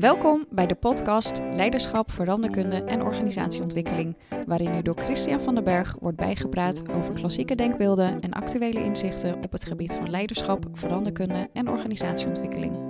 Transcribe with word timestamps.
Welkom 0.00 0.46
bij 0.50 0.66
de 0.66 0.74
podcast 0.74 1.40
Leiderschap, 1.52 2.10
Veranderkunde 2.10 2.84
en 2.84 3.02
Organisatieontwikkeling, 3.02 4.16
waarin 4.46 4.74
u 4.74 4.82
door 4.82 4.96
Christian 4.98 5.40
van 5.40 5.54
den 5.54 5.64
Berg 5.64 5.96
wordt 6.00 6.16
bijgepraat 6.16 6.82
over 6.92 7.14
klassieke 7.14 7.54
denkbeelden 7.54 8.20
en 8.20 8.32
actuele 8.32 8.84
inzichten 8.84 9.42
op 9.42 9.52
het 9.52 9.64
gebied 9.64 9.94
van 9.94 10.10
leiderschap, 10.10 10.66
veranderkunde 10.72 11.48
en 11.52 11.68
organisatieontwikkeling. 11.68 12.89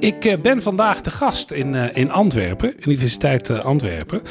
Ik 0.00 0.24
eh, 0.24 0.40
ben 0.40 0.62
vandaag 0.62 1.00
te 1.00 1.10
gast 1.10 1.50
in, 1.50 1.74
uh, 1.74 1.96
in 1.96 2.10
Antwerpen, 2.10 2.74
Universiteit 2.88 3.48
uh, 3.48 3.64
Antwerpen, 3.64 4.22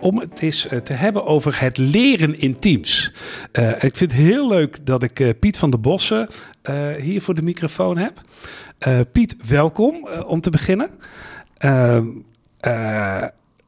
om 0.00 0.18
het 0.18 0.40
eens 0.40 0.68
te 0.84 0.92
hebben 0.92 1.24
over 1.24 1.60
het 1.60 1.78
leren 1.78 2.40
in 2.40 2.58
teams. 2.58 3.12
ik 3.80 3.96
vind 3.96 4.12
het 4.12 4.12
heel 4.12 4.48
leuk 4.48 4.86
dat 4.86 5.02
ik 5.02 5.38
Piet 5.40 5.58
van 5.58 5.70
der 5.70 5.80
Bossen 5.80 6.28
hier 6.98 7.22
voor 7.22 7.34
de 7.34 7.42
microfoon 7.42 7.98
heb. 7.98 8.20
Piet, 9.12 9.36
welkom 9.48 10.08
om 10.26 10.40
te 10.40 10.50
beginnen. 10.50 10.90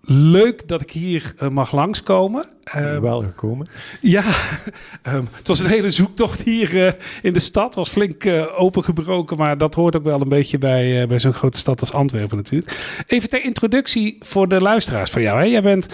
Ehm, 0.09 0.19
leuk 0.19 0.69
dat 0.69 0.81
ik 0.81 0.91
hier 0.91 1.35
mag 1.51 1.73
langskomen. 1.73 2.45
Uh, 2.77 2.99
wel 2.99 3.21
gekomen. 3.21 3.67
Ja, 4.01 4.25
um, 5.03 5.29
het 5.37 5.47
was 5.47 5.59
een 5.59 5.67
hele 5.67 5.91
zoektocht 5.91 6.43
hier 6.43 6.75
uh, 6.75 6.93
in 7.23 7.33
de 7.33 7.39
stad. 7.39 7.65
Het 7.65 7.75
was 7.75 7.89
flink 7.89 8.25
uh, 8.25 8.61
opengebroken, 8.61 9.37
maar 9.37 9.59
dat 9.59 9.75
hoort 9.75 9.97
ook 9.97 10.05
wel 10.05 10.21
een 10.21 10.29
beetje 10.29 10.59
bij, 10.59 11.07
bij 11.07 11.19
zo'n 11.19 11.33
grote 11.33 11.59
stad 11.59 11.81
als 11.81 11.93
Antwerpen 11.93 12.37
natuurlijk. 12.37 13.03
Even 13.07 13.29
ter 13.29 13.45
introductie 13.45 14.17
voor 14.21 14.49
de 14.49 14.61
luisteraars 14.61 15.11
van 15.11 15.23
jou. 15.23 15.41
Hè. 15.41 15.47
Jij 15.47 15.63
bent 15.63 15.87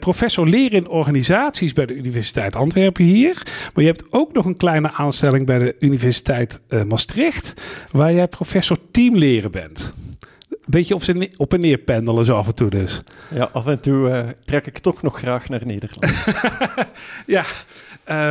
professor 0.00 0.48
leren 0.48 0.78
in 0.78 0.88
organisaties 0.88 1.72
bij 1.72 1.86
de 1.86 1.94
Universiteit 1.94 2.56
Antwerpen 2.56 3.04
hier. 3.04 3.42
Maar 3.74 3.84
je 3.84 3.90
hebt 3.90 4.04
ook 4.10 4.32
nog 4.32 4.44
een 4.44 4.56
kleine 4.56 4.92
aanstelling 4.92 5.46
bij 5.46 5.58
de 5.58 5.76
Universiteit 5.78 6.60
Maastricht, 6.88 7.54
waar 7.90 8.12
jij 8.14 8.28
professor 8.28 8.76
teamleren 8.90 9.50
bent 9.50 9.94
beetje 10.66 10.94
op, 10.94 11.02
zijn, 11.02 11.32
op 11.36 11.52
en 11.52 11.60
neer 11.60 11.78
pendelen 11.78 12.24
zo 12.24 12.34
af 12.34 12.46
en 12.46 12.54
toe 12.54 12.70
dus. 12.70 13.02
Ja, 13.34 13.48
af 13.52 13.66
en 13.66 13.80
toe 13.80 14.08
uh, 14.08 14.28
trek 14.44 14.66
ik 14.66 14.78
toch 14.78 15.02
nog 15.02 15.18
graag 15.18 15.48
naar 15.48 15.66
Nederland. 15.66 16.24
ja, 17.36 17.44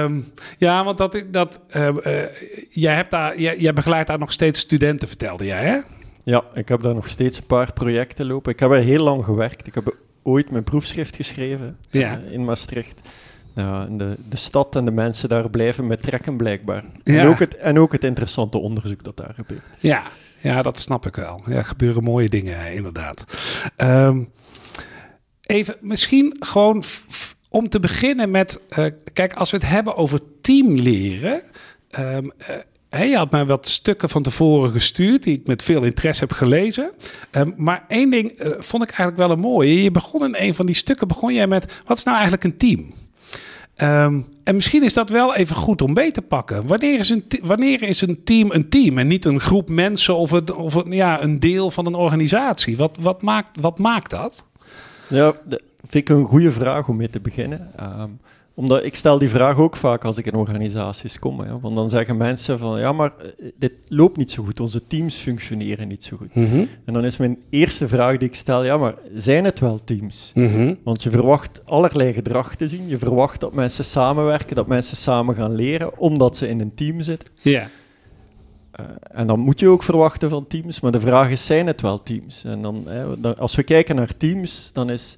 um, 0.03 0.25
ja, 0.57 0.83
want 0.83 0.97
dat, 0.97 1.23
dat, 1.31 1.59
uh, 1.69 1.87
uh, 1.87 2.23
jij, 2.69 2.95
hebt 2.95 3.11
daar, 3.11 3.39
jij, 3.39 3.59
jij 3.59 3.73
begeleidt 3.73 4.07
daar 4.07 4.19
nog 4.19 4.31
steeds 4.31 4.59
studenten, 4.59 5.07
vertelde 5.07 5.45
jij 5.45 5.65
hè? 5.65 5.79
Ja, 6.23 6.43
ik 6.53 6.67
heb 6.67 6.81
daar 6.81 6.95
nog 6.95 7.07
steeds 7.07 7.37
een 7.37 7.45
paar 7.45 7.73
projecten 7.73 8.25
lopen. 8.25 8.51
Ik 8.51 8.59
heb 8.59 8.71
er 8.71 8.81
heel 8.81 9.03
lang 9.03 9.25
gewerkt. 9.25 9.67
Ik 9.67 9.75
heb 9.75 9.95
ooit 10.23 10.51
mijn 10.51 10.63
proefschrift 10.63 11.15
geschreven 11.15 11.77
ja. 11.89 12.19
in 12.29 12.45
Maastricht. 12.45 13.01
En 13.55 13.97
de, 13.97 14.17
de 14.29 14.37
stad 14.37 14.75
en 14.75 14.85
de 14.85 14.91
mensen 14.91 15.29
daar 15.29 15.49
blijven 15.49 15.87
met 15.87 16.01
trekken 16.01 16.37
blijkbaar. 16.37 16.83
Ja. 17.03 17.19
En, 17.19 17.27
ook 17.27 17.39
het, 17.39 17.55
en 17.55 17.79
ook 17.79 17.91
het 17.91 18.03
interessante 18.03 18.57
onderzoek 18.57 19.03
dat 19.03 19.17
daar 19.17 19.33
gebeurt. 19.33 19.67
Ja, 19.79 20.03
ja, 20.45 20.61
dat 20.61 20.79
snap 20.79 21.05
ik 21.05 21.15
wel. 21.15 21.41
Ja, 21.45 21.61
gebeuren 21.61 22.03
mooie 22.03 22.29
dingen, 22.29 22.73
inderdaad. 22.73 23.25
Um, 23.77 24.31
even, 25.41 25.75
misschien 25.81 26.35
gewoon 26.39 26.83
om 27.49 27.69
te 27.69 27.79
beginnen 27.79 28.31
met... 28.31 28.61
Uh, 28.69 28.85
kijk, 29.13 29.33
als 29.33 29.51
we 29.51 29.57
het 29.57 29.67
hebben 29.67 29.95
over 29.95 30.19
teamleren... 30.41 31.41
Um, 31.99 32.31
uh, 32.91 33.09
je 33.09 33.17
had 33.17 33.31
mij 33.31 33.45
wat 33.45 33.67
stukken 33.67 34.09
van 34.09 34.23
tevoren 34.23 34.71
gestuurd, 34.71 35.23
die 35.23 35.37
ik 35.37 35.47
met 35.47 35.63
veel 35.63 35.83
interesse 35.83 36.23
heb 36.23 36.31
gelezen. 36.31 36.91
Um, 37.31 37.53
maar 37.57 37.85
één 37.87 38.09
ding 38.09 38.41
uh, 38.41 38.53
vond 38.57 38.83
ik 38.83 38.89
eigenlijk 38.89 39.17
wel 39.17 39.31
een 39.31 39.39
mooie. 39.39 39.83
Je 39.83 39.91
begon 39.91 40.25
in 40.25 40.35
een 40.37 40.55
van 40.55 40.65
die 40.65 40.75
stukken, 40.75 41.07
begon 41.07 41.33
jij 41.33 41.47
met, 41.47 41.81
wat 41.85 41.97
is 41.97 42.03
nou 42.03 42.17
eigenlijk 42.17 42.45
een 42.45 42.57
team? 42.57 42.93
Um, 43.83 44.27
en 44.43 44.55
misschien 44.55 44.83
is 44.83 44.93
dat 44.93 45.09
wel 45.09 45.35
even 45.35 45.55
goed 45.55 45.81
om 45.81 45.93
mee 45.93 46.11
te 46.11 46.21
pakken. 46.21 46.67
Wanneer 46.67 46.99
is, 46.99 47.09
een 47.09 47.25
wanneer 47.41 47.83
is 47.83 48.01
een 48.01 48.23
team 48.23 48.51
een 48.51 48.69
team 48.69 48.97
en 48.97 49.07
niet 49.07 49.25
een 49.25 49.39
groep 49.39 49.69
mensen 49.69 50.15
of, 50.15 50.31
of 50.51 50.83
ja, 50.89 51.21
een 51.21 51.39
deel 51.39 51.71
van 51.71 51.85
een 51.85 51.95
organisatie? 51.95 52.77
Wat, 52.77 52.97
wat, 52.99 53.21
maakt, 53.21 53.61
wat 53.61 53.77
maakt 53.77 54.09
dat? 54.09 54.45
Ja, 55.09 55.33
dat 55.45 55.61
vind 55.87 56.09
ik 56.09 56.15
een 56.15 56.25
goede 56.25 56.51
vraag 56.51 56.87
om 56.87 56.95
mee 56.95 57.09
te 57.09 57.19
beginnen. 57.19 57.71
Um, 57.99 58.19
omdat 58.55 58.83
ik 58.83 58.95
stel 58.95 59.17
die 59.17 59.29
vraag 59.29 59.57
ook 59.57 59.75
vaak 59.75 60.05
als 60.05 60.17
ik 60.17 60.25
in 60.25 60.35
organisaties 60.35 61.19
kom. 61.19 61.39
Hè, 61.39 61.59
want 61.59 61.75
dan 61.75 61.89
zeggen 61.89 62.17
mensen 62.17 62.59
van, 62.59 62.79
ja, 62.79 62.91
maar 62.91 63.13
eh, 63.17 63.47
dit 63.57 63.71
loopt 63.87 64.17
niet 64.17 64.31
zo 64.31 64.43
goed. 64.43 64.59
Onze 64.59 64.87
teams 64.87 65.17
functioneren 65.17 65.87
niet 65.87 66.03
zo 66.03 66.17
goed. 66.17 66.35
Mm 66.35 66.49
-hmm. 66.49 66.67
En 66.85 66.93
dan 66.93 67.05
is 67.05 67.17
mijn 67.17 67.37
eerste 67.49 67.87
vraag 67.87 68.17
die 68.17 68.27
ik 68.27 68.35
stel, 68.35 68.63
ja, 68.63 68.77
maar 68.77 68.95
zijn 69.15 69.45
het 69.45 69.59
wel 69.59 69.79
teams? 69.83 70.31
Mm 70.33 70.47
-hmm. 70.47 70.77
Want 70.83 71.03
je 71.03 71.09
verwacht 71.09 71.61
allerlei 71.65 72.13
gedrag 72.13 72.55
te 72.55 72.67
zien. 72.67 72.87
Je 72.87 72.97
verwacht 72.97 73.39
dat 73.39 73.53
mensen 73.53 73.83
samenwerken, 73.83 74.55
dat 74.55 74.67
mensen 74.67 74.97
samen 74.97 75.35
gaan 75.35 75.55
leren, 75.55 75.99
omdat 75.99 76.37
ze 76.37 76.47
in 76.47 76.59
een 76.59 76.73
team 76.75 77.01
zitten. 77.01 77.29
Ja. 77.41 77.51
Yeah. 77.51 77.67
Uh, 78.79 78.85
en 79.11 79.27
dan 79.27 79.39
moet 79.39 79.59
je 79.59 79.67
ook 79.67 79.83
verwachten 79.83 80.29
van 80.29 80.47
teams. 80.47 80.79
Maar 80.79 80.91
de 80.91 80.99
vraag 80.99 81.29
is, 81.29 81.45
zijn 81.45 81.67
het 81.67 81.81
wel 81.81 82.03
teams? 82.03 82.43
En 82.43 82.61
dan, 82.61 82.83
hè, 82.87 83.19
dan 83.19 83.37
als 83.37 83.55
we 83.55 83.63
kijken 83.63 83.95
naar 83.95 84.17
teams, 84.17 84.69
dan 84.73 84.89
is 84.89 85.17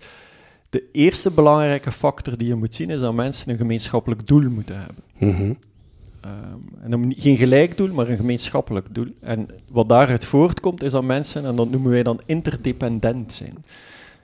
de 0.70 0.84
eerste 0.92 1.32
belangrijke 1.32 1.92
factor 1.92 2.38
die 2.38 2.48
je 2.48 2.56
moet 2.56 2.76
zien 2.76 2.90
is 2.90 3.00
dat 3.00 3.14
mensen 3.14 3.50
een 3.50 3.58
gemeenschappelijk 3.58 4.28
doel 4.28 4.50
moeten 4.50 4.78
hebben. 4.78 5.04
Mm 5.18 5.36
-hmm. 5.36 5.58
um, 6.26 6.70
en 6.82 6.92
dan 6.92 7.14
geen 7.18 7.38
gelijk 7.38 7.78
doel, 7.78 7.94
maar 7.94 8.08
een 8.08 8.18
gemeenschappelijk 8.18 8.88
doel. 8.96 9.08
En 9.22 9.48
wat 9.70 9.90
daaruit 9.90 10.26
voortkomt 10.26 10.84
is 10.84 10.92
dat 10.92 11.04
mensen, 11.04 11.46
en 11.46 11.56
dat 11.56 11.70
noemen 11.70 11.92
wij 11.92 12.04
dan 12.04 12.22
interdependent 12.26 13.34
zijn. 13.34 13.66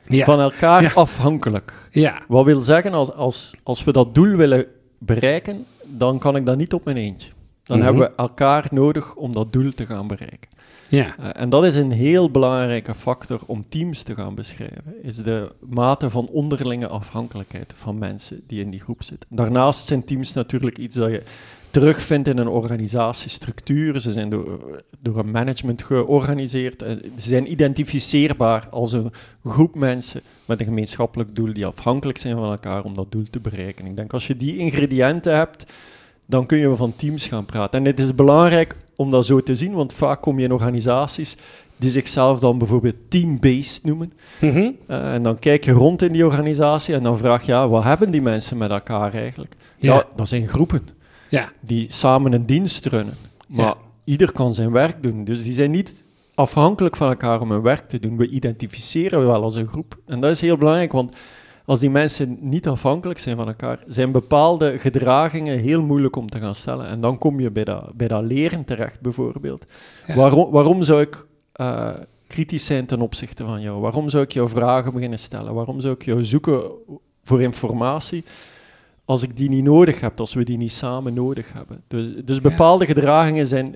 Ja. 0.07 0.25
Van 0.25 0.39
elkaar 0.39 0.81
ja. 0.81 0.91
afhankelijk. 0.93 1.87
Ja. 1.91 2.21
Wat 2.27 2.45
wil 2.45 2.61
zeggen, 2.61 2.93
als, 2.93 3.13
als, 3.13 3.55
als 3.63 3.83
we 3.83 3.91
dat 3.91 4.15
doel 4.15 4.35
willen 4.35 4.65
bereiken, 4.97 5.65
dan 5.83 6.19
kan 6.19 6.35
ik 6.35 6.45
dat 6.45 6.57
niet 6.57 6.73
op 6.73 6.85
mijn 6.85 6.97
eentje. 6.97 7.29
Dan 7.63 7.77
Mhm. 7.77 7.85
hebben 7.85 8.07
we 8.07 8.15
elkaar 8.15 8.67
nodig 8.71 9.15
om 9.15 9.33
dat 9.33 9.53
doel 9.53 9.73
te 9.73 9.85
gaan 9.85 10.07
bereiken. 10.07 10.49
Ja. 10.95 11.15
Uh, 11.19 11.29
en 11.33 11.49
dat 11.49 11.65
is 11.65 11.75
een 11.75 11.91
heel 11.91 12.31
belangrijke 12.31 12.95
factor 12.95 13.41
om 13.45 13.65
teams 13.69 14.03
te 14.03 14.15
gaan 14.15 14.35
beschrijven, 14.35 15.03
is 15.03 15.15
de 15.15 15.51
mate 15.69 16.09
van 16.09 16.27
onderlinge 16.27 16.87
afhankelijkheid 16.87 17.73
van 17.75 17.97
mensen 17.97 18.43
die 18.47 18.61
in 18.61 18.69
die 18.69 18.79
groep 18.79 19.03
zitten. 19.03 19.29
Daarnaast 19.31 19.87
zijn 19.87 20.03
teams 20.03 20.33
natuurlijk 20.33 20.77
iets 20.77 20.95
dat 20.95 21.11
je 21.11 21.23
terugvindt 21.71 22.27
in 22.27 22.37
een 22.37 22.47
organisatiestructuur. 22.47 23.99
Ze 23.99 24.11
zijn 24.11 24.29
door, 24.29 25.17
een 25.17 25.31
management 25.31 25.83
georganiseerd. 25.83 26.83
Uh, 26.83 26.89
ze 26.89 27.27
zijn 27.29 27.51
identificeerbaar 27.51 28.67
als 28.69 28.91
een 28.91 29.11
groep 29.43 29.75
mensen 29.75 30.21
met 30.45 30.59
een 30.59 30.65
gemeenschappelijk 30.65 31.35
doel 31.35 31.53
die 31.53 31.65
afhankelijk 31.65 32.17
zijn 32.17 32.35
van 32.35 32.51
elkaar 32.51 32.83
om 32.83 32.93
dat 32.93 33.11
doel 33.11 33.25
te 33.29 33.39
bereiken. 33.39 33.85
Ik 33.85 33.95
denk 33.95 34.13
als 34.13 34.27
je 34.27 34.37
die 34.37 34.57
ingrediënten 34.57 35.35
hebt, 35.35 35.65
dan 36.25 36.45
kun 36.45 36.57
je 36.57 36.75
van 36.75 36.95
teams 36.95 37.27
gaan 37.27 37.45
praten. 37.45 37.79
En 37.79 37.85
het 37.85 37.99
is 37.99 38.15
belangrijk 38.15 38.75
om 38.95 39.11
dat 39.11 39.25
zo 39.25 39.39
te 39.39 39.55
zien, 39.55 39.73
want 39.73 39.93
vaak 39.93 40.21
kom 40.21 40.39
je 40.39 40.45
in 40.45 40.51
organisaties 40.51 41.37
die 41.77 41.91
zichzelf 41.91 42.39
dan 42.39 42.57
bijvoorbeeld 42.57 42.95
team-based 43.09 43.83
noemen. 43.83 44.13
Mm 44.39 44.49
-hmm. 44.51 44.75
uh, 44.89 45.13
en 45.13 45.23
dan 45.23 45.39
kijk 45.39 45.65
je 45.65 45.71
rond 45.71 46.01
in 46.01 46.11
die 46.11 46.25
organisatie 46.25 46.95
en 46.95 47.03
dan 47.03 47.17
vraag 47.17 47.45
je, 47.45 47.51
ja, 47.51 47.67
wat 47.69 47.83
hebben 47.83 48.11
die 48.11 48.21
mensen 48.21 48.57
met 48.57 48.71
elkaar 48.71 49.13
eigenlijk? 49.13 49.53
Ja. 49.77 49.93
Ja, 49.93 50.03
dat 50.15 50.27
zijn 50.27 50.47
groepen 50.47 50.87
Ja. 51.29 51.51
die 51.59 51.85
samen 51.91 52.33
een 52.33 52.45
dienst 52.45 52.85
runnen. 52.85 53.15
Maar 53.47 53.65
Ja. 53.65 53.75
ieder 54.03 54.31
kan 54.31 54.53
zijn 54.53 54.71
werk 54.71 55.03
doen, 55.03 55.23
dus 55.23 55.43
die 55.43 55.53
zijn 55.53 55.71
niet 55.71 56.05
afhankelijk 56.35 56.95
van 56.95 57.09
elkaar 57.09 57.41
om 57.41 57.51
hun 57.51 57.61
werk 57.61 57.89
te 57.89 57.99
doen. 57.99 58.17
We 58.17 58.29
identificeren 58.29 59.25
wel 59.27 59.43
als 59.43 59.55
een 59.55 59.67
groep. 59.67 59.97
En 60.05 60.19
dat 60.19 60.31
is 60.31 60.41
heel 60.41 60.57
belangrijk, 60.57 60.91
want 60.91 61.15
als 61.65 61.79
die 61.79 61.89
mensen 61.89 62.37
niet 62.41 62.67
afhankelijk 62.67 63.19
zijn 63.19 63.35
van 63.35 63.47
elkaar, 63.47 63.79
zijn 63.87 64.11
bepaalde 64.11 64.79
gedragingen 64.79 65.59
heel 65.59 65.81
moeilijk 65.81 66.15
om 66.15 66.29
te 66.29 66.39
gaan 66.39 66.55
stellen. 66.55 66.87
En 66.87 67.01
dan 67.01 67.17
kom 67.17 67.39
je 67.39 67.51
bij 67.51 67.63
dat, 67.63 67.93
bij 67.93 68.07
dat 68.07 68.23
leren 68.23 68.63
terecht, 68.63 69.01
bijvoorbeeld. 69.01 69.65
Ja. 70.07 70.15
Waarom, 70.15 70.51
waarom 70.51 70.83
zou 70.83 71.01
ik 71.01 71.25
uh, 71.55 71.89
kritisch 72.27 72.65
zijn 72.65 72.85
ten 72.85 73.01
opzichte 73.01 73.43
van 73.43 73.61
jou? 73.61 73.81
Waarom 73.81 74.09
zou 74.09 74.23
ik 74.23 74.31
jou 74.31 74.49
vragen 74.49 74.93
beginnen 74.93 75.19
stellen? 75.19 75.53
Waarom 75.53 75.79
zou 75.79 75.93
ik 75.93 76.05
jou 76.05 76.23
zoeken 76.23 76.71
voor 77.23 77.41
informatie 77.41 78.23
als 79.05 79.23
ik 79.23 79.37
die 79.37 79.49
niet 79.49 79.63
nodig 79.63 79.99
heb, 79.99 80.19
als 80.19 80.33
we 80.33 80.43
die 80.43 80.57
niet 80.57 80.71
samen 80.71 81.13
nodig 81.13 81.53
hebben? 81.53 81.83
Dus, 81.87 82.15
dus 82.25 82.41
bepaalde 82.41 82.87
ja. 82.87 82.93
gedragingen 82.93 83.47
zijn 83.47 83.75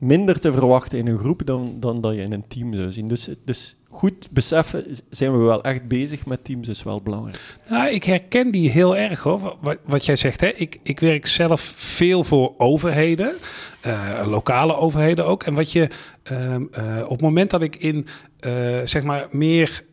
minder 0.00 0.38
te 0.38 0.52
verwachten 0.52 0.98
in 0.98 1.06
een 1.06 1.18
groep 1.18 1.46
dan, 1.46 1.76
dan 1.80 2.00
dat 2.00 2.14
je 2.14 2.20
in 2.20 2.32
een 2.32 2.44
team 2.48 2.74
zou 2.74 2.92
zien. 2.92 3.08
Dus, 3.08 3.28
dus 3.44 3.76
goed 3.90 4.28
beseffen, 4.30 4.84
zijn 5.10 5.32
we 5.32 5.38
wel 5.38 5.62
echt 5.62 5.88
bezig 5.88 6.26
met 6.26 6.44
teams, 6.44 6.68
is 6.68 6.82
wel 6.82 7.00
belangrijk. 7.00 7.40
Nou, 7.68 7.88
ik 7.88 8.04
herken 8.04 8.50
die 8.50 8.70
heel 8.70 8.96
erg 8.96 9.20
hoor, 9.20 9.56
wat, 9.84 10.06
jij 10.06 10.16
zegt. 10.16 10.40
Hè? 10.40 10.48
Ik, 10.48 10.78
ik 10.82 11.00
werk 11.00 11.26
zelf 11.26 11.60
veel 11.76 12.24
voor 12.24 12.54
overheden, 12.58 13.34
uh, 13.86 14.22
lokale 14.26 14.76
overheden 14.76 15.26
ook. 15.26 15.42
En 15.42 15.54
wat 15.54 15.72
je 15.72 15.88
uh, 16.32 16.50
uh, 16.50 16.58
op 17.04 17.10
het 17.10 17.20
moment 17.20 17.50
dat 17.50 17.62
ik 17.62 17.76
in, 17.76 18.06
uh, 18.46 18.78
zeg 18.84 19.02
maar, 19.02 19.28
meer 19.30 19.84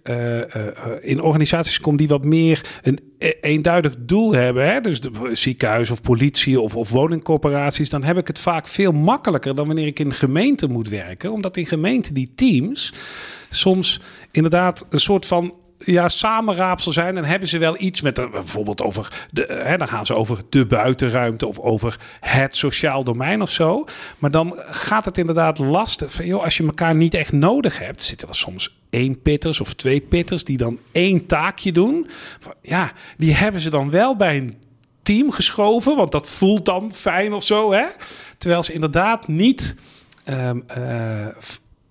in 1.01 1.21
organisaties 1.21 1.79
kom 1.79 1.97
die 1.97 2.07
wat 2.07 2.23
meer 2.23 2.79
een 2.81 2.99
eenduidig 3.41 3.95
doel 3.99 4.33
hebben, 4.33 4.65
hè? 4.65 4.81
dus 4.81 5.01
de, 5.01 5.29
ziekenhuis 5.33 5.89
of 5.89 6.01
politie 6.01 6.61
of, 6.61 6.75
of 6.75 6.89
woningcorporaties, 6.89 7.89
dan 7.89 8.03
heb 8.03 8.17
ik 8.17 8.27
het 8.27 8.39
vaak 8.39 8.67
veel 8.67 8.91
makkelijker 8.91 9.55
dan 9.55 9.67
wanneer 9.67 9.87
ik 9.87 9.99
in 9.99 10.13
gemeenten 10.13 10.71
moet 10.71 10.89
werken. 10.89 11.31
Omdat 11.31 11.57
in 11.57 11.65
gemeenten 11.65 12.13
die 12.13 12.31
teams 12.35 12.93
soms 13.49 14.01
inderdaad 14.31 14.85
een 14.89 14.99
soort 14.99 15.25
van 15.25 15.53
ja, 15.77 16.07
samenraapsel 16.07 16.91
zijn, 16.91 17.15
dan 17.15 17.25
hebben 17.25 17.47
ze 17.47 17.57
wel 17.57 17.75
iets 17.79 18.01
met 18.01 18.31
bijvoorbeeld 18.31 18.81
over 18.81 19.27
de, 19.31 19.61
hè, 19.63 19.77
dan 19.77 19.87
gaan 19.87 20.05
ze 20.05 20.13
over 20.13 20.43
de 20.49 20.65
buitenruimte 20.65 21.47
of 21.47 21.59
over 21.59 21.99
het 22.19 22.55
sociaal 22.55 23.03
domein 23.03 23.41
of 23.41 23.49
zo. 23.49 23.85
Maar 24.17 24.31
dan 24.31 24.59
gaat 24.69 25.05
het 25.05 25.17
inderdaad 25.17 25.57
lastig. 25.57 26.13
Van, 26.13 26.25
joh, 26.25 26.43
als 26.43 26.57
je 26.57 26.63
elkaar 26.63 26.95
niet 26.95 27.13
echt 27.13 27.31
nodig 27.31 27.79
hebt, 27.79 28.03
zitten 28.03 28.27
er 28.27 28.35
soms 28.35 28.77
één 28.89 29.21
pitters 29.21 29.61
of 29.61 29.73
twee 29.73 30.01
pitters 30.01 30.43
die 30.43 30.57
dan 30.57 30.79
één 30.91 31.25
taakje 31.25 31.71
doen. 31.71 32.09
Ja, 32.61 32.91
die 33.17 33.33
hebben 33.33 33.61
ze 33.61 33.69
dan 33.69 33.89
wel 33.89 34.15
bij 34.15 34.37
een 34.37 34.57
team 35.01 35.31
geschoven, 35.31 35.95
want 35.95 36.11
dat 36.11 36.29
voelt 36.29 36.65
dan 36.65 36.93
fijn 36.93 37.33
of 37.33 37.43
zo, 37.43 37.71
hè? 37.71 37.85
Terwijl 38.37 38.63
ze 38.63 38.73
inderdaad 38.73 39.27
niet 39.27 39.75
um, 40.29 40.63
uh, 40.77 41.27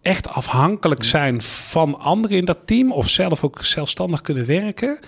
echt 0.06 0.29
afhankelijk 0.29 1.05
zijn 1.05 1.43
van 1.43 1.99
anderen 1.99 2.37
in 2.37 2.44
dat 2.44 2.58
team 2.64 2.93
of 2.93 3.08
zelf 3.08 3.44
ook 3.44 3.62
zelfstandig 3.62 4.20
kunnen 4.20 4.47
werken. 4.47 4.99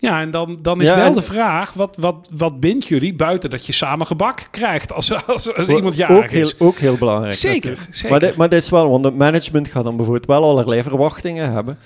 Ja, 0.00 0.20
en 0.20 0.30
dan, 0.30 0.56
dan 0.62 0.80
is 0.80 0.94
wel 0.94 1.12
de 1.12 1.22
vraag, 1.22 1.72
wat, 1.72 1.96
wat, 1.96 2.28
wat 2.36 2.60
bindt 2.60 2.86
jullie 2.86 3.14
buiten 3.14 3.50
dat 3.50 3.66
je 3.66 3.72
samen 3.72 4.06
gebak 4.06 4.48
krijgt 4.50 4.92
als, 4.92 5.26
als, 5.26 5.54
als 5.54 5.68
iemand 5.68 5.96
jarig 5.96 6.16
ook 6.16 6.30
heel, 6.30 6.40
is? 6.40 6.58
Ook 6.58 6.76
heel 6.76 6.96
belangrijk. 6.96 7.34
Zeker, 7.34 7.78
zeker. 7.90 8.10
Maar, 8.10 8.20
dit, 8.20 8.36
maar 8.36 8.48
dit 8.48 8.62
is 8.62 8.68
wel, 8.68 8.90
want 8.90 9.04
het 9.04 9.16
management 9.16 9.68
gaat 9.68 9.84
dan 9.84 9.96
bijvoorbeeld 9.96 10.26
wel 10.26 10.44
allerlei 10.44 10.82
verwachtingen 10.82 11.52
hebben. 11.52 11.78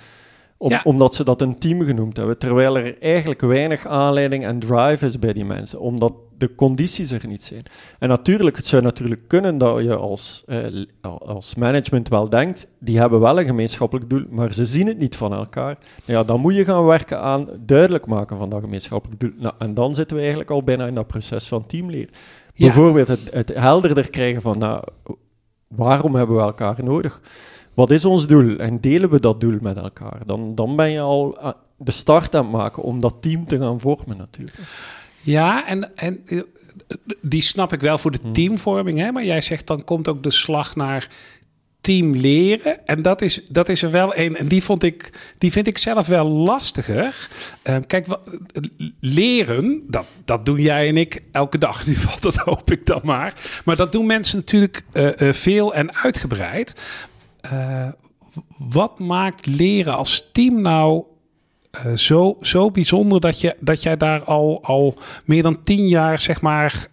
Om, 0.57 0.71
Ja. 0.71 0.81
Omdat 0.85 1.15
ze 1.15 1.25
dat 1.25 1.41
een 1.41 1.59
team 1.59 1.83
genoemd 1.83 2.17
hebben. 2.17 2.39
Terwijl 2.39 2.79
er 2.79 2.97
eigenlijk 3.01 3.41
weinig 3.41 3.87
aanleiding 3.87 4.45
en 4.45 4.59
drive 4.59 5.07
is 5.07 5.19
bij 5.19 5.33
die 5.33 5.45
mensen. 5.45 5.81
Omdat 5.81 6.13
de 6.39 6.55
condities 6.55 7.11
er 7.11 7.27
niet 7.29 7.43
zijn. 7.43 7.63
En 7.99 8.09
natuurlijk, 8.09 8.57
het 8.57 8.67
zou 8.67 8.83
natuurlijk 8.83 9.29
kunnen 9.29 9.59
dat 9.59 9.83
je 9.83 9.97
als, 9.97 10.43
eh, 10.47 10.67
als 11.19 11.55
management 11.55 12.09
wel 12.09 12.29
denkt, 12.29 12.67
die 12.79 12.99
hebben 12.99 13.21
wel 13.21 13.39
een 13.39 13.47
gemeenschappelijk 13.47 14.11
doel, 14.11 14.25
maar 14.31 14.55
ze 14.55 14.67
zien 14.67 14.87
het 14.87 14.99
niet 14.99 15.17
van 15.17 15.33
elkaar. 15.33 15.79
Nou 16.05 16.19
Ja, 16.19 16.25
dan 16.25 16.41
moet 16.41 16.55
je 16.55 16.65
gaan 16.65 16.85
werken 16.85 17.21
aan 17.21 17.49
duidelijk 17.67 18.07
maken 18.07 18.37
van 18.37 18.51
dat 18.51 18.61
gemeenschappelijk 18.61 19.21
doel. 19.21 19.33
Nou, 19.37 19.55
en 19.59 19.75
dan 19.75 19.95
zitten 19.95 20.17
we 20.17 20.23
eigenlijk 20.23 20.51
al 20.51 20.63
bijna 20.63 20.87
in 20.87 20.95
dat 20.95 21.07
proces 21.07 21.49
van 21.49 21.67
teamleren. 21.67 22.15
Ja. 22.53 22.67
Bijvoorbeeld 22.67 23.09
het, 23.09 23.31
het 23.33 23.55
helderder 23.55 24.11
krijgen 24.11 24.43
van, 24.43 24.59
nou, 24.59 24.85
waarom 25.69 26.15
hebben 26.15 26.37
we 26.37 26.43
elkaar 26.43 26.85
nodig? 26.85 27.21
Wat 27.75 27.91
is 27.91 28.05
ons 28.05 28.27
doel? 28.27 28.57
En 28.57 28.81
delen 28.81 29.11
we 29.11 29.21
dat 29.21 29.41
doel 29.41 29.59
met 29.61 29.77
elkaar? 29.77 30.21
Dan, 30.27 30.55
dan 30.55 30.77
ben 30.77 30.91
je 30.91 31.01
al 31.01 31.39
ah, 31.39 31.55
de 31.77 31.91
start 31.91 32.35
aan 32.35 32.43
het 32.43 32.53
maken 32.53 32.83
om 32.83 33.01
dat 33.01 33.15
team 33.21 33.47
te 33.47 33.59
gaan 33.59 33.81
vormen 33.81 34.17
natuurlijk. 34.17 34.59
Ja, 35.21 35.67
en, 35.67 35.97
en 35.97 36.21
eh, 36.27 36.41
die 37.21 37.43
snap 37.43 37.73
ik 37.73 37.81
wel 37.81 37.99
voor 37.99 38.11
de 38.11 38.31
teamvorming, 38.33 38.99
hè? 38.99 39.13
maar 39.13 39.25
jij 39.25 39.41
zegt 39.41 39.67
dan 39.67 39.85
komt 39.85 40.09
ook 40.09 40.23
de 40.23 40.31
slag 40.31 40.77
naar 40.77 41.09
team 41.81 42.15
leren. 42.15 42.87
En 42.87 43.03
dat 43.03 43.23
is, 43.23 43.45
dat 43.47 43.69
is 43.69 43.83
er 43.83 43.91
wel 43.91 44.17
een. 44.17 44.37
En 44.37 44.49
die, 44.49 44.63
vond 44.63 44.83
ik, 44.83 45.13
die 45.39 45.53
vind 45.53 45.67
ik 45.67 45.79
zelf 45.79 46.07
wel 46.07 46.25
lastiger. 46.29 47.29
Ehm, 47.63 47.83
kijk, 47.87 48.07
wa- 48.07 48.21
leren, 49.01 49.83
dat, 49.87 50.07
dat 50.25 50.47
doen 50.47 50.61
jij 50.61 50.89
en 50.89 50.97
ik 50.97 51.23
elke 51.33 51.59
dag. 51.59 51.81
In 51.81 51.87
ieder 51.89 52.03
geval, 52.03 52.21
dat 52.31 52.37
hoop 52.37 52.71
ik 52.71 52.87
dan 52.87 53.01
maar. 53.05 53.61
Maar 53.65 53.77
dat 53.77 53.93
doen 53.93 54.07
mensen 54.07 54.39
natuurlijk 54.39 54.83
eh, 54.93 55.29
eh, 55.29 55.35
veel 55.35 55.75
en 55.75 55.95
uitgebreid. 55.95 56.81
Eh, 57.41 57.89
wat 58.59 58.99
maakt 58.99 59.47
leren 59.47 59.97
als 59.97 60.29
team 60.33 60.61
nou 60.63 61.05
eh, 61.71 61.93
zo, 61.93 62.37
zo 62.41 62.71
bijzonder 62.71 63.21
dat, 63.21 63.41
je, 63.41 63.57
dat 63.61 63.83
jij 63.83 63.97
daar 63.97 64.25
al, 64.25 64.63
al 64.63 64.95
meer 65.25 65.43
dan 65.43 65.63
tien 65.63 65.89
jaar 65.89 66.21
zeg 66.21 66.41
maar, 66.41 66.87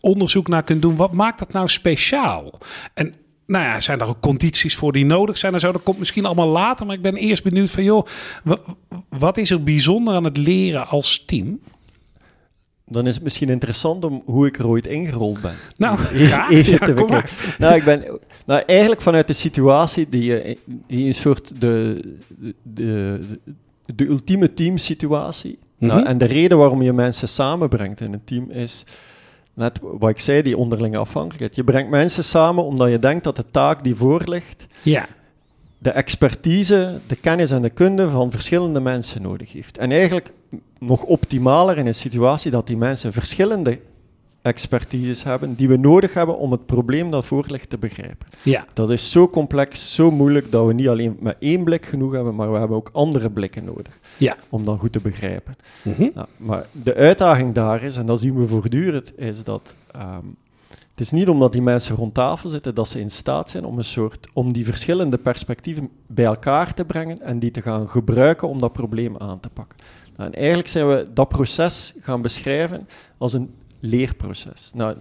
onderzoek 0.00 0.48
naar 0.48 0.62
kunt 0.62 0.82
doen? 0.82 0.96
Wat 0.96 1.12
maakt 1.12 1.38
dat 1.38 1.52
nou 1.52 1.68
speciaal? 1.68 2.58
En 2.94 3.14
nou 3.46 3.64
ja, 3.64 3.80
zijn 3.80 4.00
er 4.00 4.06
ook 4.06 4.20
condities 4.20 4.76
voor 4.76 4.92
die 4.92 5.06
nodig 5.06 5.38
zijn 5.38 5.54
en 5.54 5.60
zo? 5.60 5.72
Dat 5.72 5.82
komt 5.82 5.98
misschien 5.98 6.24
allemaal 6.26 6.48
later, 6.48 6.86
maar 6.86 6.94
ik 6.96 7.02
ben 7.02 7.14
eerst 7.16 7.42
benieuwd 7.42 7.70
van 7.70 7.84
joh, 7.84 8.06
wa- 8.44 8.58
wat 9.08 9.36
is 9.36 9.50
er 9.50 9.62
bijzonder 9.62 10.14
aan 10.14 10.24
het 10.24 10.36
leren 10.36 10.86
als 10.86 11.22
team? 11.26 11.60
Dan 12.86 13.06
is 13.06 13.14
het 13.14 13.24
misschien 13.24 13.48
interessant 13.48 14.04
om 14.04 14.22
hoe 14.26 14.46
ik 14.46 14.58
er 14.58 14.66
ooit 14.66 14.86
ingerold 14.86 15.40
ben. 15.40 15.54
Nou, 15.76 15.98
ja, 16.28 16.46
kom 16.94 17.06
maar. 17.06 17.54
Nou, 17.58 17.74
ik 17.74 17.84
ben 17.84 18.04
nou, 18.46 18.62
eigenlijk 18.66 19.00
vanuit 19.00 19.26
de 19.26 19.32
situatie 19.32 20.08
die, 20.08 20.24
je- 20.24 20.58
die 20.86 21.06
een 21.06 21.14
soort 21.14 21.60
de, 21.60 22.00
de, 22.62 23.20
de, 23.86 24.06
ultieme 24.06 24.54
teamsituatie. 24.54 25.58
nou, 25.78 26.00
Mhm. 26.00 26.08
en 26.08 26.18
de 26.18 26.24
reden 26.24 26.58
waarom 26.58 26.82
je 26.82 26.92
mensen 26.92 27.28
samenbrengt 27.28 28.00
in 28.00 28.12
een 28.12 28.24
team 28.24 28.50
is 28.50 28.84
net 29.54 29.78
wat 29.82 30.10
ik 30.10 30.20
zei, 30.20 30.42
die 30.42 30.56
onderlinge 30.56 30.96
afhankelijkheid. 30.98 31.54
Je 31.54 31.64
brengt 31.64 31.90
mensen 31.90 32.24
samen 32.24 32.64
omdat 32.64 32.90
je 32.90 32.98
denkt 32.98 33.24
dat 33.24 33.36
de 33.36 33.44
taak 33.50 33.84
die 33.84 33.94
voor 33.94 34.22
ligt 34.24 34.66
Ja, 34.82 35.06
de 35.78 35.90
expertise, 35.90 37.00
de 37.06 37.16
kennis 37.16 37.50
en 37.50 37.62
de 37.62 37.70
kunde 37.70 38.10
van 38.10 38.30
verschillende 38.30 38.80
mensen 38.80 39.22
nodig 39.22 39.52
heeft. 39.52 39.78
En 39.78 39.90
eigenlijk 39.90 40.32
nog 40.78 41.02
optimaler 41.02 41.78
in 41.78 41.86
een 41.86 41.94
situatie 41.94 42.50
dat 42.50 42.66
die 42.66 42.76
mensen 42.76 43.12
verschillende 43.12 43.78
expertises 44.44 45.22
hebben 45.22 45.54
die 45.54 45.68
we 45.68 45.76
nodig 45.76 46.14
hebben 46.14 46.38
om 46.38 46.50
het 46.50 46.66
probleem 46.66 47.10
dat 47.10 47.24
voor 47.24 47.44
ligt 47.48 47.70
te 47.70 47.78
begrijpen. 47.78 48.28
ja, 48.42 48.64
Dat 48.72 48.90
is 48.90 49.10
zo 49.10 49.28
complex, 49.28 49.94
zo 49.94 50.10
moeilijk 50.10 50.52
dat 50.52 50.66
we 50.66 50.72
niet 50.72 50.88
alleen 50.88 51.16
met 51.20 51.36
één 51.38 51.64
blik 51.64 51.86
genoeg 51.86 52.12
hebben, 52.12 52.34
maar 52.34 52.52
we 52.52 52.58
hebben 52.58 52.76
ook 52.76 52.90
andere 52.92 53.30
blikken 53.30 53.64
nodig 53.64 53.98
ja. 54.16 54.36
om 54.48 54.64
dat 54.64 54.78
goed 54.78 54.92
te 54.92 55.00
begrijpen. 55.00 55.56
Mhm. 55.82 56.08
Nou, 56.14 56.26
maar 56.36 56.66
de 56.72 56.94
uitdaging 56.94 57.54
daar 57.54 57.82
is, 57.82 57.96
en 57.96 58.06
dat 58.06 58.20
zien 58.20 58.38
we 58.38 58.46
voortdurend, 58.46 59.18
is 59.18 59.44
dat 59.44 59.74
ehm, 59.90 60.26
het 60.68 61.00
is 61.00 61.10
niet 61.10 61.28
omdat 61.28 61.52
die 61.52 61.62
mensen 61.62 61.96
rond 61.96 62.14
tafel 62.14 62.48
zitten 62.48 62.74
dat 62.74 62.88
ze 62.88 63.00
in 63.00 63.10
staat 63.10 63.50
zijn 63.50 63.64
om 63.64 63.78
een 63.78 63.84
soort 63.84 64.28
om 64.32 64.52
die 64.52 64.64
verschillende 64.64 65.18
perspectieven 65.18 65.88
bij 66.06 66.24
elkaar 66.24 66.74
te 66.74 66.84
brengen 66.84 67.20
en 67.20 67.38
die 67.38 67.50
te 67.50 67.62
gaan 67.62 67.88
gebruiken 67.88 68.48
om 68.48 68.58
dat 68.58 68.72
probleem 68.72 69.16
aan 69.16 69.40
te 69.40 69.48
pakken. 69.48 69.78
Nou, 70.16 70.30
en 70.30 70.38
eigenlijk 70.38 70.68
zijn 70.68 70.88
we 70.88 71.06
dat 71.14 71.28
proces 71.28 71.94
gaan 72.00 72.22
beschrijven 72.22 72.88
als 73.18 73.32
een 73.32 73.50
leerproces. 73.84 74.70
Nou, 74.74 74.96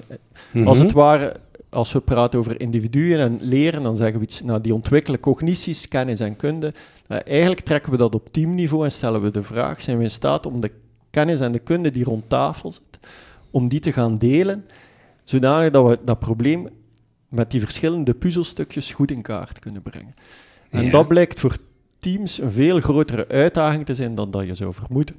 als 0.65 0.77
Mhm. 0.77 0.85
het 0.87 0.91
ware, 0.91 1.35
als 1.69 1.91
we 1.91 1.99
praten 1.99 2.39
over 2.39 2.59
individuen 2.61 3.19
en 3.19 3.37
leren, 3.41 3.83
dan 3.83 3.95
zeggen 3.95 4.19
we 4.19 4.25
iets, 4.25 4.41
nou, 4.41 4.61
die 4.61 4.73
ontwikkelen 4.73 5.19
cognities, 5.19 5.87
kennis 5.87 6.19
en 6.19 6.35
kunde. 6.35 6.73
Nou, 7.07 7.21
eigenlijk 7.25 7.61
trekken 7.61 7.91
we 7.91 7.97
dat 7.97 8.15
op 8.15 8.31
teamniveau 8.31 8.83
en 8.83 8.91
stellen 8.91 9.21
we 9.21 9.31
de 9.31 9.43
vraag, 9.43 9.81
zijn 9.81 9.97
we 9.97 10.03
in 10.03 10.11
staat 10.11 10.45
om 10.45 10.59
de 10.59 10.71
kennis 11.09 11.39
en 11.39 11.51
de 11.51 11.59
kunde 11.59 11.91
die 11.91 12.03
rond 12.03 12.23
tafel 12.29 12.71
zit, 12.71 12.99
om 13.51 13.69
die 13.69 13.79
te 13.79 13.91
gaan 13.91 14.15
delen, 14.17 14.65
zodanig 15.23 15.71
dat 15.71 15.87
we 15.89 15.99
dat 16.05 16.19
probleem 16.19 16.69
met 17.29 17.51
die 17.51 17.59
verschillende 17.61 18.13
puzzelstukjes 18.13 18.91
goed 18.91 19.11
in 19.11 19.21
kaart 19.21 19.59
kunnen 19.59 19.81
brengen. 19.81 20.13
En 20.69 20.91
dat 20.91 21.07
blijkt 21.07 21.39
voor 21.39 21.57
teams 21.99 22.41
een 22.41 22.51
veel 22.51 22.79
grotere 22.79 23.27
uitdaging 23.27 23.85
te 23.85 23.95
zijn 23.95 24.15
dan 24.15 24.31
dat 24.31 24.45
je 24.45 24.55
zou 24.55 24.73
vermoeden. 24.73 25.15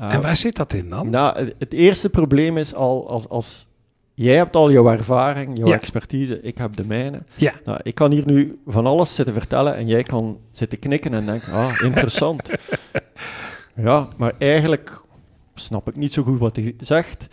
En 0.00 0.16
Uh, 0.16 0.22
waar 0.22 0.36
zit 0.36 0.56
dat 0.56 0.72
in 0.72 0.88
dan? 0.90 1.10
nou, 1.10 1.52
het, 1.58 1.72
eerste 1.72 2.10
probleem 2.10 2.56
is 2.56 2.74
al 2.74 3.08
als, 3.08 3.28
als 3.28 3.66
jij 4.14 4.36
hebt 4.36 4.56
al 4.56 4.70
jouw 4.72 4.88
ervaring, 4.88 5.58
jouw 5.58 5.66
Ja. 5.68 5.74
expertise, 5.74 6.40
ik 6.42 6.58
heb 6.58 6.76
de 6.76 6.84
mijne. 6.86 7.22
Ja. 7.34 7.52
Nou, 7.64 7.80
ik 7.82 7.94
kan 7.94 8.10
hier 8.10 8.26
nu 8.26 8.58
van 8.66 8.86
alles 8.86 9.14
zitten 9.14 9.34
vertellen 9.34 9.76
en 9.76 9.86
jij 9.86 10.02
kan 10.02 10.38
zitten 10.52 10.78
knikken 10.78 11.14
en 11.14 11.26
denken, 11.26 11.52
ah, 11.52 11.82
interessant. 11.84 12.50
ja, 13.76 14.08
maar 14.16 14.32
eigenlijk 14.38 15.02
snap 15.54 15.88
ik 15.88 15.96
niet 15.96 16.12
zo 16.12 16.22
goed 16.22 16.38
wat 16.38 16.56
hij 16.56 16.74
zegt. 16.80 17.26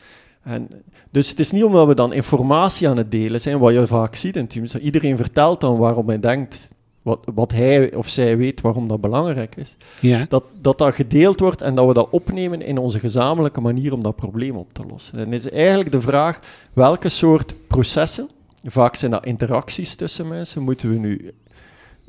En 0.44 0.68
dus 1.12 1.30
het 1.30 1.40
is 1.40 1.52
niet 1.52 1.64
omdat 1.64 1.88
we 1.88 1.94
dan 1.96 2.14
informatie 2.14 2.90
aan 2.90 2.98
het 2.98 3.12
delen 3.12 3.42
zijn, 3.42 3.60
wat 3.60 3.74
je 3.74 3.88
vaak 3.88 4.16
ziet 4.16 4.36
in 4.36 4.48
teams. 4.48 4.76
Iedereen 4.76 5.18
vertelt 5.18 5.62
dan 5.62 5.78
waarom 5.78 6.08
hij 6.08 6.20
denkt, 6.20 6.70
wat, 7.06 7.20
wat 7.34 7.52
hij 7.52 7.94
of 7.94 8.10
zij 8.10 8.38
weet 8.38 8.62
waarom 8.62 8.88
dat 8.88 9.02
belangrijk 9.02 9.56
is 9.56 9.76
Ja. 10.00 10.26
dat, 10.30 10.44
dat 10.62 10.78
dat 10.78 10.96
gedeeld 10.96 11.40
wordt 11.40 11.62
en 11.62 11.76
dat 11.76 11.88
we 11.88 11.94
dat 11.94 12.08
opnemen 12.10 12.62
in 12.62 12.78
onze 12.78 13.00
gezamenlijke 13.00 13.62
manier 13.62 13.94
om 13.94 14.04
dat 14.04 14.16
probleem 14.16 14.56
op 14.56 14.74
te 14.74 14.84
lossen. 14.90 15.18
En 15.18 15.34
is 15.34 15.50
eigenlijk 15.50 15.92
de 15.92 16.02
vraag, 16.02 16.40
welke 16.74 17.10
soort 17.10 17.54
processen, 17.68 18.30
vaak 18.64 18.96
zijn 18.96 19.12
dat 19.12 19.26
interacties 19.26 19.96
tussen 19.96 20.28
mensen, 20.28 20.62
moeten 20.62 20.90
we 20.90 20.96
nu 20.96 21.32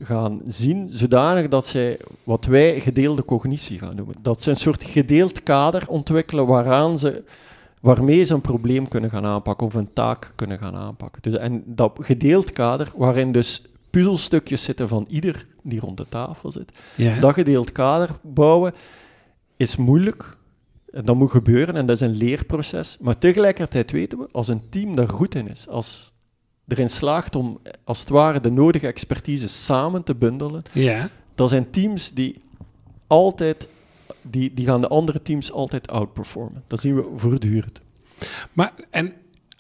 gaan 0.00 0.40
zien, 0.46 0.88
zodanig 0.88 1.48
dat 1.48 1.66
zij 1.66 1.98
wat 2.24 2.44
wij 2.44 2.80
gedeelde 2.80 3.24
cognitie 3.24 3.78
gaan 3.78 3.96
noemen. 3.96 4.14
Dat 4.22 4.42
ze 4.42 4.50
een 4.50 4.56
soort 4.56 4.84
gedeeld 4.84 5.42
kader 5.42 5.82
ontwikkelen 5.88 6.46
waaraan 6.46 6.98
ze, 6.98 7.22
waarmee 7.80 8.24
ze 8.24 8.34
een 8.34 8.40
probleem 8.40 8.88
kunnen 8.88 9.10
gaan 9.10 9.24
aanpakken 9.24 9.66
of 9.66 9.74
een 9.74 9.92
taak 9.92 10.32
kunnen 10.34 10.58
gaan 10.58 10.74
aanpakken. 10.76 11.22
Dus, 11.22 11.34
en 11.40 11.62
dat 11.66 11.98
gedeeld 12.00 12.52
kader, 12.52 12.92
waarin 12.96 13.32
dus 13.32 13.62
puzzelstukjes 13.96 14.62
zitten 14.62 14.88
van 14.88 15.06
ieder 15.08 15.46
die 15.62 15.80
rond 15.80 15.96
de 15.96 16.06
tafel 16.08 16.52
zit, 16.52 16.72
Ja. 16.94 17.20
dat 17.20 17.34
gedeeld 17.34 17.72
kader 17.72 18.10
bouwen 18.22 18.72
is 19.56 19.76
moeilijk. 19.76 20.36
En 20.92 21.04
dat 21.04 21.16
moet 21.16 21.30
gebeuren 21.30 21.74
en 21.74 21.86
dat 21.86 21.96
is 21.96 22.00
een 22.02 22.16
leerproces. 22.16 22.96
Maar 23.00 23.18
tegelijkertijd 23.18 23.90
weten 23.90 24.18
we, 24.18 24.28
als 24.32 24.48
een 24.48 24.68
team 24.68 24.96
daar 24.96 25.08
goed 25.08 25.34
in 25.34 25.48
is, 25.48 25.68
als 25.68 26.12
erin 26.68 26.88
slaagt 26.88 27.36
om 27.36 27.58
als 27.84 28.00
het 28.00 28.08
ware 28.08 28.40
de 28.40 28.50
nodige 28.50 28.86
expertise 28.86 29.48
samen 29.48 30.02
te 30.02 30.14
bundelen, 30.14 30.62
ja. 30.72 31.08
dat 31.34 31.48
zijn 31.48 31.70
teams 31.70 32.12
die 32.12 32.42
altijd, 33.06 33.68
die, 34.22 34.54
die 34.54 34.66
gaan 34.66 34.80
de 34.80 34.88
andere 34.88 35.22
teams 35.22 35.52
altijd 35.52 35.88
outperformen. 35.88 36.62
Dat 36.66 36.80
zien 36.80 36.94
we 36.94 37.12
voortdurend. 37.16 37.80
Maar 38.52 38.72
en 38.90 39.12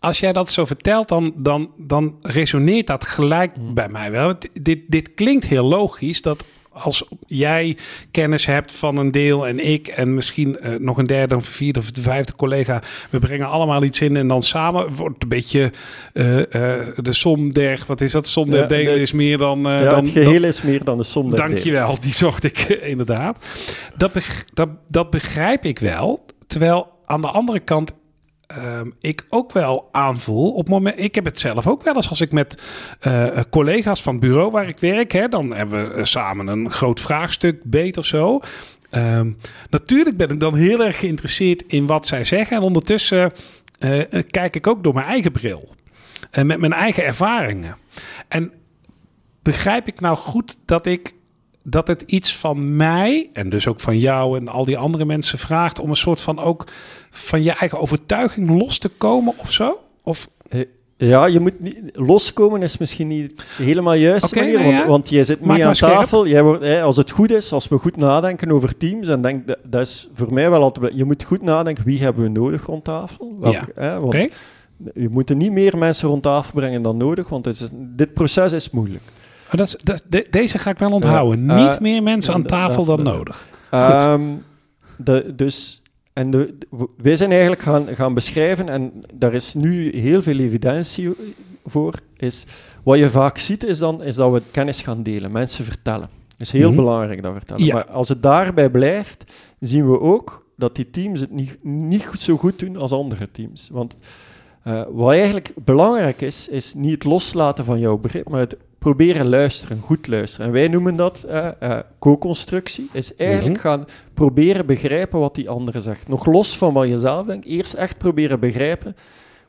als 0.06 0.20
jij 0.20 0.32
dat 0.32 0.50
zo 0.50 0.64
vertelt, 0.64 1.08
dan, 1.08 1.32
dan, 1.36 1.70
dan 1.76 2.14
resoneert 2.22 2.86
dat 2.86 3.04
gelijk 3.04 3.54
Hmm. 3.54 3.74
bij 3.74 3.88
mij 3.88 4.10
wel. 4.10 4.34
Dit, 4.52 4.80
dit 4.88 5.14
klinkt 5.14 5.46
heel 5.46 5.64
logisch 5.64 6.22
dat 6.22 6.44
als 6.70 7.04
jij 7.26 7.76
kennis 8.10 8.46
hebt 8.46 8.72
van 8.72 8.96
een 8.96 9.10
deel 9.10 9.46
en 9.46 9.66
ik 9.66 9.88
en 9.88 10.14
misschien 10.14 10.56
uh, 10.62 10.78
nog 10.78 10.98
een 10.98 11.04
derde 11.04 11.36
of 11.36 11.44
vierde 11.44 11.78
of 11.78 11.90
de 11.90 12.02
vijfde 12.02 12.34
collega, 12.36 12.82
we 13.10 13.18
brengen 13.18 13.48
allemaal 13.48 13.82
iets 13.82 14.00
in 14.00 14.16
en 14.16 14.28
dan 14.28 14.42
samen 14.42 14.94
wordt 14.94 15.22
een 15.22 15.28
beetje 15.28 15.72
uh, 16.12 16.36
uh, 16.36 16.44
de 16.96 17.12
som 17.12 17.52
der, 17.52 17.84
wat 17.86 18.00
is 18.00 18.12
dat? 18.12 18.28
Som 18.28 18.50
der 18.50 18.60
ja, 18.60 18.66
delen 18.66 19.00
is 19.00 19.12
meer 19.12 19.38
dan... 19.38 19.60
ja, 19.62 19.84
dan, 19.84 20.04
het 20.04 20.12
geheel 20.12 20.44
is 20.44 20.62
meer 20.62 20.84
dan 20.84 20.96
de 20.96 21.04
som 21.04 21.30
der 21.30 21.38
Dankjewel, 21.38 21.98
die 22.00 22.14
zocht 22.14 22.44
ik 22.44 22.58
inderdaad. 22.92 23.44
Dat, 23.96 24.12
beg 24.12 24.44
dat, 24.54 24.68
dat 24.88 25.10
begrijp 25.10 25.64
ik 25.64 25.78
wel, 25.78 26.24
terwijl 26.46 26.88
aan 27.04 27.20
de 27.20 27.28
andere 27.28 27.60
kant 27.60 27.92
um, 28.58 28.94
ik 29.00 29.24
ook 29.28 29.52
wel 29.52 29.88
aanvoel. 29.92 30.52
Op 30.52 30.68
moment, 30.68 30.98
ik 31.00 31.14
heb 31.14 31.24
het 31.24 31.38
zelf 31.38 31.66
ook 31.66 31.82
wel 31.82 31.94
eens 31.94 32.08
als 32.08 32.20
ik 32.20 32.32
met 32.32 32.62
uh, 33.06 33.40
collega's 33.50 34.02
van 34.02 34.14
het 34.14 34.22
bureau 34.22 34.50
waar 34.50 34.68
ik 34.68 34.78
werk, 34.78 35.12
hè, 35.12 35.28
dan 35.28 35.54
hebben 35.54 35.94
we 35.94 36.04
samen 36.04 36.46
een 36.46 36.70
groot 36.70 37.00
vraagstuk 37.00 37.60
beet 37.64 37.96
of 37.96 38.04
zo. 38.04 38.40
Um, 38.90 39.36
natuurlijk 39.70 40.16
ben 40.16 40.30
ik 40.30 40.40
dan 40.40 40.54
heel 40.54 40.84
erg 40.84 40.98
geïnteresseerd 40.98 41.62
in 41.66 41.86
wat 41.86 42.06
zij 42.06 42.24
zeggen. 42.24 42.56
En 42.56 42.62
ondertussen 42.62 43.32
uh, 43.78 44.02
kijk 44.30 44.56
ik 44.56 44.66
ook 44.66 44.82
door 44.82 44.94
mijn 44.94 45.06
eigen 45.06 45.32
bril. 45.32 45.74
En 46.30 46.46
met 46.46 46.58
mijn 46.58 46.72
eigen 46.72 47.04
ervaringen. 47.04 47.76
En 48.28 48.52
begrijp 49.42 49.88
ik 49.88 50.00
nou 50.00 50.16
goed 50.16 50.58
dat 50.64 50.86
ik 50.86 51.14
dat 51.68 51.86
het 51.86 52.02
iets 52.02 52.36
van 52.36 52.76
mij 52.76 53.30
en 53.32 53.48
dus 53.48 53.66
ook 53.66 53.80
van 53.80 53.98
jou 53.98 54.38
en 54.38 54.48
al 54.48 54.64
die 54.64 54.78
andere 54.78 55.04
mensen 55.04 55.38
vraagt 55.38 55.78
om 55.78 55.90
een 55.90 55.96
soort 55.96 56.20
van 56.20 56.38
ook 56.38 56.66
van 57.10 57.42
je 57.42 57.52
eigen 57.52 57.80
overtuiging 57.80 58.58
los 58.58 58.78
te 58.78 58.88
komen 58.88 59.34
of 59.36 59.52
zo? 59.52 59.78
Of... 60.02 60.28
Eh, 60.48 60.60
ja, 60.96 61.26
je 61.26 61.40
moet 61.40 61.60
niet, 61.60 61.90
loskomen 61.92 62.62
is 62.62 62.78
misschien 62.78 63.08
niet 63.08 63.44
helemaal 63.56 63.94
juist 63.94 64.24
okay, 64.24 64.42
manier, 64.42 64.62
want, 64.62 64.78
ja. 64.78 64.86
want 64.86 65.08
jij 65.08 65.24
zit 65.24 65.40
mee 65.40 65.66
aan 65.66 65.72
tafel. 65.72 66.26
Jij 66.26 66.42
wordt, 66.42 66.64
als 66.64 66.96
het 66.96 67.10
goed 67.10 67.30
is, 67.30 67.52
als 67.52 67.68
we 67.68 67.78
goed 67.78 67.96
nadenken 67.96 68.50
over 68.50 68.76
teams, 68.76 69.08
en 69.08 69.20
denk 69.20 69.46
dat, 69.46 69.58
dat 69.64 69.80
is 69.80 70.08
voor 70.14 70.32
mij 70.32 70.50
wel 70.50 70.62
altijd. 70.62 70.96
Je 70.96 71.04
moet 71.04 71.24
goed 71.24 71.42
nadenken 71.42 71.84
wie 71.84 72.02
hebben 72.02 72.22
we 72.22 72.28
nodig 72.28 72.66
rond 72.66 72.84
tafel. 72.84 73.36
Ja. 73.42 74.00
want 74.00 74.02
okay. 74.02 74.30
Je 74.94 75.08
moet 75.08 75.30
er 75.30 75.36
niet 75.36 75.52
meer 75.52 75.78
mensen 75.78 76.08
rond 76.08 76.22
tafel 76.22 76.52
brengen 76.54 76.82
dan 76.82 76.96
nodig, 76.96 77.28
want 77.28 77.46
is, 77.46 77.68
dit 77.72 78.14
proces 78.14 78.52
is 78.52 78.70
moeilijk. 78.70 79.02
Maar 79.48 79.56
dat 79.56 79.66
is, 79.66 79.76
dat, 79.82 80.02
de, 80.08 80.26
deze 80.30 80.58
ga 80.58 80.70
ik 80.70 80.78
wel 80.78 80.92
onthouden. 80.92 81.46
Niet 81.46 81.80
meer 81.80 82.02
mensen 82.02 82.34
aan 82.34 82.42
tafel 82.42 82.84
dan 82.84 83.02
nodig. 83.02 83.48
Um, 83.70 84.44
de, 84.96 85.32
dus, 85.36 85.82
en 86.12 86.30
de, 86.30 86.58
wij 86.96 87.16
zijn 87.16 87.30
eigenlijk 87.30 87.62
gaan, 87.62 87.86
gaan 87.86 88.14
beschrijven, 88.14 88.68
en 88.68 88.92
daar 89.14 89.34
is 89.34 89.54
nu 89.54 89.96
heel 89.96 90.22
veel 90.22 90.38
evidentie 90.38 91.14
voor, 91.64 91.94
is 92.16 92.44
wat 92.82 92.98
je 92.98 93.10
vaak 93.10 93.38
ziet, 93.38 93.64
is, 93.64 93.78
dan, 93.78 94.02
is 94.02 94.14
dat 94.14 94.32
we 94.32 94.42
kennis 94.50 94.80
gaan 94.80 95.02
delen, 95.02 95.32
mensen 95.32 95.64
vertellen. 95.64 96.08
Het 96.28 96.46
is 96.46 96.50
heel 96.50 96.70
mm 96.70 96.76
-hmm. 96.76 96.84
belangrijk 96.84 97.22
dat 97.22 97.32
vertellen. 97.32 97.64
Ja. 97.64 97.74
Maar 97.74 97.86
als 97.86 98.08
het 98.08 98.22
daarbij 98.22 98.70
blijft, 98.70 99.24
zien 99.60 99.90
we 99.90 100.00
ook 100.00 100.46
dat 100.56 100.74
die 100.74 100.90
teams 100.90 101.20
het 101.20 101.30
niet, 101.30 101.58
niet 101.62 102.08
zo 102.18 102.36
goed 102.36 102.58
doen 102.58 102.76
als 102.76 102.92
andere 102.92 103.30
teams. 103.30 103.68
Want 103.72 103.96
uh, 104.66 104.82
wat 104.90 105.12
eigenlijk 105.12 105.52
belangrijk 105.64 106.20
is, 106.20 106.48
is 106.48 106.74
niet 106.74 106.92
het 106.92 107.04
loslaten 107.04 107.64
van 107.64 107.78
jouw 107.78 107.96
begrip, 107.96 108.28
maar 108.28 108.40
het 108.40 108.56
proberen 108.86 109.28
luisteren, 109.28 109.80
goed 109.80 110.06
luisteren. 110.06 110.46
En 110.46 110.52
wij 110.52 110.68
noemen 110.68 110.96
dat 110.96 111.24
uh, 111.28 111.48
uh, 111.62 111.78
co-constructie. 111.98 112.88
Is 112.92 113.14
eigenlijk 113.16 113.56
mm 113.56 113.62
-hmm. 113.62 113.70
gaan 113.70 113.84
proberen 114.14 114.66
begrijpen 114.66 115.18
wat 115.18 115.34
die 115.34 115.48
andere 115.48 115.80
zegt. 115.80 116.08
Nog 116.08 116.26
los 116.26 116.58
van 116.58 116.72
wat 116.72 116.88
je 116.88 116.98
zelf 116.98 117.26
denkt, 117.26 117.46
eerst 117.46 117.72
echt 117.72 117.98
proberen 117.98 118.40
begrijpen. 118.40 118.96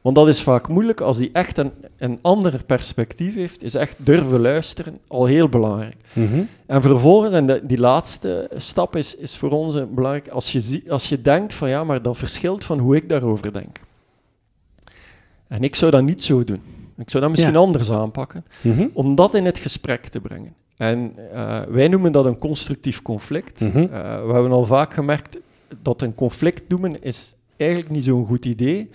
Want 0.01 0.15
dat 0.15 0.27
is 0.27 0.41
vaak 0.41 0.67
moeilijk 0.67 1.01
als 1.01 1.17
die 1.17 1.29
echt 1.33 1.57
een, 1.57 1.71
een 1.97 2.19
ander 2.21 2.63
perspectief 2.65 3.35
heeft, 3.35 3.63
is 3.63 3.75
echt 3.75 3.95
durven 3.97 4.41
luisteren 4.41 4.99
al 5.07 5.25
heel 5.25 5.49
belangrijk. 5.49 5.95
Mm 6.13 6.27
-hmm. 6.27 6.47
En 6.65 6.81
vervolgens, 6.81 7.33
en 7.33 7.45
de, 7.45 7.61
die 7.63 7.79
laatste 7.79 8.49
stap 8.55 8.95
is, 8.95 9.15
is 9.15 9.35
voor 9.37 9.51
ons 9.51 9.75
belangrijk, 9.93 10.27
als 10.27 10.51
je, 10.51 10.61
zie, 10.61 10.91
als 10.91 11.09
je 11.09 11.21
denkt 11.21 11.53
van 11.53 11.69
ja, 11.69 11.83
maar 11.83 12.01
dat 12.01 12.17
verschilt 12.17 12.63
van 12.63 12.79
hoe 12.79 12.95
ik 12.95 13.09
daarover 13.09 13.53
denk. 13.53 13.79
En 15.47 15.63
ik 15.63 15.75
zou 15.75 15.91
dat 15.91 16.03
niet 16.03 16.23
zo 16.23 16.43
doen. 16.43 16.76
Ik 16.97 17.09
zou 17.09 17.23
dat 17.23 17.31
misschien 17.31 17.53
ja. 17.53 17.59
anders 17.59 17.91
aanpakken, 17.91 18.45
mm 18.61 18.73
-hmm. 18.73 18.89
om 18.93 19.15
dat 19.15 19.33
in 19.33 19.45
het 19.45 19.57
gesprek 19.57 20.05
te 20.05 20.19
brengen. 20.19 20.53
En 20.77 21.15
uh, 21.33 21.61
wij 21.61 21.87
noemen 21.87 22.11
dat 22.11 22.25
een 22.25 22.37
constructief 22.37 23.01
conflict. 23.01 23.61
Mhm. 23.61 23.77
Mm 23.77 23.85
-hmm. 23.85 23.93
uh, 23.93 24.25
we 24.25 24.33
hebben 24.33 24.51
al 24.51 24.65
vaak 24.65 24.93
gemerkt 24.93 25.37
dat 25.81 26.01
een 26.01 26.15
conflict 26.15 26.69
noemen 26.69 27.03
is 27.03 27.35
eigenlijk 27.57 27.91
niet 27.91 28.03
zo'n 28.03 28.25
goed 28.25 28.45
idee. 28.45 28.89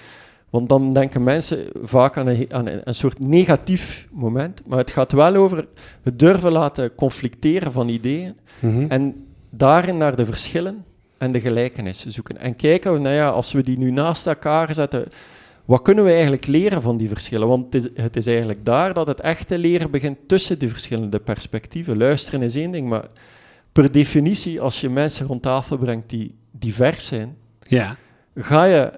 Want 0.51 0.69
dan 0.69 0.93
denken 0.93 1.23
mensen 1.23 1.67
vaak 1.83 2.17
aan 2.17 2.27
een, 2.27 2.47
aan 2.53 2.67
een, 2.67 2.95
soort 2.95 3.19
negatief 3.19 4.09
moment. 4.11 4.63
Maar 4.67 4.79
het 4.79 4.91
gaat 4.91 5.13
wel 5.13 5.35
over 5.35 5.67
het 6.03 6.19
durven 6.19 6.53
laten 6.53 6.95
conflicteren 6.95 7.73
van 7.73 7.89
ideeën. 7.89 8.37
Mhm. 8.59 8.73
Mm 8.73 8.79
-hmm. 8.79 8.91
En 8.91 9.27
daarin 9.51 9.97
naar 9.97 10.17
de 10.17 10.25
verschillen 10.25 10.85
en 11.19 11.33
de 11.33 11.41
gelijkenissen 11.41 12.13
zoeken. 12.13 12.39
En 12.39 12.57
kijken, 12.57 13.03
nou 13.03 13.15
ja, 13.15 13.29
als 13.29 13.53
we 13.53 13.63
die 13.63 13.79
nu 13.79 13.91
naast 13.91 14.27
elkaar 14.27 14.75
zetten 14.75 15.05
wat 15.73 15.83
kunnen 15.83 16.05
we 16.05 16.11
eigenlijk 16.11 16.47
leren 16.47 16.83
van 16.83 16.97
die 16.97 17.09
verschillen? 17.09 17.49
Want 17.49 17.65
het 17.65 17.75
is, 17.75 18.03
het 18.03 18.17
is, 18.17 18.27
eigenlijk 18.27 18.65
daar 18.65 18.95
dat 18.95 19.07
het 19.07 19.21
echte 19.21 19.59
leren 19.59 19.91
begint 19.91 20.19
tussen 20.27 20.59
die 20.59 20.69
verschillende 20.69 21.19
perspectieven. 21.19 21.97
Luisteren 21.97 22.43
is 22.43 22.55
één 22.55 22.71
ding, 22.71 22.89
maar 22.89 23.05
per 23.73 23.93
definitie, 23.93 24.61
als 24.61 24.81
je 24.81 24.89
mensen 24.89 25.27
rond 25.27 25.43
tafel 25.43 25.79
brengt 25.79 26.11
die 26.11 26.35
divers 26.51 27.07
zijn, 27.07 27.37
ja. 27.69 27.97
ga 28.35 28.65
je 28.65 28.93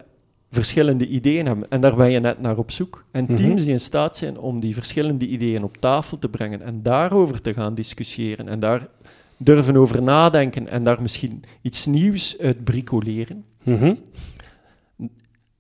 verschillende 0.51 1.07
ideeën 1.07 1.47
hebben. 1.47 1.71
En 1.71 1.81
daar 1.81 1.97
ben 1.97 2.11
je 2.11 2.21
net 2.21 2.41
naar 2.41 2.59
op 2.59 2.71
zoek. 2.71 3.05
En 3.11 3.27
teams 3.27 3.41
mm 3.41 3.47
-hmm. 3.47 3.57
die 3.57 3.69
in 3.69 3.81
staat 3.81 4.17
zijn 4.17 4.39
om 4.39 4.61
die 4.61 4.75
verschillende 4.75 5.27
ideeën 5.27 5.65
op 5.65 5.77
tafel 5.77 6.19
te 6.19 6.29
brengen 6.29 6.63
en 6.63 6.83
daarover 6.83 7.41
te 7.41 7.55
gaan 7.55 7.75
discussiëren 7.75 8.49
en 8.49 8.61
daar 8.61 8.89
durven 9.37 9.77
over 9.77 10.03
nadenken 10.03 10.69
en 10.69 10.85
daar 10.85 11.03
misschien 11.03 11.43
iets 11.63 11.87
nieuws 11.87 12.39
uit 12.39 12.65
bricoleren. 12.65 13.45
Mm 13.63 13.77
-hmm 13.77 13.99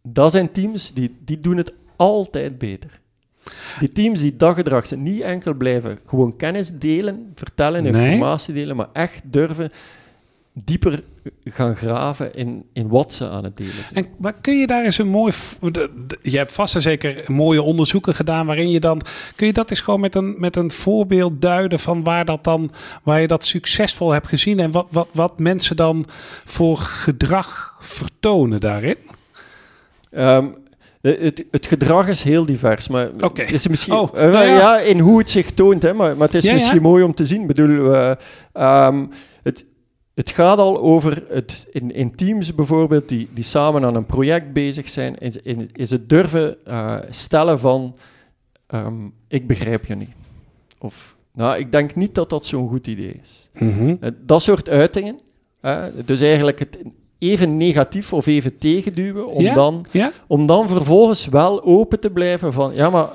dat 0.08 0.32
zijn 0.32 0.52
teams 0.52 0.92
die, 0.92 1.16
die 1.24 1.40
doen 1.40 1.56
het 1.56 1.72
altijd 1.96 2.58
beter. 2.58 3.00
Die 3.78 3.92
teams 3.92 4.20
die 4.20 4.36
dat 4.36 4.54
gedrag 4.54 4.86
zijn, 4.86 5.02
niet 5.02 5.20
enkel 5.20 5.54
blijven 5.54 5.98
gewoon 6.06 6.36
kennis 6.36 6.70
delen, 6.78 7.32
vertellen, 7.34 7.82
nee. 7.82 7.92
informatie 7.92 8.54
delen, 8.54 8.76
maar 8.76 8.88
echt 8.92 9.22
durven 9.24 9.72
dieper 10.52 11.02
gaan 11.44 11.76
graven 11.76 12.34
in, 12.34 12.64
in 12.72 12.88
wat 12.88 13.12
ze 13.12 13.28
aan 13.28 13.44
het 13.44 13.56
delen 13.56 13.72
zijn. 13.72 14.04
En, 14.04 14.10
maar 14.18 14.32
kun 14.40 14.58
je 14.58 14.66
daar 14.66 14.84
eens 14.84 14.98
een 14.98 15.08
mooi... 15.08 15.32
Je 16.22 16.36
hebt 16.36 16.52
vast 16.52 16.74
en 16.74 16.82
zeker 16.82 17.32
mooie 17.32 17.62
onderzoeken 17.62 18.14
gedaan 18.14 18.46
waarin 18.46 18.70
je 18.70 18.80
dan... 18.80 19.00
Kun 19.36 19.46
je 19.46 19.52
dat 19.52 19.70
eens 19.70 19.80
gewoon 19.80 20.00
met 20.00 20.14
een, 20.14 20.34
met 20.38 20.56
een 20.56 20.70
voorbeeld 20.70 21.40
duiden 21.40 21.78
van 21.78 22.02
waar, 22.02 22.24
dat 22.24 22.44
dan, 22.44 22.70
waar 23.02 23.20
je 23.20 23.26
dat 23.26 23.44
succesvol 23.44 24.10
hebt 24.10 24.28
gezien 24.28 24.60
en 24.60 24.70
wat, 24.70 24.86
wat, 24.90 25.08
wat 25.12 25.38
mensen 25.38 25.76
dan 25.76 26.06
voor 26.44 26.76
gedrag 26.76 27.76
vertonen 27.80 28.60
daarin? 28.60 28.96
Um, 30.16 30.54
het, 31.10 31.44
het, 31.50 31.66
gedrag 31.66 32.08
is 32.08 32.22
heel 32.22 32.46
divers, 32.46 32.88
maar 32.88 33.10
okay. 33.20 33.46
is 33.46 33.68
misschien, 33.68 33.94
oh, 33.94 34.14
uh, 34.14 34.20
nou 34.20 34.32
ja. 34.32 34.44
ja. 34.44 34.80
in 34.80 34.98
hoe 34.98 35.18
het 35.18 35.30
zich 35.30 35.52
toont, 35.52 35.82
hè, 35.82 35.94
maar, 35.94 36.16
maar 36.16 36.26
het 36.26 36.36
is 36.36 36.44
ja, 36.44 36.52
misschien 36.52 36.76
ja. 36.76 36.82
mooi 36.82 37.02
om 37.04 37.14
te 37.14 37.26
zien. 37.26 37.40
Ik 37.40 37.46
bedoel, 37.46 37.68
uh, 37.68 38.12
um, 38.86 39.10
het, 39.42 39.66
het 40.14 40.30
gaat 40.30 40.58
al 40.58 40.80
over 40.80 41.24
het, 41.28 41.66
in, 41.70 41.92
in 41.92 42.14
teams 42.14 42.54
bijvoorbeeld, 42.54 43.08
die, 43.08 43.28
die 43.34 43.44
samen 43.44 43.84
aan 43.84 43.94
een 43.94 44.06
project 44.06 44.52
bezig 44.52 44.88
zijn, 44.88 45.18
is, 45.18 45.36
in, 45.36 45.68
is 45.72 45.90
het 45.90 46.08
durven 46.08 46.56
uh, 46.68 46.96
stellen 47.10 47.58
van, 47.58 47.96
um, 48.74 49.12
ik 49.28 49.46
begrijp 49.46 49.84
je 49.84 49.94
niet. 49.94 50.12
Of, 50.78 51.16
nou, 51.32 51.58
ik 51.58 51.72
denk 51.72 51.94
niet 51.94 52.14
dat 52.14 52.30
dat 52.30 52.46
zo'n 52.46 52.68
goed 52.68 52.86
idee 52.86 53.20
is. 53.22 53.50
Mm 53.58 53.78
-hmm. 53.78 53.98
dat 54.20 54.42
soort 54.42 54.68
uitingen, 54.68 55.20
dus 56.04 56.20
eigenlijk 56.20 56.58
het 56.58 56.78
even 57.30 57.56
negatief 57.56 58.12
of 58.12 58.26
even 58.26 58.58
tegenduwen, 58.58 59.26
om, 59.26 59.42
ja? 59.42 59.54
Dan, 59.54 59.86
ja? 59.90 60.12
om 60.26 60.46
dan 60.46 60.68
vervolgens 60.68 61.26
wel 61.26 61.62
open 61.62 62.00
te 62.00 62.10
blijven 62.10 62.52
van, 62.52 62.74
ja, 62.74 62.90
maar 62.90 63.08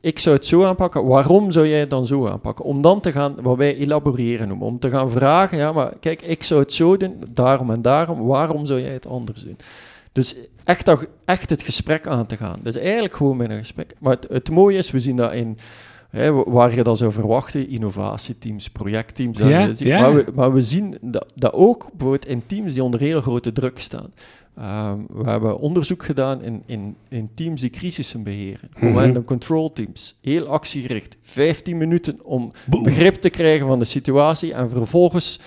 ik 0.00 0.18
zou 0.18 0.36
het 0.36 0.46
zo 0.46 0.64
aanpakken, 0.64 1.06
waarom 1.06 1.50
zou 1.50 1.68
jij 1.68 1.80
het 1.80 1.90
dan 1.90 2.06
zo 2.06 2.28
aanpakken? 2.28 2.64
Om 2.64 2.82
dan 2.82 3.00
te 3.00 3.12
gaan, 3.12 3.34
wat 3.42 3.56
wij 3.56 3.76
elaboreren 3.76 4.48
noemen, 4.48 4.66
om 4.66 4.78
te 4.78 4.90
gaan 4.90 5.10
vragen, 5.10 5.58
ja, 5.58 5.72
maar 5.72 5.92
kijk, 6.00 6.22
ik 6.22 6.42
zou 6.42 6.60
het 6.60 6.72
zo 6.72 6.96
doen, 6.96 7.24
daarom 7.28 7.70
en 7.70 7.82
daarom, 7.82 8.26
waarom 8.26 8.66
zou 8.66 8.80
jij 8.80 8.92
het 8.92 9.06
anders 9.06 9.42
doen? 9.42 9.56
Dus 10.12 10.34
echt, 10.64 10.90
echt 11.24 11.50
het 11.50 11.62
gesprek 11.62 12.06
aan 12.06 12.26
te 12.26 12.36
gaan. 12.36 12.60
Dus 12.62 12.76
eigenlijk 12.76 13.14
gewoon 13.14 13.36
met 13.36 13.50
een 13.50 13.58
gesprek. 13.58 13.94
Maar 13.98 14.12
het, 14.12 14.26
het 14.28 14.50
mooie 14.50 14.78
is, 14.78 14.90
we 14.90 15.00
zien 15.00 15.16
dat 15.16 15.32
in 15.32 15.58
Hè, 16.08 16.32
waar 16.32 16.74
je 16.74 16.82
dat 16.82 16.98
zou 16.98 17.12
verwachten, 17.12 17.68
innovatieteams, 17.68 18.70
projectteams. 18.70 19.38
Ja, 19.38 19.70
ja. 19.76 20.00
Maar, 20.00 20.14
we, 20.14 20.24
maar, 20.34 20.52
we, 20.52 20.62
zien 20.62 20.98
dat, 21.00 21.32
dat, 21.34 21.52
ook 21.52 21.88
bijvoorbeeld 21.92 22.26
in 22.26 22.42
teams 22.46 22.72
die 22.72 22.84
onder 22.84 23.00
heel 23.00 23.20
grote 23.20 23.52
druk 23.52 23.78
staan. 23.78 24.12
Um, 24.58 25.06
we 25.12 25.30
hebben 25.30 25.58
onderzoek 25.58 26.04
gedaan 26.04 26.42
in, 26.42 26.62
in, 26.66 26.96
in 27.08 27.30
teams 27.34 27.60
die 27.60 27.70
crisissen 27.70 28.22
beheren, 28.22 28.70
mm 28.80 28.96
-hmm. 28.96 29.24
control 29.24 29.72
teams, 29.72 30.18
heel 30.22 30.46
actiegericht, 30.46 31.16
15 31.22 31.76
minuten 31.76 32.24
om 32.24 32.52
Boom. 32.66 32.82
begrip 32.82 33.14
te 33.14 33.30
krijgen 33.30 33.66
van 33.66 33.78
de 33.78 33.84
situatie 33.84 34.54
en 34.54 34.70
vervolgens 34.70 35.40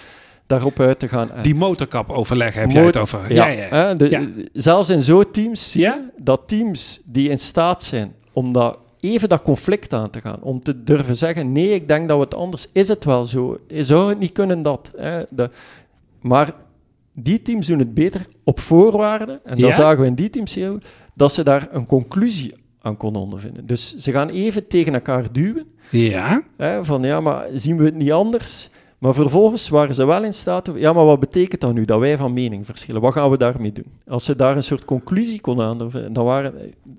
daarop 0.47 0.79
uit 0.79 0.99
te 0.99 1.07
gaan. 1.07 1.29
Die 1.41 1.55
motorkap 1.55 2.09
overleggen 2.09 2.61
heb 2.61 2.71
je 2.71 2.79
het 2.79 2.97
over. 2.97 3.33
Ja, 3.33 3.47
ja, 3.47 3.67
ja. 3.71 3.93
De, 3.93 4.09
ja. 4.09 4.27
zelfs 4.53 4.89
in 4.89 5.01
zo'n 5.01 5.31
teams 5.31 5.71
zie 5.71 5.81
je 5.81 6.09
dat 6.17 6.41
teams 6.45 7.01
die 7.05 7.29
in 7.29 7.39
staat 7.39 7.83
zijn 7.83 8.13
om 8.33 8.51
dat 8.51 8.77
even 9.01 9.29
dat 9.29 9.41
conflict 9.41 9.93
aan 9.93 10.09
te 10.09 10.21
gaan. 10.21 10.41
Om 10.41 10.63
te 10.63 10.83
durven 10.83 11.15
zeggen, 11.15 11.51
nee, 11.51 11.69
ik 11.73 11.87
denk 11.87 12.07
dat 12.07 12.17
we 12.17 12.23
het 12.23 12.35
anders... 12.35 12.67
Is 12.71 12.87
het 12.87 13.03
wel 13.05 13.23
zo? 13.23 13.57
Zou 13.67 14.09
het 14.09 14.19
niet 14.19 14.31
kunnen 14.31 14.61
dat? 14.61 14.91
Hè? 14.97 15.21
De, 15.29 15.49
maar 16.21 16.53
die 17.13 17.41
teams 17.41 17.67
doen 17.67 17.79
het 17.79 17.93
beter 17.93 18.27
op 18.43 18.59
voorwaarde, 18.59 19.31
en 19.43 19.49
dat 19.49 19.57
Ja? 19.57 19.71
zagen 19.71 19.99
we 20.01 20.05
in 20.05 20.15
die 20.15 20.29
teams 20.29 20.53
heel 20.53 20.71
goed, 20.71 20.85
dat 21.13 21.33
ze 21.33 21.43
daar 21.43 21.67
een 21.71 21.85
conclusie 21.85 22.53
aan 22.81 22.97
konden 22.97 23.21
ondervinden. 23.21 23.65
Dus 23.65 23.95
ze 23.95 24.11
gaan 24.11 24.29
even 24.29 24.67
tegen 24.67 24.93
elkaar 24.93 25.31
duwen, 25.31 25.65
Ja. 25.89 26.43
hè, 26.57 26.85
van 26.85 27.03
ja, 27.03 27.19
maar 27.19 27.45
zien 27.53 27.77
we 27.77 27.83
het 27.85 27.95
niet 27.95 28.11
anders? 28.11 28.69
Maar 28.97 29.13
vervolgens 29.13 29.69
waren 29.69 29.95
ze 29.95 30.05
wel 30.05 30.23
in 30.23 30.33
staat, 30.33 30.69
ja, 30.75 30.93
maar 30.93 31.05
wat 31.05 31.19
betekent 31.19 31.61
dat 31.61 31.73
nu, 31.73 31.85
dat 31.85 31.99
wij 31.99 32.17
van 32.17 32.33
mening 32.33 32.65
verschillen? 32.65 33.01
Wat 33.01 33.13
gaan 33.13 33.29
we 33.29 33.37
daarmee 33.37 33.71
doen? 33.71 33.85
Als 34.07 34.25
ze 34.25 34.35
daar 34.35 34.55
een 34.55 34.63
soort 34.63 34.85
conclusie 34.85 35.41
konden 35.41 35.65
aan 35.65 35.77
dan 36.11 36.25
waren, 36.25 36.53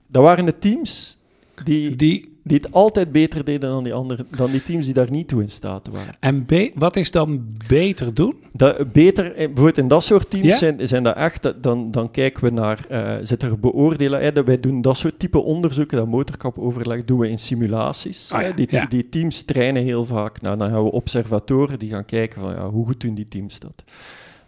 dan 0.06 0.23
waren 0.23 0.44
de 0.44 0.59
teams 0.59 1.18
die, 1.64 1.97
Die, 1.97 2.33
die 2.45 2.57
het 2.57 2.73
altijd 2.73 3.12
beter 3.12 3.45
deden 3.45 3.71
dan 3.71 3.85
die, 3.85 3.95
andere, 3.95 4.26
dan 4.31 4.50
die 4.50 4.62
teams 4.62 4.85
die 4.85 4.95
daar 4.95 5.11
niet 5.11 5.28
toe 5.28 5.42
in 5.42 5.50
staat 5.50 5.88
waren. 5.92 6.14
en 6.21 6.47
wat 6.75 6.97
is 6.97 7.11
dan 7.11 7.47
beter 7.69 8.14
doen? 8.14 8.35
Dat, 8.52 8.92
beter, 8.92 9.26
eh, 9.26 9.37
bijvoorbeeld 9.37 9.78
in 9.78 9.88
dat 9.88 10.04
soort 10.04 10.31
teams 10.31 10.47
Ja? 10.47 10.57
zijn, 10.57 10.88
zijn 10.88 11.02
dat 11.02 11.16
echt, 11.16 11.54
dan, 11.62 11.90
dan 11.90 12.11
kijken 12.11 12.45
we 12.45 12.50
naar, 12.50 12.85
eh 12.88 13.14
zit 13.23 13.42
er 13.42 13.59
beoordelen, 13.59 14.21
hè, 14.21 14.33
dat 14.33 14.45
wij 14.47 14.61
doen 14.61 14.81
dat 14.81 14.97
soort 14.97 15.19
type 15.19 15.38
onderzoeken, 15.42 15.97
dat 15.97 16.07
motorkapoverleg 16.07 17.04
doen 17.04 17.19
we 17.19 17.28
in 17.28 17.38
simulaties. 17.38 18.33
Ah 18.33 18.42
ja, 18.42 18.52
die, 18.52 18.66
ja. 18.71 18.87
die 18.87 19.09
teams 19.09 19.42
trainen 19.42 19.83
heel 19.83 20.04
vaak, 20.04 20.40
nou, 20.40 20.57
dan 20.57 20.66
hebben 20.66 20.85
we 20.85 20.92
observatoren 20.92 21.78
die 21.78 21.90
gaan 21.90 22.04
kijken 22.04 22.40
van 22.40 22.54
ja, 22.54 22.71
hoe 22.71 22.87
goed 22.87 23.00
doen 23.00 23.14
die 23.14 23.25
teams 23.25 23.59
dat. 23.59 23.85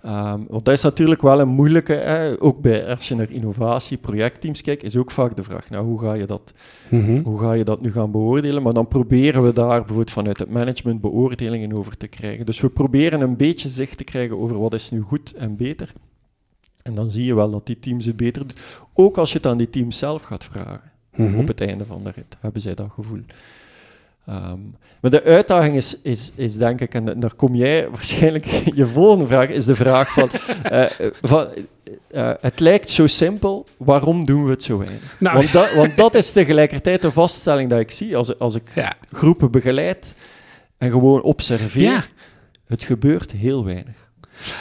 Ehm, 0.05 0.41
want 0.49 0.65
dat 0.65 0.75
is 0.75 0.83
natuurlijk 0.83 1.23
wel 1.23 1.41
een 1.41 1.49
moeilijke, 1.49 1.93
hè, 1.93 2.43
ook 2.43 2.61
bij, 2.61 2.87
als 2.95 3.09
je 3.09 3.15
naar 3.15 3.31
innovatie, 3.31 3.97
projectteams 3.97 4.61
kijkt, 4.61 4.83
is 4.83 4.97
ook 4.97 5.11
vaak 5.11 5.37
de 5.37 5.43
vraag, 5.43 5.71
nou, 5.71 5.85
hoe 5.87 6.01
ga 6.01 6.13
je 6.15 6.27
dat 6.27 6.53
Mhm. 6.91 7.23
hoe 7.23 7.39
ga 7.39 7.53
je 7.53 7.65
dat 7.65 7.81
nu 7.81 7.93
gaan 7.93 8.11
beoordelen? 8.11 8.63
Maar 8.63 8.73
dan 8.73 8.89
proberen 8.89 9.43
we 9.45 9.53
daar 9.53 9.79
bijvoorbeeld 9.79 10.11
vanuit 10.11 10.39
het 10.39 10.51
management 10.51 11.01
beoordelingen 11.01 11.73
over 11.73 11.97
te 11.97 12.07
krijgen. 12.07 12.47
Dus 12.47 12.61
we 12.61 12.69
proberen 12.69 13.21
een 13.21 13.37
beetje 13.37 13.69
zicht 13.69 13.99
te 13.99 14.05
krijgen 14.05 14.39
over 14.39 14.59
wat 14.59 14.75
is 14.75 14.91
nu 14.91 15.01
goed 15.01 15.33
en 15.35 15.57
beter. 15.57 15.93
En 16.83 16.95
dan 16.95 17.11
zie 17.11 17.25
je 17.25 17.35
wel 17.35 17.51
dat 17.51 17.67
die 17.67 17.79
teams 17.79 18.05
het 18.05 18.17
beter 18.17 18.47
doen. 18.47 18.57
Ook 18.95 19.17
als 19.19 19.31
je 19.31 19.37
het 19.37 19.47
aan 19.47 19.57
die 19.59 19.71
teams 19.71 19.99
zelf 19.99 20.23
gaat 20.23 20.45
vragen. 20.45 20.93
Mhm. 21.17 21.39
Op 21.39 21.47
het 21.49 21.61
einde 21.61 21.85
van 21.85 22.01
de 22.05 22.11
rit 22.11 22.37
hebben 22.41 22.61
zij 22.63 22.75
dat 22.75 22.91
gevoel. 22.95 23.21
Ehm, 24.27 24.59
maar 25.01 25.11
de 25.11 25.23
uitdaging 25.23 25.77
is, 25.77 26.01
is, 26.03 26.33
is 26.35 26.57
denk 26.57 26.81
ik, 26.81 26.95
en 26.95 27.21
daar 27.21 27.35
kom 27.35 27.55
jij 27.55 27.89
waarschijnlijk, 27.91 28.45
je 28.81 28.87
volgende 28.87 29.27
vraag 29.27 29.49
is 29.49 29.65
de 29.65 29.75
vraag 29.75 30.13
van, 30.13 30.31
eh, 30.63 30.85
van 31.23 31.47
eh, 32.11 32.31
het 32.41 32.61
lijkt 32.61 32.91
zo 32.91 33.07
simpel, 33.07 33.67
waarom 33.77 34.25
doen 34.25 34.45
we 34.45 34.51
het 34.51 34.63
zo 34.63 34.79
weinig? 34.79 35.17
Nou, 35.19 35.37
want, 35.37 35.53
dat, 35.53 35.75
want 35.75 35.97
dat 35.97 36.15
is 36.15 36.33
tegelijkertijd 36.33 37.03
de 37.03 37.13
vaststelling 37.13 37.71
dat 37.71 37.81
ik 37.81 37.91
zie 37.91 38.17
als, 38.17 38.39
als 38.39 38.55
ik 38.55 38.71
ja. 38.75 38.95
groepen 39.11 39.51
begeleid 39.51 40.15
en 40.79 40.91
gewoon 40.91 41.23
observeer. 41.23 41.83
Ja. 41.83 42.05
Het 42.67 42.85
gebeurt 42.85 43.33
heel 43.33 43.65
weinig. 43.65 44.11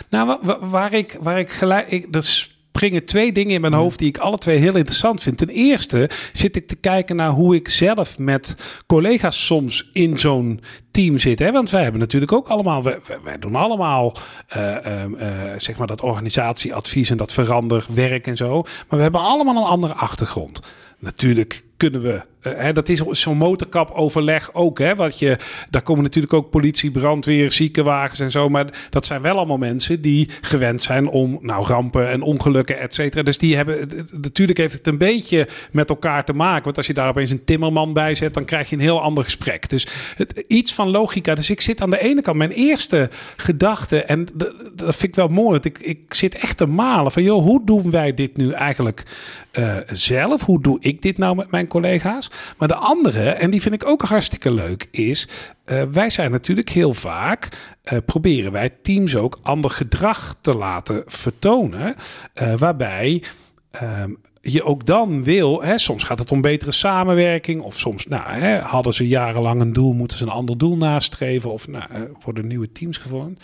Nou, 0.10 0.28
wa- 0.28 0.40
wa- 0.42 0.68
waar 0.68 0.94
ik, 0.94 1.18
waar 1.22 1.40
ik 1.40 1.50
gelijk. 1.50 1.92
Ik, 1.92 2.16
er 2.16 2.52
springen 2.76 3.06
twee 3.06 3.32
dingen 3.32 3.54
in 3.54 3.62
mijn 3.62 3.74
hoofd 3.74 4.00
die 4.00 4.08
ik 4.08 4.18
alle 4.18 4.38
twee 4.38 4.58
heel 4.58 4.76
interessant 4.76 5.22
vind. 5.22 5.38
Ten 5.38 5.50
eerste 5.50 6.10
zit 6.34 6.56
ik 6.56 6.68
te 6.68 6.76
kijken 6.76 7.16
naar 7.16 7.30
hoe 7.30 7.56
ik 7.56 7.70
zelf 7.70 8.18
met 8.18 8.56
collega's 8.88 9.46
soms 9.46 9.90
in 9.92 10.18
zo'n 10.18 10.62
team 10.92 11.18
zit. 11.18 11.40
Hè? 11.40 11.52
Want 11.52 11.70
wij 11.70 11.84
hebben 11.84 12.00
natuurlijk 12.02 12.32
ook 12.32 12.48
allemaal. 12.48 12.84
Wij, 12.84 13.40
doen 13.40 13.56
allemaal. 13.56 14.16
eh, 14.48 14.86
ehm, 14.86 15.16
eh, 15.16 15.30
zeg 15.58 15.78
maar 15.78 15.88
dat 15.88 16.02
organisatieadvies 16.02 17.10
en 17.10 17.18
dat 17.18 17.34
veranderwerk 17.34 18.28
en 18.28 18.38
zo. 18.38 18.62
Maar 18.62 18.98
we 18.98 19.02
hebben 19.02 19.22
allemaal 19.22 19.56
een 19.56 19.70
andere 19.70 19.94
achtergrond. 19.94 20.62
Natuurlijk 21.00 21.64
kunnen 21.78 22.02
we. 22.02 22.22
Eh, 22.44 22.74
dat 22.74 22.90
is 22.90 23.00
zo'n 23.10 23.38
motorkapoverleg 23.38 24.54
ook. 24.54 24.80
Hè, 24.80 24.96
wat 24.96 25.20
je, 25.20 25.38
daar 25.70 25.82
komen 25.82 26.04
natuurlijk 26.04 26.34
ook 26.34 26.50
politie, 26.50 26.92
brandweer, 26.92 27.52
ziekenwagens 27.52 28.20
en 28.20 28.32
zo. 28.32 28.50
Maar 28.50 28.88
dat 28.90 29.06
zijn 29.06 29.22
wel 29.22 29.36
allemaal 29.36 29.58
mensen 29.58 30.02
die 30.02 30.30
gewend 30.42 30.82
zijn 30.82 31.08
om 31.08 31.38
nou, 31.42 31.66
rampen 31.66 32.10
en 32.10 32.22
ongelukken, 32.22 32.80
et 32.80 32.94
cetera. 32.94 33.24
Dus 33.24 33.38
die 33.38 33.56
hebben. 33.56 34.06
Natuurlijk 34.12 34.58
heeft 34.58 34.74
het 34.74 34.88
een 34.88 34.98
beetje 34.98 35.48
met 35.72 35.90
elkaar 35.90 36.26
te 36.26 36.34
maken. 36.34 36.64
Want 36.64 36.78
als 36.78 36.88
je 36.88 36.94
daar 36.94 37.10
opeens 37.10 37.32
een 37.32 37.44
timmerman 37.44 37.94
bij 37.94 38.16
zet, 38.16 38.34
dan 38.34 38.46
krijg 38.46 38.70
je 38.70 38.76
een 38.76 38.82
heel 38.82 39.02
ander 39.02 39.24
gesprek. 39.24 39.70
Dus 39.70 39.88
het, 40.16 40.44
iets 40.48 40.74
van 40.74 40.90
logica. 40.90 41.36
Dus 41.36 41.50
ik 41.50 41.62
zit 41.62 41.82
aan 41.82 41.90
de 41.90 42.00
ene 42.00 42.22
kant, 42.22 42.38
mijn 42.38 42.52
eerste 42.52 43.10
gedachte, 43.38 44.04
en 44.04 44.28
dat 44.76 44.96
vind 44.96 45.04
ik 45.04 45.16
wel 45.16 45.28
mooi. 45.28 45.50
Want 45.50 45.66
ik, 45.66 45.80
ik 45.80 46.14
zit 46.14 46.36
echt 46.36 46.58
te 46.58 46.66
malen 46.66 47.12
van, 47.12 47.24
joh, 47.24 47.44
hoe 47.44 47.66
doen 47.66 47.92
wij 47.92 48.14
dit 48.14 48.38
nu 48.38 48.52
eigenlijk 48.52 49.04
eh, 49.52 49.76
zelf? 49.88 50.42
Hoe 50.42 50.62
doe 50.62 50.78
ik 50.80 51.02
dit 51.02 51.18
nou 51.18 51.36
met 51.36 51.52
mijn 51.52 51.68
collega's? 51.68 52.32
Maar 52.58 52.68
de 52.68 52.76
andere, 52.76 53.30
en 53.30 53.50
die 53.50 53.62
vind 53.62 53.76
ik 53.76 53.86
ook 53.86 54.02
hartstikke 54.02 54.52
leuk, 54.52 54.88
is 54.92 55.28
eh, 55.66 55.84
wij 55.92 56.10
zijn 56.10 56.32
natuurlijk 56.32 56.70
heel 56.70 56.94
vaak, 56.94 57.50
eh, 57.84 57.98
proberen 58.06 58.52
wij 58.52 58.70
teams 58.82 59.16
ook 59.16 59.40
ander 59.42 59.70
gedrag 59.70 60.36
te 60.42 60.56
laten 60.56 61.04
vertonen, 61.06 61.96
eh, 62.34 62.54
waarbij 62.54 63.24
ehm, 63.72 64.12
je 64.42 64.64
ook 64.64 64.86
dan 64.86 65.24
wil, 65.24 65.62
hè, 65.62 65.78
soms 65.78 66.04
gaat 66.04 66.20
het 66.20 66.32
om 66.32 66.42
betere 66.42 66.72
samenwerking, 66.72 67.62
of 67.62 67.80
soms 67.80 68.06
nou, 68.06 68.32
hè, 68.32 68.60
hadden 68.60 68.94
ze 68.94 69.08
jarenlang 69.08 69.62
een 69.62 69.74
doel, 69.74 69.94
moeten 69.94 70.18
ze 70.18 70.24
een 70.24 70.30
ander 70.30 70.58
doel 70.58 70.78
nastreven, 70.78 71.52
of 71.52 71.68
nou, 71.68 72.10
worden 72.24 72.48
nieuwe 72.48 72.72
teams 72.72 72.98
gevormd. 72.98 73.44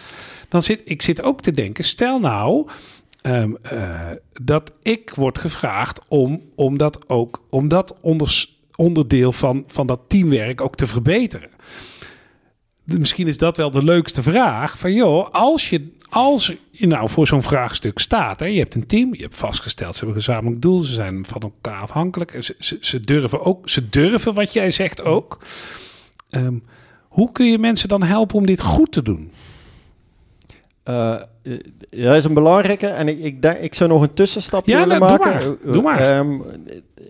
Dan 0.49 0.61
zit 0.61 0.81
ik 0.85 1.01
zit 1.01 1.21
ook 1.21 1.41
te 1.41 1.51
denken, 1.51 1.83
stel 1.83 2.19
nou 2.19 2.67
ehm, 3.21 3.51
eh, 3.61 3.89
dat 4.41 4.71
ik 4.81 5.11
word 5.15 5.37
gevraagd 5.37 6.01
om, 6.07 6.41
om 6.55 6.77
dat 6.77 7.09
ook, 7.09 7.43
om 7.49 7.67
dat 7.67 7.95
onders- 8.01 8.58
onderdeel 8.79 9.31
van, 9.31 9.63
van 9.67 9.87
dat 9.87 9.99
teamwerk 10.07 10.61
ook 10.61 10.75
te 10.75 10.87
verbeteren. 10.87 11.49
Misschien 12.83 13.27
is 13.27 13.37
dat 13.37 13.57
wel 13.57 13.71
de 13.71 13.83
leukste 13.83 14.23
vraag. 14.23 14.77
Van 14.79 14.93
joh, 14.93 15.29
als 15.31 15.69
je, 15.69 15.87
als 16.09 16.53
je 16.71 16.87
nou 16.87 17.09
voor 17.09 17.27
zo'n 17.27 17.41
vraagstuk 17.41 17.99
staat. 17.99 18.39
Hè, 18.39 18.45
je 18.45 18.59
hebt 18.59 18.75
een 18.75 18.87
team, 18.87 19.15
je 19.15 19.21
hebt 19.21 19.35
vastgesteld, 19.35 19.93
ze 19.95 20.05
hebben 20.05 20.17
een 20.17 20.23
gezamenlijk 20.25 20.61
doel. 20.61 20.81
Ze 20.81 20.93
zijn 20.93 21.25
van 21.25 21.41
elkaar 21.41 21.81
afhankelijk. 21.81 22.33
en 22.33 22.43
Ze, 22.43 22.55
ze, 22.59 22.77
ze 22.81 22.99
durven 22.99 23.41
ook, 23.41 23.69
ze 23.69 23.89
durven 23.89 24.33
wat 24.33 24.53
jij 24.53 24.71
zegt 24.71 25.03
ook. 25.03 25.37
Ehm, 26.29 26.55
hoe 27.07 27.31
kun 27.31 27.45
je 27.45 27.57
mensen 27.57 27.89
dan 27.89 28.03
helpen 28.03 28.35
om 28.35 28.45
dit 28.45 28.61
goed 28.61 28.91
te 28.91 29.01
doen? 29.01 29.31
Eh, 30.83 31.15
dat 31.89 32.15
is 32.15 32.23
een 32.23 32.33
belangrijke. 32.33 32.87
En 32.87 33.07
ik, 33.07 33.19
ik, 33.19 33.41
denk, 33.41 33.57
ik 33.57 33.73
zou 33.73 33.89
nog 33.89 34.01
een 34.01 34.13
tussenstap 34.13 34.65
Ja, 34.65 34.79
willen 34.79 34.99
nou, 34.99 35.17
doe 35.17 35.25
maken. 35.25 35.57
maar. 35.63 35.73
Doe 35.73 35.81
maar. 35.81 35.99
ehm, 35.99 36.39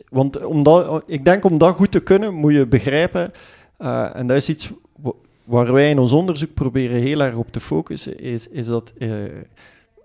want 0.10 0.46
om 0.46 0.64
dat, 0.64 1.04
ik 1.06 1.26
denk 1.26 1.46
om 1.46 1.58
dat 1.58 1.76
goed 1.76 1.92
te 1.92 2.00
kunnen, 2.00 2.34
moet 2.34 2.54
je 2.54 2.68
begrijpen. 2.68 3.32
eh, 3.78 4.10
en 4.16 4.28
dat 4.28 4.38
is 4.38 4.50
iets 4.50 4.70
wa- 5.02 5.12
waar 5.44 5.74
wij 5.74 5.90
in 5.90 6.00
ons 6.00 6.12
onderzoek 6.12 6.54
proberen 6.54 7.02
heel 7.02 7.22
erg 7.22 7.36
op 7.36 7.52
te 7.52 7.60
focussen. 7.60 8.20
Is, 8.20 8.48
is 8.48 8.66
dat. 8.66 8.94
eh, 9.00 9.24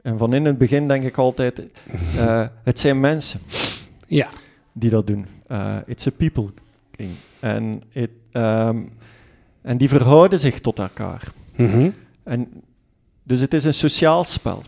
en 0.03 0.19
van 0.19 0.35
in 0.35 0.45
het 0.45 0.59
begin 0.59 0.89
denk 0.89 1.05
ik 1.05 1.17
altijd. 1.19 1.63
eh, 2.17 2.47
het 2.63 2.79
zijn 2.81 3.01
mensen 3.01 3.41
Ja, 4.07 4.29
die 4.73 4.91
dat 4.91 5.07
doen. 5.07 5.27
It's 5.87 6.07
a 6.07 6.11
people 6.17 6.49
thing. 6.97 7.11
En, 7.41 7.83
it, 7.93 8.11
ehm, 8.33 8.79
en 9.63 9.77
die 9.77 9.89
verhouden 9.89 10.39
zich 10.39 10.61
tot 10.61 10.79
elkaar. 10.79 11.33
Mhm. 11.57 11.91
En, 12.23 12.49
dus 13.23 13.41
het 13.41 13.55
is 13.55 13.65
een 13.65 13.75
sociaal 13.75 14.25
spel. 14.25 14.63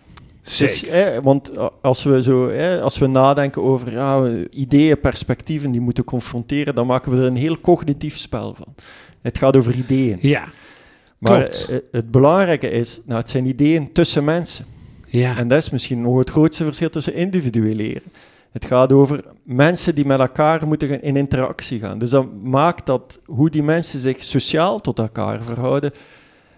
Zeker. 0.51 1.05
Dus, 1.13 1.21
want 1.23 1.59
a- 1.59 1.71
als 1.83 2.03
we, 2.03 2.23
zo, 2.23 2.51
als 2.81 2.99
we 2.99 3.07
nadenken 3.07 3.63
over 3.63 3.93
ja, 3.93 4.29
ideeën, 4.51 5.01
perspectieven 5.01 5.71
die 5.71 5.81
moeten 5.81 6.05
confronteren, 6.05 6.75
dan 6.75 6.87
maken 6.87 7.13
we 7.13 7.19
er 7.19 7.25
een 7.25 7.37
heel 7.37 7.61
cognitief 7.61 8.17
spel 8.19 8.55
van. 8.55 8.75
Het 9.23 9.39
gaat 9.39 9.57
over 9.57 9.75
ideeën. 9.75 10.19
ja, 10.21 10.45
Maar 11.19 11.39
klopt. 11.41 11.69
eh, 11.71 11.77
het 11.93 12.11
belangrijke 12.11 12.71
is, 12.71 13.01
nou, 13.05 13.21
het 13.21 13.31
zijn 13.31 13.47
ideeën 13.47 13.93
tussen 13.93 14.25
mensen. 14.25 14.65
ja. 15.09 15.37
En 15.37 15.49
dat 15.49 15.59
is 15.59 15.71
misschien 15.71 16.01
nog 16.01 16.19
het 16.19 16.31
grootste 16.31 16.65
verschil 16.65 16.91
tussen 16.91 17.15
individueleren. 17.15 18.03
Het 18.53 18.65
gaat 18.65 18.93
over 18.93 19.25
mensen 19.43 19.95
die 19.95 20.07
met 20.07 20.19
elkaar 20.21 20.67
moeten 20.67 21.03
in 21.03 21.17
interactie 21.17 21.79
gaan. 21.81 21.99
Dus 21.99 22.11
dat 22.11 22.27
maakt 22.43 22.87
dat 22.87 23.21
hoe 23.25 23.51
die 23.51 23.63
mensen 23.63 23.99
zich 24.01 24.23
sociaal 24.25 24.81
tot 24.81 24.99
elkaar 24.99 25.43
verhouden, 25.43 25.93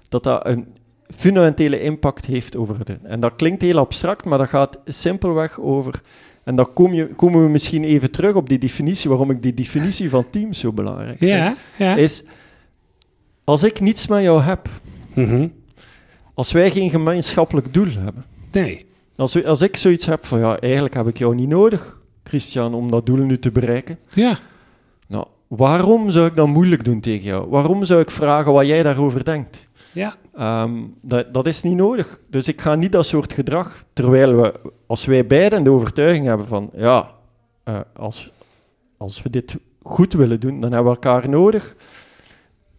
dat 0.09 0.23
dat 0.25 0.47
een 0.47 0.67
fundamentele 1.15 1.81
impact 1.81 2.25
heeft 2.27 2.57
over 2.57 2.85
de. 2.85 2.97
En 3.03 3.21
dat 3.21 3.37
klinkt 3.37 3.63
heel 3.63 3.79
abstract, 3.79 4.25
maar 4.25 4.39
dat 4.39 4.49
gaat 4.49 4.79
simpelweg 4.85 5.61
over. 5.61 6.01
En 6.45 6.55
dan 6.57 6.73
kom 6.73 6.93
je, 6.95 7.07
komen 7.07 7.43
we 7.43 7.49
misschien 7.49 7.85
even 7.85 8.11
terug 8.11 8.35
op 8.35 8.49
die 8.49 8.59
definitie, 8.59 9.09
waarom 9.11 9.31
ik 9.31 9.43
die 9.43 9.55
definitie 9.55 10.11
van 10.11 10.31
team 10.31 10.53
zo 10.53 10.73
belangrijk 10.73 11.19
vind. 11.19 11.31
ja, 11.31 11.57
ja. 11.79 11.97
Is, 11.97 12.23
als 13.45 13.63
ik 13.63 13.81
niets 13.81 14.07
met 14.07 14.23
jou 14.23 14.43
heb, 14.43 14.69
Mhm. 15.15 15.49
als 16.35 16.53
wij 16.53 16.71
geen 16.71 16.91
gemeenschappelijk 16.91 17.75
doel 17.75 17.89
hebben, 17.99 18.25
Nee. 18.53 18.87
als, 19.17 19.45
als 19.45 19.61
ik 19.61 19.77
zoiets 19.77 20.07
heb 20.07 20.25
van, 20.27 20.39
ja, 20.39 20.59
eigenlijk 20.61 20.95
heb 20.95 21.07
ik 21.09 21.19
jou 21.19 21.35
niet 21.35 21.49
nodig, 21.49 22.01
Christian, 22.23 22.75
om 22.75 22.91
dat 22.91 23.07
doel 23.07 23.25
nu 23.25 23.39
te 23.39 23.51
bereiken. 23.51 23.99
Ja. 24.09 24.39
Nou, 25.07 25.27
waarom 25.47 26.11
zou 26.11 26.27
ik 26.27 26.37
dan 26.37 26.51
moeilijk 26.51 26.85
doen 26.85 27.01
tegen 27.01 27.25
jou? 27.25 27.49
Waarom 27.49 27.85
zou 27.85 28.01
ik 28.01 28.11
vragen 28.11 28.53
wat 28.53 28.67
jij 28.67 28.83
daarover 28.83 29.25
denkt? 29.25 29.68
Ja. 29.93 30.17
Ehm, 30.35 30.85
dat, 31.03 31.35
dat 31.35 31.47
is 31.47 31.63
niet 31.63 31.77
nodig. 31.77 32.21
Dus 32.31 32.49
ik 32.49 32.61
ga 32.61 32.75
niet 32.75 32.93
dat 32.93 33.07
soort 33.07 33.33
gedrag, 33.33 33.85
terwijl 33.93 34.37
we, 34.37 34.73
als 34.87 35.05
wij 35.05 35.27
beiden 35.27 35.65
de 35.65 35.71
overtuiging 35.71 36.27
hebben 36.27 36.47
van, 36.47 36.71
ja, 36.75 37.11
eh, 37.65 37.81
als, 37.95 38.33
als 38.97 39.23
we 39.23 39.31
dit 39.31 39.57
goed 39.83 40.13
willen 40.13 40.41
doen, 40.41 40.61
dan 40.61 40.73
hebben 40.73 40.93
we 40.93 40.99
elkaar 40.99 41.29
nodig. 41.29 41.77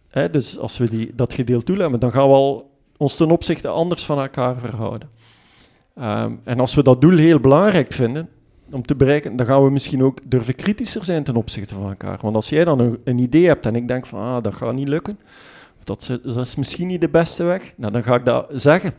Hè, 0.08 0.30
dus 0.30 0.58
als 0.58 0.78
we 0.78 0.90
die, 0.90 1.14
dat 1.14 1.34
gedeeld 1.34 1.66
doel 1.66 1.78
hebben, 1.78 2.00
dan 2.00 2.12
gaan 2.12 2.28
we 2.28 2.34
al 2.34 2.70
ons 2.96 3.16
ten 3.16 3.30
opzichte 3.30 3.68
anders 3.68 4.04
van 4.04 4.18
elkaar 4.18 4.56
verhouden. 4.56 5.10
Ehm, 5.94 6.32
en 6.44 6.60
als 6.60 6.74
we 6.74 6.82
dat 6.82 7.00
doel 7.00 7.16
heel 7.16 7.40
belangrijk 7.40 7.92
vinden 7.92 8.28
om 8.70 8.82
te 8.82 8.96
bereiken, 8.96 9.36
dan 9.36 9.46
gaan 9.46 9.64
we 9.64 9.70
misschien 9.70 10.02
ook 10.02 10.18
durven 10.24 10.54
kritischer 10.54 11.04
zijn 11.04 11.24
ten 11.24 11.36
opzichte 11.36 11.74
van 11.74 11.88
elkaar. 11.88 12.18
Want 12.22 12.34
als 12.34 12.48
jij 12.48 12.64
dan 12.64 12.78
een, 12.78 12.98
een 13.04 13.18
idee 13.18 13.46
hebt 13.46 13.66
en 13.66 13.74
ik 13.74 13.88
denk 13.88 14.06
van, 14.06 14.20
ah, 14.20 14.42
dat 14.42 14.54
gaat 14.54 14.74
niet 14.74 14.88
lukken, 14.88 15.18
dat, 15.84 16.00
is- 16.24 16.34
dat 16.34 16.46
is 16.46 16.54
misschien 16.54 16.86
niet 16.86 17.00
de 17.00 17.08
beste 17.08 17.44
weg, 17.44 17.72
nou, 17.76 17.92
dan 17.92 18.02
ga 18.02 18.14
ik 18.14 18.24
dat 18.24 18.46
zeggen. 18.52 18.92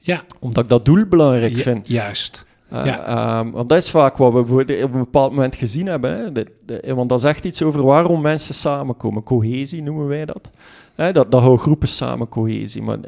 Ja, 0.00 0.22
Omdat 0.38 0.62
ik 0.64 0.68
dat 0.70 0.84
doel 0.84 1.06
belangrijk 1.06 1.56
vind. 1.56 1.88
juist. 1.88 2.46
Uh, 2.72 2.84
Ja. 2.84 3.04
ehm, 3.06 3.50
want 3.50 3.68
dat 3.68 3.78
is 3.78 3.90
vaak 3.90 4.16
wat 4.16 4.32
we 4.32 4.38
op 4.38 4.68
een 4.68 4.90
bepaald 4.98 5.30
moment 5.30 5.54
gezien 5.56 5.86
hebben. 5.86 6.18
Hè. 6.18 6.32
De- 6.32 6.52
de- 6.66 6.94
want 6.94 7.08
dat 7.08 7.20
zegt 7.20 7.44
iets 7.44 7.62
over 7.62 7.82
waarom 7.84 8.20
mensen 8.20 8.54
samenkomen. 8.54 9.22
Cohesie 9.22 9.82
noemen 9.82 10.06
wij 10.06 10.24
dat. 10.24 10.50
Hè, 10.94 11.12
dat, 11.12 11.30
dat 11.30 11.40
houden 11.40 11.62
groepen 11.62 11.88
samen 11.88 12.28
cohesie. 12.28 12.82
Maar 12.82 12.98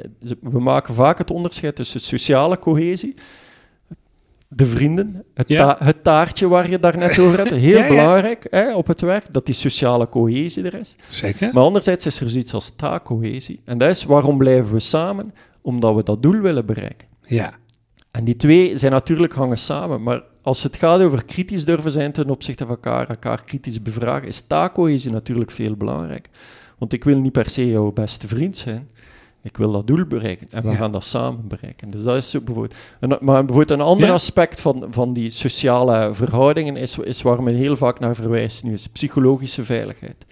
we 0.40 0.60
maken 0.60 0.94
vaak 0.94 1.18
het 1.18 1.30
onderscheid 1.30 1.76
tussen 1.76 2.00
sociale 2.00 2.58
cohesie, 2.58 3.14
de 4.52 4.66
vrienden, 4.66 5.24
het, 5.34 5.48
Ja. 5.48 5.74
ta- 5.74 5.84
het 5.84 6.04
taartje 6.04 6.48
waar 6.48 6.70
je 6.70 6.78
daarnet 6.78 7.18
over 7.18 7.38
had. 7.38 7.48
Heel 7.48 7.78
Ja, 7.78 7.82
ja. 7.82 7.88
belangrijk 7.88 8.46
hè, 8.50 8.74
op 8.74 8.86
het 8.86 9.00
werk, 9.00 9.32
dat 9.32 9.46
die 9.46 9.54
sociale 9.54 10.08
cohesie 10.08 10.64
er 10.64 10.74
is. 10.74 10.96
Zeker. 11.06 11.50
Maar 11.54 11.62
anderzijds 11.62 12.06
is 12.06 12.20
er 12.20 12.30
zoiets 12.30 12.54
als 12.54 12.70
taakcohesie. 12.76 13.60
En 13.64 13.78
dat 13.78 13.88
is 13.90 14.04
waarom 14.04 14.38
blijven 14.38 14.72
we 14.72 14.80
samen? 14.80 15.34
Omdat 15.62 15.94
we 15.94 16.02
dat 16.02 16.22
doel 16.22 16.40
willen 16.40 16.66
bereiken. 16.66 17.08
Ja. 17.26 17.52
En 18.10 18.24
die 18.24 18.36
twee 18.36 18.78
zijn 18.78 18.92
natuurlijk 18.92 19.32
hangen 19.32 19.58
samen, 19.58 20.02
maar 20.02 20.22
als 20.42 20.62
het 20.62 20.76
gaat 20.76 21.00
over 21.00 21.24
kritisch 21.24 21.64
durven 21.64 21.90
zijn 21.90 22.12
ten 22.12 22.30
opzichte 22.30 22.62
van 22.66 22.74
elkaar, 22.74 23.08
elkaar 23.08 23.44
kritisch 23.44 23.82
bevragen, 23.82 24.28
is 24.28 24.40
taakcohesie 24.40 25.10
natuurlijk 25.12 25.50
veel 25.50 25.76
belangrijk. 25.76 26.28
Want 26.78 26.92
ik 26.92 27.04
wil 27.04 27.18
niet 27.18 27.32
per 27.32 27.48
se 27.50 27.68
jouw 27.68 27.92
beste 27.92 28.28
vriend 28.28 28.56
zijn, 28.56 28.88
ik 29.42 29.56
wil 29.56 29.72
dat 29.72 29.86
doel 29.86 30.04
bereiken 30.04 30.46
en 30.50 30.62
we 30.62 30.68
Ja. 30.70 30.76
gaan 30.76 30.92
dat 30.92 31.04
samen 31.04 31.48
bereiken. 31.48 31.90
Dus 31.90 32.02
dat 32.02 32.16
is 32.16 32.30
zo 32.30 32.40
bijvoorbeeld... 32.40 32.78
Een, 33.00 33.08
maar 33.20 33.44
bijvoorbeeld 33.44 33.80
een 33.80 33.86
ander 33.86 34.06
Ja. 34.06 34.12
aspect 34.12 34.60
van, 34.60 34.86
van 34.90 35.12
die 35.12 35.30
sociale 35.30 36.14
verhoudingen 36.14 36.76
is, 36.76 36.98
is 36.98 37.22
waar 37.22 37.42
men 37.42 37.54
heel 37.54 37.76
vaak 37.76 37.98
naar 37.98 38.14
verwijst 38.14 38.64
nu, 38.64 38.72
is 38.72 38.86
psychologische 38.86 39.64
veiligheid. 39.64 40.24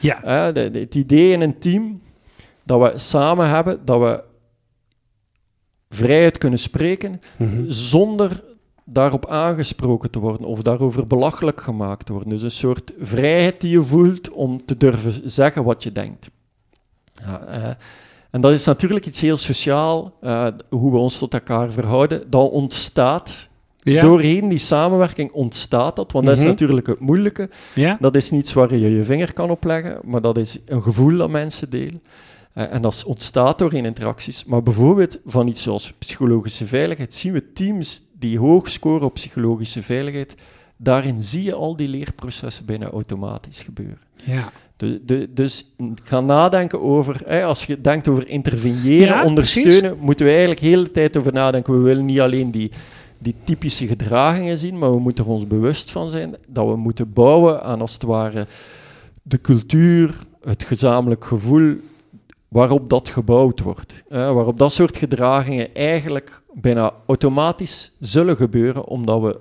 Ja. 0.00 0.52
De- 0.52 0.70
de- 0.70 0.78
het 0.78 0.94
idee 0.94 1.32
in 1.32 1.40
een 1.40 1.58
team 1.58 2.00
dat 2.64 2.80
we 2.92 2.98
samen 2.98 3.48
hebben, 3.48 3.84
dat 3.84 4.00
we 4.00 4.22
vrijheid 5.88 6.38
kunnen 6.38 6.58
spreken, 6.58 7.20
Mhm. 7.36 7.64
zonder 7.70 8.42
daarop 8.84 9.26
aangesproken 9.26 10.10
te 10.10 10.18
worden 10.18 10.46
of 10.46 10.62
daarover 10.62 11.06
belachelijk 11.06 11.60
gemaakt 11.60 12.06
te 12.06 12.12
worden. 12.12 12.30
Dus 12.30 12.42
een 12.42 12.50
soort 12.50 12.92
vrijheid 13.00 13.60
die 13.60 13.70
je 13.70 13.82
voelt 13.84 14.30
om 14.30 14.64
te 14.64 14.76
durven 14.76 15.30
zeggen 15.30 15.64
wat 15.64 15.82
je 15.82 15.92
denkt. 15.92 16.30
Ja, 17.14 17.40
eh, 17.44 17.70
en 18.30 18.40
dat 18.40 18.52
is 18.52 18.64
natuurlijk 18.64 19.06
iets 19.06 19.20
heel 19.20 19.36
sociaal, 19.36 20.12
eh, 20.20 20.46
hoe 20.70 20.92
we 20.92 20.98
ons 20.98 21.18
tot 21.18 21.32
elkaar 21.34 21.70
verhouden. 21.72 22.30
Dat 22.30 22.50
ontstaat, 22.50 23.48
Ja. 23.76 24.00
doorheen 24.00 24.48
die 24.48 24.58
samenwerking 24.58 25.32
ontstaat 25.32 25.96
dat, 25.96 26.12
want 26.12 26.24
dat 26.26 26.34
is 26.34 26.40
Mhm. 26.40 26.50
natuurlijk 26.50 26.86
het 26.86 27.00
moeilijke. 27.00 27.50
ja. 27.74 27.96
Dat 28.00 28.14
is 28.16 28.30
niets 28.30 28.52
waar 28.52 28.74
je 28.76 28.90
je 28.96 29.04
vinger 29.04 29.32
kan 29.32 29.50
opleggen, 29.50 29.98
maar 30.04 30.20
dat 30.20 30.36
is 30.36 30.58
een 30.66 30.82
gevoel 30.82 31.16
dat 31.16 31.30
mensen 31.30 31.70
delen. 31.70 32.02
Eh, 32.52 32.72
en 32.72 32.82
dat 32.82 33.04
ontstaat 33.06 33.58
door 33.58 33.74
in 33.74 33.84
interacties. 33.84 34.44
Maar 34.44 34.62
bijvoorbeeld 34.62 35.18
van 35.26 35.46
iets 35.48 35.62
zoals 35.62 35.92
psychologische 35.98 36.66
veiligheid 36.66 37.14
zien 37.14 37.32
we 37.32 37.52
teams 37.52 38.02
die 38.18 38.38
hoog 38.38 38.70
scoren 38.70 39.06
op 39.06 39.14
psychologische 39.14 39.82
veiligheid. 39.82 40.34
Daarin 40.76 41.20
zie 41.22 41.42
je 41.42 41.54
al 41.54 41.76
die 41.76 41.88
leerprocessen 41.88 42.64
bijna 42.64 42.90
automatisch 42.90 43.60
gebeuren. 43.60 43.98
ja. 44.24 44.52
De, 44.80 45.00
de, 45.04 45.32
dus 45.32 45.64
ga 46.02 46.20
nadenken 46.20 46.80
over, 46.80 47.20
hè, 47.24 47.44
als 47.44 47.64
je 47.64 47.80
denkt 47.80 48.08
over 48.08 48.28
interveneren, 48.28 49.16
Ja, 49.16 49.24
ondersteunen, 49.24 49.98
moeten 50.00 50.24
we 50.24 50.30
eigenlijk 50.30 50.60
de 50.60 50.66
hele 50.66 50.90
tijd 50.90 51.16
over 51.16 51.32
nadenken. 51.32 51.72
We 51.72 51.80
willen 51.80 52.04
niet 52.04 52.20
alleen 52.20 52.50
die, 52.50 52.70
die 53.18 53.34
typische 53.44 53.86
gedragingen 53.86 54.58
zien, 54.58 54.78
maar 54.78 54.90
we 54.90 54.98
moeten 54.98 55.24
er 55.24 55.30
ons 55.30 55.46
bewust 55.46 55.90
van 55.90 56.10
zijn 56.10 56.36
dat 56.48 56.66
we 56.66 56.76
moeten 56.76 57.12
bouwen 57.12 57.62
aan 57.62 57.80
als 57.80 57.92
het 57.92 58.02
ware 58.02 58.46
de 59.22 59.40
cultuur, 59.40 60.14
het 60.44 60.62
gezamenlijk 60.64 61.24
gevoel 61.24 61.76
waarop 62.48 62.88
dat 62.90 63.08
gebouwd 63.08 63.60
wordt. 63.60 64.02
hè, 64.08 64.32
waarop 64.32 64.58
dat 64.58 64.72
soort 64.72 64.96
gedragingen 64.96 65.74
eigenlijk 65.74 66.42
bijna 66.54 66.92
automatisch 67.06 67.92
zullen 67.98 68.36
gebeuren, 68.36 68.86
omdat 68.86 69.20
we 69.20 69.38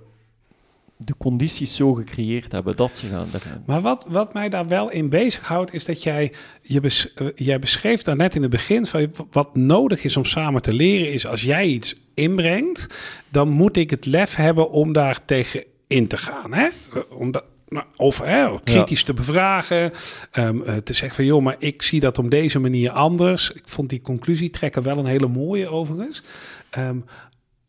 de 1.02 1.18
condities 1.18 1.76
zo 1.76 1.94
gecreëerd 1.94 2.52
hebben 2.52 2.76
dat 2.76 2.98
ze 2.98 3.08
gaan. 3.08 3.64
Maar 3.66 3.82
wat, 3.82 4.06
wat 4.08 4.34
mij 4.34 4.50
daar 4.50 4.68
wel 4.68 4.92
in 4.92 5.10
bezighoudt, 5.10 5.74
is 5.74 5.86
dat 5.86 6.04
jij, 6.04 6.32
je 6.62 6.80
bes, 6.80 7.14
eh, 7.14 7.28
jij 7.36 7.60
beschreef 7.60 8.02
daar 8.02 8.16
net 8.16 8.36
in 8.36 8.42
het 8.42 8.52
begin 8.52 8.86
van 8.86 9.12
wat 9.32 9.56
nodig 9.56 10.04
is 10.04 10.18
om 10.18 10.26
samen 10.26 10.62
te 10.62 10.74
leren, 10.74 11.12
is 11.12 11.28
als 11.28 11.42
jij 11.42 11.66
iets 11.66 11.96
inbrengt, 12.14 12.88
dan 13.30 13.50
moet 13.50 13.78
ik 13.78 13.90
het 13.90 14.06
lef 14.06 14.36
hebben 14.36 14.72
om 14.72 14.94
daar 14.94 15.26
tegen 15.26 15.64
in 15.88 16.08
te 16.08 16.18
gaan. 16.18 16.54
Hè? 16.54 16.68
Om 17.10 17.32
dat, 17.32 17.44
nou, 17.70 17.86
of 17.96 18.20
hè, 18.22 18.60
kritisch 18.64 19.04
te 19.04 19.14
bevragen, 19.14 19.92
ehm, 20.32 20.62
eh, 20.62 20.76
te 20.76 20.94
zeggen 20.94 21.16
van 21.16 21.26
joh, 21.26 21.44
maar 21.44 21.56
ik 21.60 21.82
zie 21.82 22.00
dat 22.00 22.18
op 22.18 22.32
deze 22.32 22.60
manier 22.60 22.92
anders. 22.92 23.52
Ik 23.52 23.64
vond 23.66 23.90
die 23.90 24.02
conclusie 24.02 24.50
trekken 24.50 24.84
wel 24.84 24.98
een 24.98 25.06
hele 25.06 25.28
mooie 25.28 25.68
overigens. 25.68 26.24
Ehm, 26.70 26.98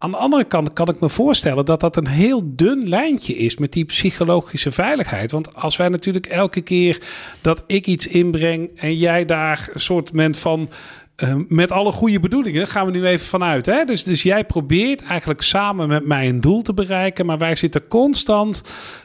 aan 0.03 0.11
de 0.11 0.17
andere 0.17 0.45
kant 0.45 0.73
kan 0.73 0.89
ik 0.89 1.01
me 1.01 1.09
voorstellen 1.09 1.65
dat 1.65 1.81
dat 1.81 1.97
een 1.97 2.07
heel 2.07 2.41
dun 2.45 2.89
lijntje 2.89 3.37
is 3.37 3.57
met 3.59 3.73
die 3.73 3.85
psychologische 3.85 4.71
veiligheid. 4.73 5.31
Want 5.33 5.55
als 5.55 5.77
wij 5.77 5.89
natuurlijk 5.89 6.27
elke 6.27 6.61
keer 6.61 6.99
dat 7.41 7.63
ik 7.67 7.87
iets 7.87 8.07
inbreng 8.07 8.71
en 8.77 8.97
jij 8.97 9.25
daar 9.25 9.69
een 9.73 9.81
soort 9.81 10.11
moment 10.13 10.37
van. 10.39 10.69
eh, 11.17 11.35
met 11.49 11.73
alle 11.73 11.93
goede 11.93 12.21
bedoelingen 12.21 12.67
gaan 12.67 12.87
we 12.87 12.93
nu 12.93 13.07
even 13.07 13.27
vanuit. 13.27 13.67
Hè? 13.67 13.85
Dus, 13.85 14.03
dus 14.05 14.23
jij 14.23 14.45
probeert 14.45 15.03
eigenlijk 15.03 15.43
samen 15.43 15.89
met 15.89 16.07
mij 16.07 16.29
een 16.29 16.41
doel 16.41 16.63
te 16.63 16.75
bereiken. 16.75 17.27
Maar 17.27 17.39
wij 17.39 17.55
zitten 17.55 17.89
constant. 17.89 18.63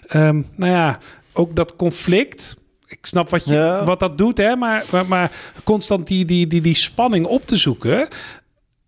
ehm, 0.08 0.41
nou 0.55 0.71
ja, 0.71 0.99
ook 1.34 1.55
dat 1.55 1.75
conflict. 1.75 2.58
Ik 2.88 2.97
snap 3.05 3.29
wat, 3.29 3.45
je, 3.45 3.53
Ja. 3.53 3.84
wat 3.86 3.99
dat 3.99 4.17
doet, 4.17 4.38
hè? 4.38 4.55
Maar, 4.55 4.84
maar, 4.91 5.05
maar 5.05 5.31
constant 5.63 6.08
die, 6.08 6.25
die, 6.25 6.47
die, 6.47 6.62
die 6.62 6.75
spanning 6.75 7.25
op 7.25 7.45
te 7.45 7.55
zoeken. 7.58 8.08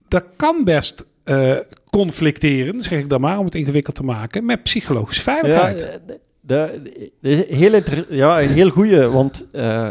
Dat 0.07 0.23
kan 0.35 0.63
best 0.63 1.05
eh, 1.23 1.55
conflicteren, 1.89 2.81
zeg 2.81 2.99
ik 2.99 3.09
dan 3.09 3.21
maar, 3.21 3.39
om 3.39 3.45
het 3.45 3.55
ingewikkeld 3.55 3.95
te 3.95 4.03
maken, 4.03 4.45
met 4.45 4.63
psychologische 4.63 5.21
veiligheid. 5.21 5.99
Ja, 6.07 6.15
de, 6.41 8.05
ja, 8.09 8.41
een 8.41 8.49
heel 8.49 8.69
goeie, 8.69 9.07
want 9.07 9.45
eh, 9.51 9.89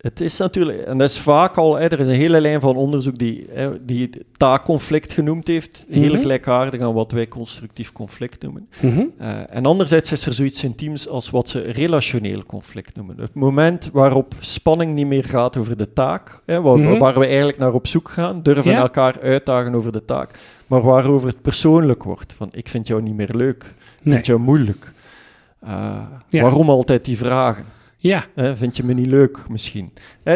het 0.00 0.20
is 0.20 0.38
natuurlijk, 0.38 0.80
en 0.80 0.98
dat 0.98 1.08
is 1.10 1.18
vaak 1.18 1.56
al, 1.56 1.74
hè, 1.76 1.88
er 1.88 2.00
is 2.00 2.06
een 2.06 2.14
hele 2.14 2.40
lijn 2.40 2.60
van 2.60 2.76
onderzoek 2.76 3.18
die, 3.18 3.46
hè, 3.50 3.84
die 3.84 4.10
taakconflict 4.36 5.12
genoemd 5.12 5.46
heeft, 5.46 5.86
heel 5.90 6.12
Mhm. 6.12 6.20
gelijkaardig 6.20 6.80
aan 6.80 6.92
wat 6.94 7.12
wij 7.12 7.28
constructief 7.28 7.92
conflict 7.92 8.42
noemen. 8.42 8.68
Mhm. 8.80 9.02
Eh, 9.18 9.28
en 9.56 9.66
anderzijds 9.66 10.12
is 10.12 10.26
er 10.26 10.32
zoiets 10.32 10.64
in 10.64 10.74
teams 10.74 11.08
als 11.08 11.30
wat 11.30 11.48
ze 11.48 11.60
relationeel 11.60 12.44
conflict 12.44 12.96
noemen. 12.96 13.16
Het 13.20 13.34
moment 13.34 13.90
waarop 13.92 14.34
spanning 14.38 14.94
niet 14.94 15.06
meer 15.06 15.24
gaat 15.24 15.56
over 15.56 15.76
de 15.76 15.92
taak, 15.92 16.42
hè, 16.46 16.60
waar, 16.60 16.78
Mhm. 16.78 16.98
waar 16.98 17.18
we 17.18 17.26
eigenlijk 17.26 17.58
naar 17.58 17.72
op 17.72 17.86
zoek 17.86 18.08
gaan, 18.08 18.42
durven 18.42 18.74
elkaar 18.74 19.16
uitdagen 19.22 19.74
over 19.74 19.92
de 19.92 20.04
taak, 20.04 20.38
maar 20.66 20.82
waarover 20.82 21.28
het 21.28 21.42
persoonlijk 21.42 22.02
wordt. 22.02 22.32
Van, 22.32 22.48
ik 22.52 22.68
vind 22.68 22.86
jou 22.86 23.02
niet 23.02 23.14
meer 23.16 23.30
leuk, 23.34 23.62
ik 23.64 23.74
Nee. 24.04 24.14
vind 24.14 24.26
jou 24.26 24.40
moeilijk. 24.40 24.92
Eh, 25.60 25.96
Ja. 26.28 26.42
Waarom 26.42 26.68
altijd 26.70 27.04
die 27.04 27.16
vragen? 27.16 27.64
Ja, 28.02 28.24
vind 28.54 28.76
je 28.76 28.84
me 28.84 28.92
niet 28.92 29.06
leuk 29.06 29.48
misschien? 29.48 29.88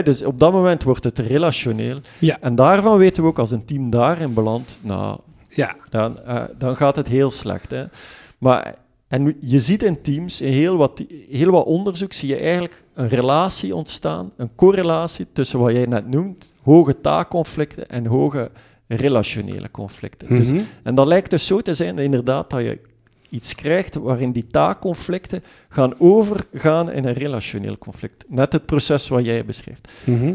Dus 0.03 0.23
op 0.25 0.41
dat 0.41 0.53
moment 0.53 0.83
wordt 0.83 1.05
het 1.05 1.19
relationeel. 1.19 2.01
Ja. 2.19 2.39
En 2.41 2.55
daarvan 2.55 2.99
weten 2.99 3.23
we 3.23 3.29
ook, 3.29 3.39
als 3.39 3.51
een 3.51 3.65
team 3.65 3.91
daarin 3.91 4.35
belandt, 4.35 4.81
nou, 4.83 5.19
ja, 5.49 5.77
dan, 5.91 6.21
eh, 6.25 6.43
dan 6.59 6.77
gaat 6.77 6.97
het 6.97 7.09
heel 7.09 7.31
slecht. 7.31 7.71
Hè? 7.71 7.85
Maar, 8.39 8.75
en 9.09 9.37
je 9.41 9.61
ziet 9.61 9.83
in 9.83 10.03
teams, 10.03 10.41
in 10.41 10.53
heel 10.53 10.77
wat, 10.77 11.05
heel 11.31 11.51
wat 11.51 11.65
onderzoek, 11.65 12.13
zie 12.13 12.29
je 12.29 12.37
eigenlijk 12.37 12.85
een 12.95 13.09
relatie 13.09 13.75
ontstaan, 13.75 14.33
een 14.37 14.51
correlatie 14.55 15.27
tussen 15.33 15.59
wat 15.59 15.73
jij 15.73 15.87
net 15.87 16.09
noemt, 16.09 16.53
hoge 16.63 17.01
taakconflicten 17.01 17.89
en 17.89 18.07
hoge 18.07 18.51
relationele 18.89 19.71
conflicten. 19.71 20.29
Dus, 20.37 20.51
Mhm. 20.53 20.61
en 20.83 20.95
dat 20.95 21.07
lijkt 21.07 21.31
dus 21.31 21.47
zo 21.47 21.61
te 21.61 21.75
zijn, 21.75 21.99
inderdaad, 21.99 22.51
dat 22.51 22.63
je 22.63 22.81
iets 23.35 23.55
krijgt 23.55 23.95
waarin 23.95 24.33
die 24.33 24.47
taakconflicten 24.47 25.43
gaan 25.69 26.01
overgaan 26.01 26.91
in 26.91 27.05
een 27.05 27.13
relationeel 27.13 27.79
conflict. 27.79 28.25
Net 28.29 28.53
het 28.53 28.67
proces 28.67 29.09
wat 29.09 29.25
jij 29.25 29.45
beschrijft. 29.45 29.89
Mhm. 30.05 30.35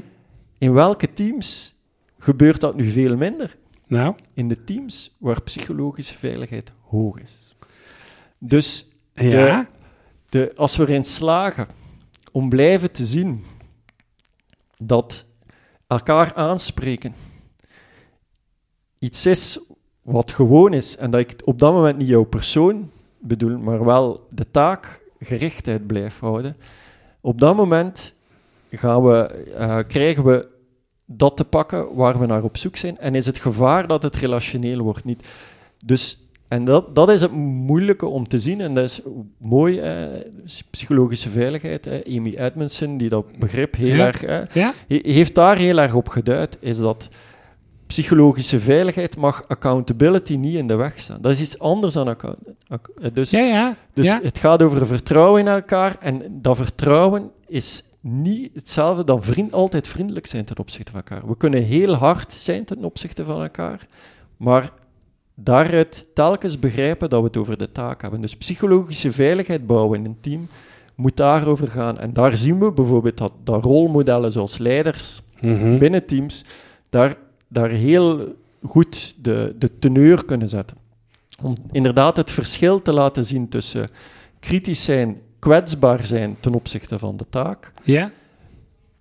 In 0.57 0.73
welke 0.73 1.13
teams 1.13 1.75
gebeurt 2.17 2.59
dat 2.59 2.75
nu 2.75 2.89
veel 2.89 3.15
minder? 3.15 3.57
Nou, 3.87 4.15
in 4.33 4.47
de 4.47 4.63
teams 4.63 5.15
waar 5.17 5.41
psychologische 5.41 6.13
veiligheid 6.13 6.71
hoog 6.81 7.19
is. 7.19 7.55
Dus 8.37 8.87
ja, 9.13 9.67
de, 10.29 10.51
als 10.55 10.75
we 10.75 10.83
erin 10.83 11.03
slagen 11.03 11.67
om 12.31 12.49
blijven 12.49 12.91
te 12.91 13.05
zien 13.05 13.43
dat 14.77 15.25
elkaar 15.87 16.33
aanspreken 16.33 17.13
iets 18.99 19.25
is 19.25 19.59
wat 20.11 20.31
gewoon 20.31 20.73
is 20.73 20.97
en 20.97 21.11
dat 21.11 21.19
ik 21.19 21.35
op 21.43 21.59
dat 21.59 21.73
moment 21.73 21.97
niet 21.97 22.07
jouw 22.07 22.23
persoon 22.23 22.89
bedoel, 23.19 23.57
maar 23.57 23.85
wel 23.85 24.27
de 24.29 24.45
taakgerichtheid 24.51 25.87
blijf 25.87 26.19
houden, 26.19 26.55
Op 27.21 27.39
dat 27.39 27.55
moment 27.55 28.13
gaan 28.71 29.03
we, 29.03 29.17
eh, 29.57 29.77
krijgen 29.87 30.23
we 30.23 30.47
dat 31.05 31.37
te 31.37 31.45
pakken 31.45 31.95
waar 31.95 32.19
we 32.19 32.25
naar 32.25 32.43
op 32.43 32.57
zoek 32.57 32.75
zijn. 32.75 32.97
En 32.97 33.15
is 33.15 33.25
het 33.25 33.39
gevaar 33.39 33.87
dat 33.87 34.03
het 34.03 34.15
relationeel 34.15 34.79
wordt 34.81 35.03
niet. 35.03 35.27
Dus, 35.85 36.27
en 36.47 36.65
dat, 36.65 36.95
dat 36.95 37.09
is 37.09 37.21
het 37.21 37.31
moeilijke 37.31 38.05
om 38.05 38.27
te 38.27 38.39
zien. 38.39 38.61
En 38.61 38.73
dat 38.73 38.83
is 38.83 39.01
mooi, 39.37 39.79
eh, 39.79 39.93
psychologische 40.69 41.29
veiligheid. 41.29 41.87
Eh. 41.87 42.17
Amy 42.17 42.35
Edmondson, 42.37 42.97
die 42.97 43.09
dat 43.09 43.37
begrip 43.39 43.75
heel 43.75 43.95
Ja. 43.95 44.05
erg... 44.07 44.23
eh, 44.23 44.37
Ja? 44.53 44.73
he- 44.87 45.11
heeft 45.11 45.35
daar 45.35 45.57
heel 45.57 45.77
erg 45.77 45.93
op 45.93 46.07
geduid, 46.09 46.57
is 46.59 46.77
dat 46.77 47.07
psychologische 47.93 48.59
veiligheid 48.59 49.17
mag 49.17 49.43
accountability 49.47 50.35
niet 50.35 50.55
in 50.55 50.67
de 50.67 50.75
weg 50.75 50.99
staan. 50.99 51.21
Dat 51.21 51.31
is 51.31 51.39
iets 51.41 51.59
anders 51.59 51.93
dan 51.93 52.07
account. 52.07 52.37
ac- 52.67 52.89
eh, 53.01 53.09
Dus, 53.13 53.29
Ja, 53.29 53.39
ja. 53.39 53.75
dus 53.93 54.05
ja. 54.05 54.19
het 54.23 54.37
gaat 54.37 54.63
over 54.63 54.87
vertrouwen 54.87 55.39
in 55.41 55.47
elkaar 55.47 55.95
en 55.99 56.39
dat 56.41 56.57
vertrouwen 56.57 57.31
is 57.47 57.83
niet 58.01 58.49
hetzelfde 58.53 59.03
dan 59.03 59.23
vriend, 59.23 59.51
altijd 59.53 59.87
vriendelijk 59.87 60.25
zijn 60.25 60.45
ten 60.45 60.57
opzichte 60.59 60.91
van 60.91 61.01
elkaar. 61.01 61.27
We 61.27 61.37
kunnen 61.37 61.63
heel 61.63 61.93
hard 61.93 62.31
zijn 62.31 62.65
ten 62.65 62.83
opzichte 62.83 63.23
van 63.25 63.41
elkaar, 63.41 63.87
maar 64.37 64.71
daaruit 65.35 66.05
telkens 66.13 66.59
begrijpen 66.59 67.09
dat 67.09 67.19
we 67.21 67.27
het 67.27 67.37
over 67.37 67.57
de 67.57 67.71
taak 67.71 68.01
hebben. 68.01 68.21
Dus 68.21 68.37
psychologische 68.37 69.11
veiligheid 69.11 69.67
bouwen 69.67 69.99
in 69.99 70.05
een 70.05 70.17
team 70.21 70.47
moet 70.95 71.17
daarover 71.17 71.67
gaan. 71.67 71.99
En 71.99 72.13
daar 72.13 72.37
zien 72.37 72.59
we 72.59 72.71
bijvoorbeeld 72.71 73.17
dat, 73.17 73.31
dat 73.43 73.63
rolmodellen 73.63 74.31
zoals 74.31 74.57
leiders 74.57 75.21
Mhm. 75.41 75.77
binnen 75.77 76.05
teams 76.05 76.45
daar, 76.89 77.15
daar 77.49 77.69
heel 77.69 78.35
goed 78.63 79.15
de, 79.21 79.55
de 79.59 79.79
teneur 79.79 80.25
kunnen 80.25 80.49
zetten. 80.49 80.77
Om 81.41 81.55
inderdaad 81.71 82.17
het 82.17 82.31
verschil 82.31 82.81
te 82.81 82.91
laten 82.91 83.25
zien 83.25 83.49
tussen 83.49 83.89
kritisch 84.39 84.83
zijn, 84.83 85.21
kwetsbaar 85.39 86.05
zijn 86.05 86.35
ten 86.39 86.53
opzichte 86.53 86.99
van 86.99 87.17
de 87.17 87.25
taak, 87.29 87.71
Ja? 87.83 88.11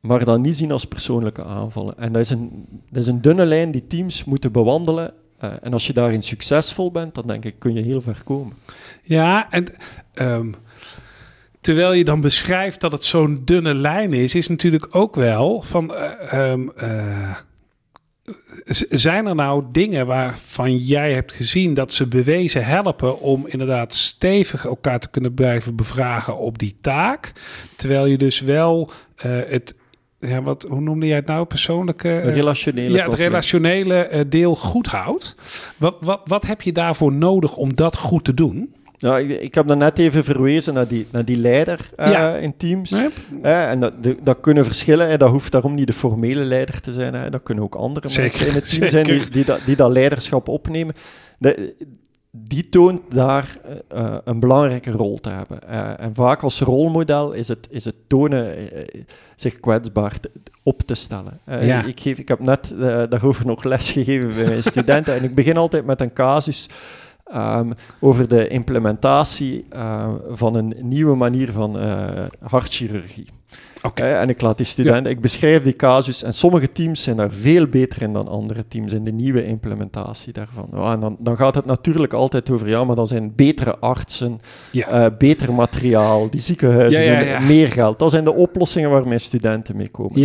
maar 0.00 0.24
dan 0.24 0.40
niet 0.40 0.56
zien 0.56 0.72
als 0.72 0.84
persoonlijke 0.84 1.44
aanvallen. 1.44 1.98
En 1.98 2.12
dat 2.12 2.22
is 2.22 2.30
een, 2.30 2.66
dat 2.90 3.02
is 3.02 3.08
een 3.08 3.20
dunne 3.20 3.46
lijn 3.46 3.70
die 3.70 3.86
teams 3.86 4.24
moeten 4.24 4.52
bewandelen. 4.52 5.12
Eh, 5.38 5.52
en 5.62 5.72
als 5.72 5.86
je 5.86 5.92
daarin 5.92 6.22
succesvol 6.22 6.90
bent, 6.90 7.14
dan 7.14 7.26
denk 7.26 7.44
ik, 7.44 7.54
kun 7.58 7.74
je 7.74 7.82
heel 7.82 8.00
ver 8.00 8.20
komen. 8.24 8.54
Ja, 9.02 9.50
en 9.50 9.66
ehm, 10.14 10.52
terwijl 11.60 11.92
je 11.92 12.04
dan 12.04 12.20
beschrijft 12.20 12.80
dat 12.80 12.92
het 12.92 13.04
zo'n 13.04 13.42
dunne 13.44 13.74
lijn 13.74 14.12
is, 14.12 14.34
is 14.34 14.48
natuurlijk 14.48 14.86
ook 14.90 15.14
wel 15.16 15.60
van. 15.60 15.94
eh, 15.94 16.32
ehm, 16.50 16.68
eh, 16.76 17.36
zijn 18.88 19.26
er 19.26 19.34
nou 19.34 19.64
dingen 19.72 20.06
waarvan 20.06 20.76
jij 20.76 21.12
hebt 21.12 21.32
gezien 21.32 21.74
dat 21.74 21.92
ze 21.92 22.06
bewezen 22.06 22.64
helpen 22.64 23.20
om 23.20 23.46
inderdaad 23.46 23.94
stevig 23.94 24.64
elkaar 24.64 24.98
te 24.98 25.10
kunnen 25.10 25.34
blijven 25.34 25.76
bevragen 25.76 26.36
op 26.38 26.58
die 26.58 26.76
taak? 26.80 27.32
Terwijl 27.76 28.06
je 28.06 28.18
dus 28.18 28.40
wel 28.40 28.90
eh, 29.16 29.30
het. 29.46 29.74
Ja, 30.20 30.42
wat, 30.42 30.66
hoe 30.68 30.80
noemde 30.80 31.06
jij 31.06 31.16
het 31.16 31.26
nou? 31.26 31.44
Persoonlijke. 31.46 32.08
eh, 32.08 32.34
Relationele 32.34 32.96
ja, 32.96 33.04
het 33.04 33.14
relationele 33.14 33.94
eh, 33.94 34.24
deel 34.28 34.54
goed 34.54 34.86
houdt. 34.86 35.34
Wat, 35.76 35.96
wat, 36.00 36.20
wat 36.24 36.46
heb 36.46 36.62
je 36.62 36.72
daarvoor 36.72 37.12
nodig 37.12 37.56
om 37.56 37.74
dat 37.74 37.96
goed 37.96 38.24
te 38.24 38.34
doen? 38.34 38.74
Nou, 38.98 39.20
ik, 39.20 39.40
ik 39.40 39.54
heb 39.54 39.66
dan 39.66 39.78
net 39.78 39.98
even 39.98 40.24
verwezen 40.24 40.74
naar 40.74 40.88
die, 40.88 41.06
naar 41.10 41.24
die 41.24 41.36
leider 41.36 41.90
eh, 41.96 42.10
Ja. 42.10 42.34
in 42.36 42.56
teams. 42.56 42.90
Nee? 42.90 43.08
Eh, 43.42 43.70
en 43.70 43.80
dat, 43.80 44.02
de- 44.02 44.16
dat 44.22 44.40
kunnen 44.40 44.64
verschillen. 44.64 45.08
hè. 45.08 45.16
Dat 45.16 45.30
hoeft 45.30 45.52
daarom 45.52 45.74
niet 45.74 45.86
de 45.86 45.92
formele 45.92 46.44
leider 46.44 46.80
te 46.80 46.92
zijn. 46.92 47.14
Hè. 47.14 47.30
Dat 47.30 47.42
kunnen 47.42 47.64
ook 47.64 47.74
andere 47.74 48.08
Zeker, 48.08 48.38
mensen 48.38 48.48
in 48.48 48.54
het 48.54 48.68
team 48.70 48.90
zijn 48.90 49.04
die, 49.06 49.28
die, 49.30 49.44
dat, 49.44 49.60
die 49.66 49.76
dat 49.76 49.90
leiderschap 49.90 50.48
opnemen. 50.48 50.94
De- 51.38 51.74
die 52.30 52.68
toont 52.68 53.00
daar 53.08 53.58
eh, 53.88 54.16
een 54.24 54.40
belangrijke 54.40 54.90
rol 54.90 55.18
te 55.20 55.30
hebben. 55.30 55.68
En 55.98 56.14
vaak 56.14 56.42
als 56.42 56.60
rolmodel 56.60 57.32
is 57.32 57.48
het, 57.48 57.66
is 57.70 57.84
het 57.84 57.94
tonen 58.06 58.54
zich 59.36 59.60
kwetsbaar 59.60 60.20
te- 60.20 60.30
op 60.62 60.82
te 60.82 60.94
stellen. 60.94 61.40
Ja. 61.60 61.84
ik, 61.84 62.00
geef, 62.00 62.18
ik 62.18 62.28
heb 62.28 62.40
net 62.40 62.72
daarover 63.10 63.46
nog 63.46 63.64
les 63.64 63.90
gegeven 63.90 64.34
bij 64.34 64.44
mijn 64.44 64.62
studenten. 64.62 65.14
En 65.14 65.24
ik 65.24 65.34
begin 65.34 65.56
altijd 65.56 65.84
met 65.86 66.00
een 66.00 66.12
casus 66.12 66.68
ehm, 67.30 67.70
over 68.00 68.28
de 68.28 68.48
implementatie 68.48 69.66
eh, 69.70 70.08
van 70.28 70.54
een 70.54 70.74
nieuwe 70.80 71.16
manier 71.16 71.52
van 71.52 71.78
eh, 71.78 72.26
hartchirurgie. 72.40 73.26
En 73.94 74.28
ik 74.28 74.40
laat 74.40 74.56
die 74.56 74.66
studenten, 74.66 75.12
ik 75.12 75.20
beschrijf 75.20 75.62
die 75.62 75.76
casus 75.76 76.22
en 76.22 76.34
sommige 76.34 76.72
teams 76.72 77.02
zijn 77.02 77.16
daar 77.16 77.30
veel 77.30 77.66
beter 77.66 78.02
in 78.02 78.12
dan 78.12 78.28
andere 78.28 78.68
teams 78.68 78.92
in 78.92 79.04
de 79.04 79.12
nieuwe 79.12 79.44
implementatie 79.46 80.32
daarvan. 80.32 80.68
Ja, 80.72 80.92
en 80.92 81.00
dan, 81.00 81.16
dan 81.18 81.36
gaat 81.36 81.54
het 81.54 81.64
natuurlijk 81.64 82.12
altijd 82.12 82.50
over, 82.50 82.68
ja, 82.68 82.84
maar 82.84 82.96
dan 82.96 83.06
zijn 83.06 83.32
betere 83.34 83.78
artsen, 83.78 84.38
Ja. 84.72 84.88
eh, 84.88 85.16
beter 85.18 85.52
materiaal, 85.54 86.30
die 86.30 86.40
ziekenhuizen 86.40 87.46
meer 87.46 87.68
geld. 87.68 87.98
Dat 87.98 88.10
zijn 88.10 88.24
de 88.24 88.34
oplossingen 88.34 88.90
waar 88.90 89.08
mijn 89.08 89.20
studenten 89.20 89.76
mee 89.76 89.88
komen. 89.88 90.20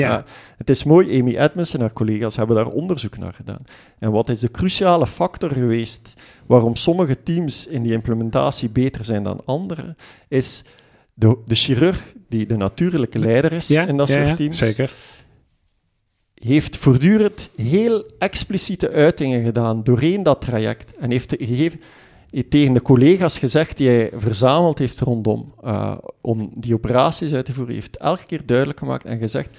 Het 0.57 0.69
is 0.69 0.83
mooi, 0.83 1.19
Amy 1.19 1.35
Edmonds 1.37 1.73
en 1.73 1.79
haar 1.79 1.93
collega's 1.93 2.35
hebben 2.35 2.55
daar 2.55 2.67
onderzoek 2.67 3.17
naar 3.17 3.33
gedaan. 3.33 3.61
En 3.99 4.11
wat 4.11 4.29
is 4.29 4.39
de 4.39 4.51
cruciale 4.51 5.07
factor 5.07 5.51
geweest 5.51 6.13
waarom 6.45 6.75
sommige 6.75 7.23
teams 7.23 7.67
in 7.67 7.83
die 7.83 7.93
implementatie 7.93 8.69
beter 8.69 9.05
zijn 9.05 9.23
dan 9.23 9.41
andere, 9.45 9.95
is 10.27 10.63
de, 11.13 11.37
de 11.45 11.55
chirurg, 11.55 12.13
die 12.33 12.45
de 12.45 12.57
natuurlijke 12.57 13.19
leider 13.19 13.51
is 13.51 13.67
ja, 13.67 13.87
in 13.87 13.97
dat 13.97 14.07
ja, 14.07 14.13
soort 14.15 14.27
ja, 14.27 14.35
teams, 14.35 14.57
Zeker. 14.57 14.91
heeft 16.33 16.77
voortdurend 16.77 17.49
heel 17.55 18.05
expliciete 18.19 18.89
uitingen 18.89 19.43
gedaan 19.43 19.83
doorheen 19.83 20.23
dat 20.23 20.41
traject 20.41 20.95
en 20.95 21.11
heeft 21.11 21.35
gegeven, 21.37 21.81
tegen 22.49 22.73
de 22.73 22.81
collega's 22.81 23.37
gezegd 23.37 23.77
die 23.77 23.87
hij 23.87 24.11
verzameld 24.15 24.79
heeft 24.79 24.99
rondom 24.99 25.53
eh, 25.63 25.97
om 26.21 26.51
die 26.53 26.73
operaties 26.73 27.33
uit 27.33 27.45
te 27.45 27.53
voeren, 27.53 27.73
heeft 27.73 27.97
elke 27.97 28.25
keer 28.25 28.45
duidelijk 28.45 28.79
gemaakt 28.79 29.05
en 29.05 29.17
gezegd, 29.17 29.57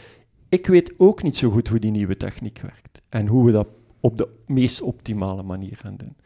ik 0.49 0.67
weet 0.67 0.93
ook 0.97 1.23
niet 1.23 1.37
zo 1.37 1.51
goed 1.51 1.69
hoe 1.69 1.79
die 1.79 1.91
nieuwe 1.91 2.17
techniek 2.17 2.61
werkt 2.61 3.01
en 3.09 3.27
hoe 3.27 3.45
we 3.45 3.53
dat 3.53 3.69
op 4.01 4.17
de 4.17 4.29
meest 4.47 4.83
optimale 4.83 5.43
manier 5.43 5.77
gaan 5.77 5.97
doen. 5.97 6.17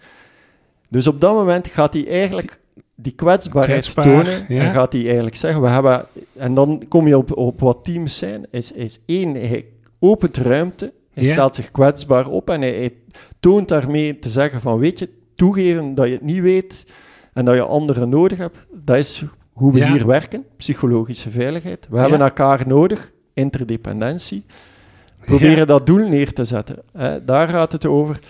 Dus 0.88 1.06
op 1.06 1.20
dat 1.20 1.34
moment 1.34 1.68
gaat 1.68 1.92
hij 1.92 2.08
eigenlijk 2.08 2.61
die 3.00 3.12
kwetsbaarheid 3.12 3.80
Kwetsbaar, 3.90 4.04
tonen 4.04 4.44
ja. 4.48 4.62
en 4.62 4.72
gaat 4.72 4.92
hij 4.92 5.04
eigenlijk 5.04 5.37
zeggen, 5.37 5.62
we 5.62 5.68
hebben, 5.68 6.06
en 6.37 6.54
dan 6.54 6.82
kom 6.88 7.06
je 7.06 7.16
op, 7.18 7.37
op 7.37 7.61
wat 7.61 7.84
teams 7.84 8.18
zijn, 8.18 8.46
is, 8.50 8.72
is 8.72 9.00
één, 9.06 9.34
hij 9.34 9.64
opent 9.98 10.37
ruimte, 10.37 10.92
hij 11.12 11.24
Ja. 11.24 11.32
stelt 11.32 11.54
zich 11.54 11.70
kwetsbaar 11.70 12.28
op 12.28 12.50
en 12.50 12.61
hij, 12.61 12.74
hij 12.74 12.92
toont 13.40 13.68
daarmee 13.68 14.18
te 14.18 14.28
zeggen 14.28 14.61
van, 14.61 14.78
weet 14.78 14.98
je, 14.98 15.08
toegeven 15.34 15.94
dat 15.94 16.06
je 16.06 16.12
het 16.12 16.22
niet 16.22 16.40
weet 16.40 16.87
en 17.32 17.44
dat 17.44 17.54
je 17.54 17.62
anderen 17.62 18.08
nodig 18.08 18.38
hebt, 18.38 18.56
dat 18.72 18.96
is 18.96 19.24
hoe 19.52 19.72
we 19.72 19.78
Ja. 19.78 19.92
hier 19.92 20.06
werken, 20.06 20.44
psychologische 20.56 21.30
veiligheid. 21.30 21.87
We 21.90 21.98
hebben 21.98 22.20
elkaar 22.20 22.66
nodig, 22.66 23.12
interdependentie. 23.34 24.44
Proberen 25.20 25.66
dat 25.66 25.87
doel 25.87 26.08
neer 26.08 26.32
te 26.32 26.44
zetten. 26.44 26.76
Hè. 26.92 27.24
Daar 27.24 27.48
gaat 27.48 27.72
het 27.72 27.87
over. 27.87 28.20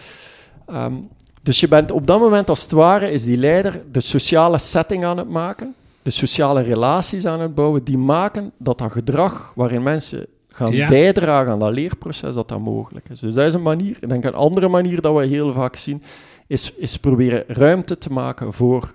Ehm, 0.67 0.95
dus 1.43 1.61
je 1.61 1.69
bent 1.69 1.91
op 1.91 2.07
dat 2.07 2.21
moment, 2.21 2.49
als 2.49 2.63
het 2.63 2.71
ware, 2.71 3.11
is 3.11 3.25
die 3.25 3.37
leider 3.39 3.83
de 3.93 4.01
sociale 4.01 4.59
setting 4.59 5.05
aan 5.05 5.19
het 5.19 5.29
maken, 5.29 5.75
de 6.03 6.11
sociale 6.11 6.61
relaties 6.63 7.27
aan 7.27 7.41
het 7.41 7.55
bouwen, 7.55 7.85
die 7.85 7.99
maken 7.99 8.53
dat 8.59 8.79
dat 8.79 8.93
gedrag 8.93 9.53
waarin 9.55 9.83
mensen 9.83 10.27
gaan 10.49 10.73
Ja. 10.73 10.89
bijdragen 10.89 11.53
aan 11.53 11.59
dat 11.59 11.73
leerproces, 11.73 12.35
dat 12.35 12.49
dat 12.49 12.61
mogelijk 12.61 13.09
is. 13.09 13.21
Dus 13.21 13.35
dat 13.35 13.47
is 13.47 13.55
een 13.55 13.63
manier. 13.63 13.97
Ik 14.01 14.09
denk 14.09 14.25
een 14.25 14.35
andere 14.35 14.69
manier 14.69 15.01
dat 15.01 15.15
we 15.17 15.27
heel 15.27 15.53
vaak 15.53 15.77
zien, 15.77 16.03
is, 16.47 16.73
is 16.75 16.97
proberen 16.97 17.45
ruimte 17.47 17.99
te 17.99 18.13
maken 18.13 18.53
voor 18.53 18.95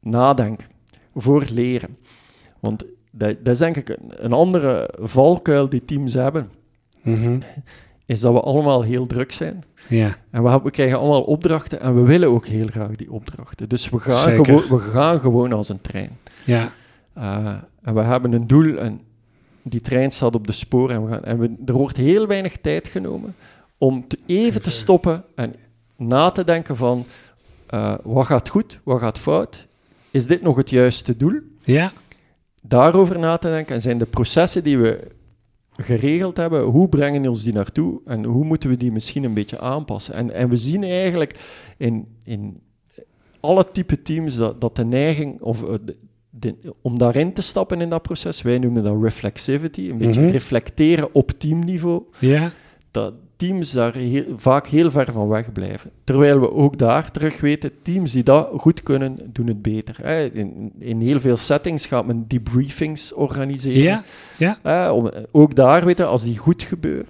nadenken, 0.00 0.66
voor 1.14 1.44
leren. 1.52 1.96
Want 2.60 2.84
dat, 3.10 3.36
dat 3.44 3.52
is 3.52 3.58
denk 3.58 3.76
ik 3.76 3.88
een, 3.88 3.96
een 4.24 4.32
andere 4.32 4.90
valkuil 5.00 5.68
die 5.68 5.84
teams 5.84 6.12
hebben, 6.14 6.50
Mhm. 7.02 7.38
is 8.06 8.20
dat 8.20 8.32
we 8.32 8.40
allemaal 8.40 8.82
heel 8.82 9.06
druk 9.06 9.32
zijn. 9.32 9.64
Ja. 9.90 10.16
En 10.30 10.62
we, 10.62 10.70
krijgen 10.70 10.98
allemaal 10.98 11.22
opdrachten 11.22 11.80
en 11.80 11.94
we 11.94 12.00
willen 12.00 12.28
ook 12.28 12.46
heel 12.46 12.66
graag 12.66 12.96
die 12.96 13.12
opdrachten. 13.12 13.68
Dus 13.68 13.88
we 13.88 13.98
gaan, 13.98 14.44
gewoon, 14.44 14.62
we 14.68 14.78
gaan 14.78 15.20
gewoon 15.20 15.52
als 15.52 15.68
een 15.68 15.80
trein. 15.80 16.18
Ja. 16.44 16.72
Uh, 17.18 17.54
en 17.82 17.94
we 17.94 18.00
hebben 18.00 18.32
een 18.32 18.46
doel 18.46 18.76
en 18.76 19.00
die 19.62 19.80
trein 19.80 20.10
staat 20.10 20.34
op 20.34 20.46
de 20.46 20.52
sporen 20.52 20.96
en, 20.96 21.04
we 21.04 21.10
gaan, 21.10 21.24
en 21.24 21.38
we, 21.38 21.54
er 21.66 21.72
wordt 21.72 21.96
heel 21.96 22.26
weinig 22.26 22.56
tijd 22.56 22.88
genomen 22.88 23.34
om 23.78 24.08
te, 24.08 24.18
even 24.26 24.62
te 24.62 24.70
stoppen 24.70 25.24
en 25.34 25.54
na 25.96 26.30
te 26.30 26.44
denken 26.44 26.76
van 26.76 27.06
uh, 27.74 27.94
wat 28.02 28.26
gaat 28.26 28.48
goed, 28.48 28.78
wat 28.82 29.00
gaat 29.00 29.18
fout, 29.18 29.66
is 30.10 30.26
dit 30.26 30.42
nog 30.42 30.56
het 30.56 30.70
juiste 30.70 31.16
doel? 31.16 31.40
Ja. 31.58 31.92
Daarover 32.62 33.18
na 33.18 33.36
te 33.36 33.48
denken 33.48 33.74
en 33.74 33.80
zijn 33.80 33.98
de 33.98 34.06
processen 34.06 34.64
die 34.64 34.78
we 34.78 35.10
geregeld 35.82 36.36
hebben, 36.36 36.62
hoe 36.62 36.88
brengen 36.88 37.28
ons 37.28 37.42
die 37.42 37.52
naartoe 37.52 38.00
en 38.04 38.24
hoe 38.24 38.44
moeten 38.44 38.70
we 38.70 38.76
die 38.76 38.92
misschien 38.92 39.24
een 39.24 39.34
beetje 39.34 39.58
aanpassen? 39.60 40.14
En, 40.14 40.34
en 40.34 40.48
we 40.48 40.56
zien 40.56 40.82
eigenlijk 40.84 41.38
in, 41.76 42.06
in 42.24 42.60
alle 43.40 43.66
type 43.72 44.02
teams 44.02 44.36
dat, 44.36 44.60
dat 44.60 44.76
de 44.76 44.84
neiging 44.84 45.40
of 45.40 45.60
de, 45.60 45.96
de, 46.30 46.54
om 46.82 46.98
daarin 46.98 47.32
te 47.32 47.42
stappen 47.42 47.80
in 47.80 47.88
dat 47.90 48.02
proces, 48.02 48.42
wij 48.42 48.58
noemen 48.58 48.82
dat 48.82 49.02
reflexivity, 49.02 49.88
een 49.90 49.98
beetje 49.98 50.20
Mhm. 50.20 50.30
reflecteren 50.30 51.14
op 51.14 51.30
teamniveau, 51.38 52.02
Ja. 52.18 52.50
dat 52.90 53.14
teams 53.40 53.70
daar 53.70 53.94
heel- 53.94 54.24
vaak 54.36 54.66
heel 54.66 54.90
ver 54.90 55.12
van 55.12 55.28
weg 55.28 55.52
blijven. 55.52 55.90
Terwijl 56.04 56.40
we 56.40 56.52
ook 56.52 56.78
daar 56.78 57.10
terug 57.10 57.40
weten, 57.40 57.70
teams 57.82 58.12
die 58.12 58.22
dat 58.22 58.48
goed 58.56 58.82
kunnen, 58.82 59.18
doen 59.32 59.46
het 59.46 59.62
beter. 59.62 59.96
Hè. 60.02 60.24
In, 60.32 60.72
in 60.78 61.00
heel 61.00 61.20
veel 61.20 61.36
settings 61.36 61.86
gaat 61.86 62.06
men 62.06 62.24
debriefings 62.28 63.12
organiseren. 63.12 63.82
Ja, 63.82 64.04
ja, 64.36 64.58
Hè, 64.62 64.90
om, 64.90 65.10
ook 65.30 65.54
daar 65.54 65.84
weten, 65.84 66.08
als 66.08 66.22
die 66.22 66.38
goed 66.38 66.62
gebeuren, 66.62 67.08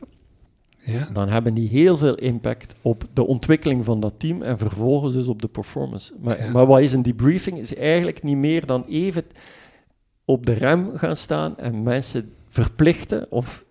ja. 0.79 1.09
dan 1.13 1.29
hebben 1.29 1.55
die 1.55 1.69
heel 1.69 1.97
veel 1.97 2.15
impact 2.15 2.75
op 2.83 3.05
de 3.13 3.27
ontwikkeling 3.27 3.85
van 3.85 4.01
dat 4.01 4.15
team 4.17 4.43
en 4.43 4.59
vervolgens 4.59 5.15
dus 5.15 5.27
op 5.27 5.43
de 5.43 5.49
performance. 5.49 6.13
Maar, 6.21 6.45
Ja. 6.45 6.51
maar 6.53 6.67
wat 6.67 6.81
is 6.81 6.93
een 6.93 7.03
debriefing? 7.03 7.59
Is 7.59 7.75
eigenlijk 7.75 8.23
niet 8.23 8.37
meer 8.37 8.67
dan 8.67 8.85
even 8.89 9.25
op 10.25 10.47
de 10.47 10.53
rem 10.53 10.91
gaan 10.95 11.17
staan 11.17 11.59
en 11.59 11.83
mensen 11.83 12.33
verplichten 12.49 13.27
of 13.31 13.65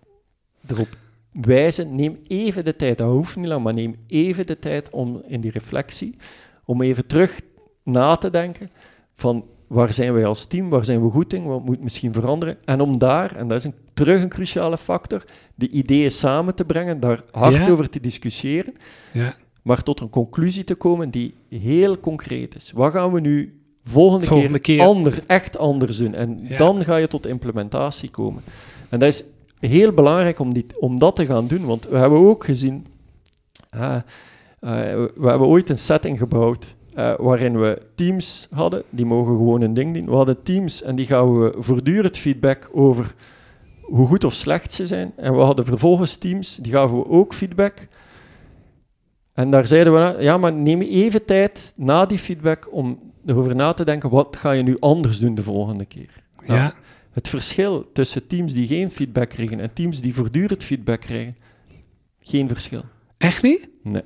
erop 0.66 0.88
wijzen, 1.32 1.94
neem 1.94 2.18
even 2.26 2.64
de 2.64 2.76
tijd, 2.76 2.98
dat 2.98 3.10
hoeft 3.12 3.36
niet 3.36 3.46
lang, 3.46 3.62
maar 3.64 3.74
neem 3.74 3.96
even 4.06 4.46
de 4.46 4.58
tijd 4.58 4.90
om 4.90 5.22
in 5.28 5.40
die 5.40 5.50
reflectie, 5.50 6.16
om 6.64 6.82
even 6.82 7.06
terug 7.06 7.40
na 7.84 8.16
te 8.16 8.30
denken 8.30 8.70
van 9.14 9.44
waar 9.66 9.92
zijn 9.92 10.12
wij 10.12 10.26
als 10.26 10.46
team, 10.46 10.68
waar 10.68 10.84
zijn 10.84 11.02
we 11.04 11.10
goed 11.10 11.32
in, 11.32 11.44
wat 11.44 11.64
moet 11.64 11.82
misschien 11.82 12.12
veranderen, 12.12 12.56
en 12.64 12.80
om 12.80 12.98
daar, 12.98 13.36
en 13.36 13.48
dat 13.48 13.58
is 13.58 13.64
een, 13.64 13.74
terug 13.94 14.22
een 14.22 14.28
cruciale 14.28 14.78
factor, 14.78 15.24
de 15.54 15.68
ideeën 15.68 16.10
samen 16.10 16.54
te 16.54 16.64
brengen, 16.64 17.00
daar 17.00 17.22
hard 17.30 17.56
Ja. 17.56 17.70
over 17.70 17.88
te 17.90 18.00
discussiëren, 18.00 18.74
ja. 19.12 19.34
maar 19.62 19.82
tot 19.82 20.00
een 20.00 20.10
conclusie 20.10 20.64
te 20.64 20.74
komen 20.74 21.10
die 21.10 21.34
heel 21.48 22.00
concreet 22.00 22.54
is. 22.54 22.72
Wat 22.74 22.92
gaan 22.92 23.12
we 23.12 23.20
nu 23.20 23.60
volgende, 23.84 24.26
Volgende 24.26 24.58
keer, 24.58 24.76
keer. 24.76 24.86
Ander, 24.86 25.22
echt 25.26 25.58
anders 25.58 25.96
doen? 25.96 26.14
En 26.14 26.38
Ja. 26.42 26.56
dan 26.56 26.84
ga 26.84 26.96
je 26.96 27.06
tot 27.08 27.26
implementatie 27.26 28.10
komen. 28.10 28.42
En 28.88 28.98
dat 28.98 29.08
is 29.08 29.24
heel 29.68 29.92
belangrijk 29.92 30.38
om, 30.38 30.54
die, 30.54 30.66
om 30.78 30.98
dat 30.98 31.16
te 31.16 31.26
gaan 31.26 31.46
doen, 31.46 31.64
want 31.64 31.88
we 31.88 31.96
hebben 31.96 32.18
ook 32.18 32.44
gezien, 32.44 32.86
eh, 33.70 33.94
eh, 33.94 34.02
we 35.14 35.26
hebben 35.28 35.46
ooit 35.46 35.70
een 35.70 35.78
setting 35.78 36.18
gebouwd 36.18 36.76
eh, 36.94 37.12
waarin 37.18 37.60
we 37.60 37.82
teams 37.94 38.48
hadden, 38.50 38.82
die 38.90 39.06
mogen 39.06 39.36
gewoon 39.36 39.60
een 39.60 39.74
ding 39.74 39.94
doen. 39.94 40.06
We 40.06 40.14
hadden 40.14 40.42
teams 40.42 40.82
en 40.82 40.96
die 40.96 41.06
gaven 41.06 41.40
we 41.40 41.54
voortdurend 41.58 42.16
feedback 42.16 42.68
over 42.72 43.14
hoe 43.80 44.06
goed 44.06 44.24
of 44.24 44.34
slecht 44.34 44.72
ze 44.72 44.86
zijn. 44.86 45.12
En 45.16 45.34
we 45.34 45.40
hadden 45.40 45.64
vervolgens 45.64 46.16
teams, 46.16 46.56
die 46.56 46.72
gaven 46.72 46.98
we 46.98 47.08
ook 47.08 47.34
feedback. 47.34 47.88
En 49.32 49.50
daar 49.50 49.66
zeiden 49.66 49.92
we, 49.92 50.22
ja, 50.22 50.38
maar 50.38 50.52
neem 50.52 50.80
even 50.80 51.24
tijd 51.24 51.72
na 51.76 52.06
die 52.06 52.18
feedback 52.18 52.68
om 52.70 52.98
erover 53.26 53.54
na 53.54 53.72
te 53.72 53.84
denken, 53.84 54.10
wat 54.10 54.36
ga 54.36 54.50
je 54.50 54.62
nu 54.62 54.76
anders 54.80 55.18
doen 55.18 55.34
de 55.34 55.42
volgende 55.42 55.84
keer? 55.84 56.24
Nou, 56.46 56.60
ja. 56.60 56.74
Het 57.20 57.28
verschil 57.28 57.90
tussen 57.92 58.26
teams 58.26 58.52
die 58.52 58.66
geen 58.66 58.90
feedback 58.90 59.28
krijgen 59.28 59.60
en 59.60 59.72
teams 59.72 60.00
die 60.00 60.14
voortdurend 60.14 60.64
feedback 60.64 61.00
krijgen, 61.00 61.36
geen 62.20 62.48
verschil. 62.48 62.82
Echt 63.18 63.42
niet? 63.42 63.68
Nee. 63.82 64.02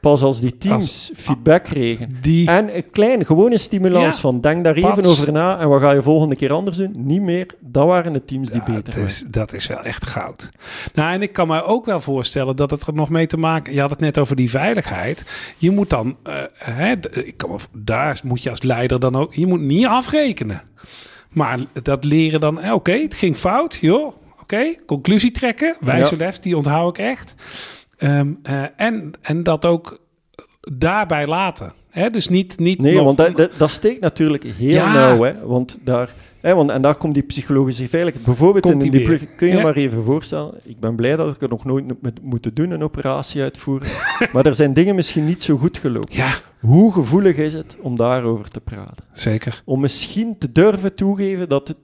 Pas 0.00 0.22
als 0.22 0.40
die 0.40 0.58
teams 0.58 1.10
feedback 1.16 1.64
kregen 1.64 2.16
Die, 2.20 2.48
en 2.48 2.76
een 2.76 2.90
klein, 2.90 3.24
gewone 3.26 3.58
stimulans 3.58 4.14
Ja. 4.14 4.20
van 4.20 4.40
denk 4.40 4.64
daar 4.64 4.74
even 4.74 4.90
Pats. 4.90 5.08
over 5.08 5.32
na 5.32 5.58
en 5.58 5.68
wat 5.68 5.80
ga 5.80 5.90
je 5.90 6.02
volgende 6.02 6.36
keer 6.36 6.52
anders 6.52 6.76
doen? 6.76 6.92
Niet 6.96 7.20
meer. 7.22 7.46
Dat 7.60 7.86
waren 7.86 8.12
de 8.12 8.24
teams 8.24 8.48
die 8.50 8.58
Ja, 8.58 8.64
beter 8.64 8.82
dat 8.84 8.94
waren. 8.94 9.08
is, 9.08 9.24
dat 9.28 9.52
is 9.52 9.66
wel 9.66 9.82
echt 9.82 10.06
goud. 10.06 10.50
Nou, 10.94 11.12
en 11.12 11.22
ik 11.22 11.32
kan 11.32 11.46
me 11.48 11.62
ook 11.62 11.84
wel 11.84 12.00
voorstellen 12.00 12.56
dat 12.56 12.70
het 12.70 12.86
er 12.86 12.94
nog 12.94 13.08
mee 13.08 13.26
te 13.26 13.36
maken... 13.36 13.72
Je 13.74 13.80
had 13.80 13.90
het 13.90 14.00
net 14.00 14.18
over 14.18 14.36
die 14.36 14.50
veiligheid. 14.50 15.24
Je 15.56 15.70
moet 15.70 15.90
dan... 15.90 16.16
eh, 16.22 16.34
hè, 16.54 16.92
ik 17.24 17.36
kan 17.36 17.50
me, 17.50 17.56
daar 17.72 18.20
moet 18.24 18.42
je 18.42 18.50
als 18.50 18.62
leider 18.62 19.00
dan 19.00 19.16
ook... 19.16 19.34
Je 19.34 19.46
moet 19.46 19.60
niet 19.60 19.86
afrekenen. 19.86 20.62
Maar 21.30 21.58
dat 21.82 22.04
leren 22.04 22.40
dan... 22.40 22.60
eh, 22.60 22.72
Oké, 22.72 22.92
het 22.92 23.14
ging 23.14 23.36
fout. 23.36 23.78
Joh, 23.80 24.12
oké. 24.40 24.74
conclusie 24.86 25.30
trekken. 25.30 25.76
Wijze 25.80 26.16
Ja. 26.16 26.24
les, 26.24 26.40
die 26.40 26.56
onthoud 26.56 26.98
ik 26.98 27.04
echt. 27.04 27.34
Ehm, 27.96 28.28
eh, 28.42 28.62
en, 28.76 29.12
en 29.20 29.42
dat 29.42 29.64
ook 29.66 30.00
daarbij 30.60 31.26
laten. 31.26 31.72
Hè? 31.90 32.10
Dus 32.10 32.28
niet... 32.28 32.58
niet 32.58 32.78
Nee, 32.80 32.94
nog- 32.94 33.04
want 33.04 33.16
dat, 33.16 33.36
dat, 33.36 33.52
dat 33.58 33.70
steekt 33.70 34.00
natuurlijk 34.00 34.44
heel 34.44 34.68
Ja. 34.70 34.92
nauw. 34.92 35.22
Hè? 35.22 35.46
Want 35.46 35.78
daar, 35.84 36.14
hè, 36.40 36.54
want, 36.54 36.70
en 36.70 36.82
daar 36.82 36.94
komt 36.94 37.14
die 37.14 37.22
psychologische 37.22 37.88
veiligheid. 37.88 38.24
Bijvoorbeeld 38.26 38.64
Komt 38.64 38.82
in 38.82 38.90
die 38.90 39.18
kun 39.36 39.48
je 39.48 39.54
Ja. 39.56 39.62
maar 39.62 39.74
even 39.74 40.04
voorstellen. 40.04 40.54
Ik 40.64 40.80
ben 40.80 40.94
blij 40.94 41.16
dat 41.16 41.34
ik 41.34 41.42
er 41.42 41.48
nog 41.48 41.64
nooit 41.64 41.84
moet 42.02 42.22
moeten 42.22 42.54
doen, 42.54 42.70
een 42.70 42.82
operatie 42.82 43.42
uitvoeren. 43.42 43.88
maar 44.32 44.46
er 44.46 44.54
zijn 44.54 44.72
dingen 44.72 44.94
misschien 44.94 45.24
niet 45.24 45.42
zo 45.42 45.56
goed 45.56 45.78
gelopen. 45.78 46.16
Ja, 46.16 46.30
Hoe 46.60 46.92
gevoelig 46.92 47.36
is 47.36 47.52
het 47.52 47.76
om 47.80 47.96
daarover 47.96 48.50
te 48.50 48.60
praten? 48.60 49.04
zeker. 49.12 49.62
Om 49.64 49.80
misschien 49.80 50.38
te 50.38 50.52
durven 50.52 50.94
toegeven 50.94 51.48
dat 51.48 51.68
het 51.68 51.78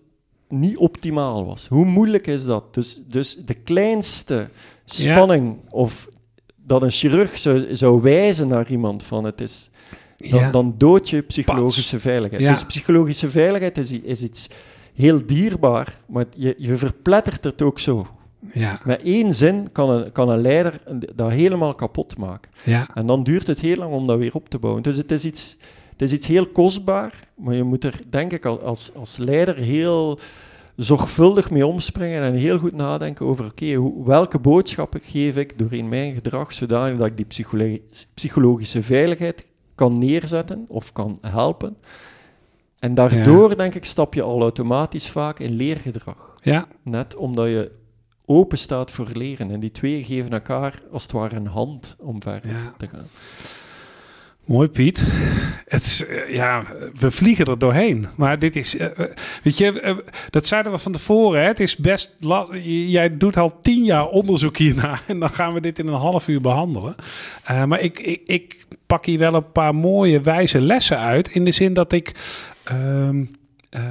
niet 0.48 0.76
optimaal 0.76 1.46
was. 1.46 1.68
Hoe 1.68 1.84
moeilijk 1.84 2.26
is 2.26 2.44
dat? 2.44 2.74
Dus, 2.74 3.00
dus 3.08 3.36
de 3.36 3.54
kleinste 3.54 4.48
spanning 4.84 5.56
of 5.70 6.08
dat 6.56 6.82
een 6.82 6.90
chirurg 6.90 7.38
zou, 7.38 7.76
zou 7.76 8.02
wijzen 8.02 8.48
naar 8.48 8.70
iemand 8.70 9.02
van 9.02 9.24
het 9.24 9.40
is, 9.40 9.70
dan, 10.18 10.40
Ja. 10.40 10.50
dan 10.50 10.74
dood 10.78 11.08
je 11.10 11.22
psychologische 11.22 12.00
veiligheid. 12.00 12.42
Ja. 12.42 12.52
Dus 12.52 12.64
psychologische 12.64 13.30
veiligheid 13.30 13.78
is, 13.78 13.90
is 13.90 14.22
iets 14.22 14.48
heel 14.94 15.26
dierbaar, 15.26 16.00
maar 16.08 16.24
je, 16.36 16.54
je 16.58 16.76
verplettert 16.76 17.44
het 17.44 17.62
ook 17.62 17.78
zo. 17.78 18.06
Ja, 18.52 18.80
Met 18.85 19.02
één 19.02 19.35
zin 19.35 19.72
kan 19.72 19.90
een, 19.90 20.12
kan 20.12 20.28
een 20.28 20.40
leider 20.40 20.80
dat 21.14 21.30
helemaal 21.30 21.74
kapot 21.74 22.18
maken. 22.18 22.50
ja. 22.64 22.88
En 22.94 23.06
dan 23.06 23.22
duurt 23.22 23.46
het 23.46 23.61
heel 23.61 23.76
lang 23.76 23.92
om 23.92 24.06
dat 24.06 24.18
weer 24.18 24.35
op 24.35 24.48
te 24.48 24.59
bouwen. 24.59 24.82
Dus 24.82 24.96
het 24.96 25.12
is 25.12 25.24
iets, 25.24 25.56
het 25.92 26.02
is 26.02 26.12
iets 26.12 26.26
heel 26.26 26.46
kostbaar, 26.46 27.28
maar 27.35 27.54
je 27.54 27.62
moet 27.62 27.85
er, 27.85 28.00
denk 28.11 28.32
ik, 28.32 28.44
al- 28.46 28.62
als, 28.62 28.90
als 28.94 29.16
leider 29.16 29.56
heel 29.56 30.18
zorgvuldig 30.76 31.50
mee 31.50 31.66
omspringen 31.66 32.22
en 32.22 32.35
heel 32.35 32.59
goed 32.59 32.72
nadenken 32.74 33.26
over, 33.26 33.44
oké, 33.44 33.92
welke 34.04 34.38
boodschappen 34.38 35.00
geef 35.04 35.37
ik 35.37 35.59
doorheen 35.59 35.88
mijn 35.88 36.14
gedrag, 36.14 36.52
zodanig 36.52 36.98
dat 36.98 37.06
ik 37.06 37.16
die 37.16 37.26
psycholo- 37.26 37.78
psychologische 38.14 38.82
veiligheid 38.82 39.46
kan 39.74 39.98
neerzetten 39.98 40.64
of 40.68 40.92
kan 40.92 41.18
helpen. 41.20 41.76
En 42.78 42.94
daardoor, 42.94 43.56
denk 43.56 43.74
ik, 43.74 43.85
stap 43.85 44.14
je 44.14 44.22
al 44.22 44.40
automatisch 44.40 45.09
vaak 45.11 45.38
in 45.38 45.52
leergedrag. 45.52 46.35
ja. 46.42 46.66
Net 46.82 47.16
omdat 47.16 47.48
je 47.48 47.70
open 48.26 48.58
staat 48.58 48.90
voor 48.90 49.08
leren. 49.12 49.50
En 49.50 49.60
die 49.60 49.70
twee 49.70 50.04
geven 50.04 50.30
elkaar 50.30 50.82
als 50.92 51.02
het 51.02 51.12
ware 51.12 51.36
een 51.36 51.46
hand 51.46 51.96
om 51.98 52.22
verder 52.22 52.50
Ja. 52.50 52.74
te 52.76 52.88
gaan. 52.88 53.06
Mooi, 54.44 54.68
Piet. 54.68 55.02
Het 55.66 55.84
is, 55.84 56.06
eh, 56.06 56.34
ja, 56.34 56.62
we 56.98 57.10
vliegen 57.10 57.44
er 57.46 57.58
doorheen. 57.58 58.06
Maar 58.16 58.38
dit 58.38 58.56
is, 58.56 58.76
eh, 58.76 58.86
eh, 58.98 59.10
weet 59.42 59.58
je, 59.58 60.02
dat 60.30 60.46
zeiden 60.46 60.72
we 60.72 60.78
van 60.78 60.92
tevoren. 60.92 61.40
Hè? 61.40 61.46
Het 61.46 61.60
is 61.60 61.76
best, 61.76 62.16
jij 62.88 63.16
doet 63.16 63.36
al 63.36 63.60
tien 63.60 63.84
jaar 63.84 64.08
onderzoek 64.08 64.56
hiernaar 64.56 65.02
en 65.08 65.18
dan 65.20 65.30
gaan 65.30 65.52
we 65.54 65.60
dit 65.60 65.78
in 65.78 65.86
een 65.86 65.94
half 65.94 66.28
uur 66.28 66.40
behandelen. 66.40 66.94
Eh, 67.44 67.64
maar 67.64 67.80
ik, 67.80 67.98
ik, 67.98 68.20
ik 68.26 68.66
pak 68.86 69.04
hier 69.06 69.18
wel 69.18 69.34
een 69.34 69.52
paar 69.52 69.74
mooie 69.74 70.20
wijze 70.20 70.60
lessen 70.60 70.98
uit. 70.98 71.28
In 71.28 71.44
de 71.44 71.52
zin 71.52 71.74
dat 71.74 71.92
ik, 71.92 72.12
ehm, 72.64 73.24
eh, 73.70 73.82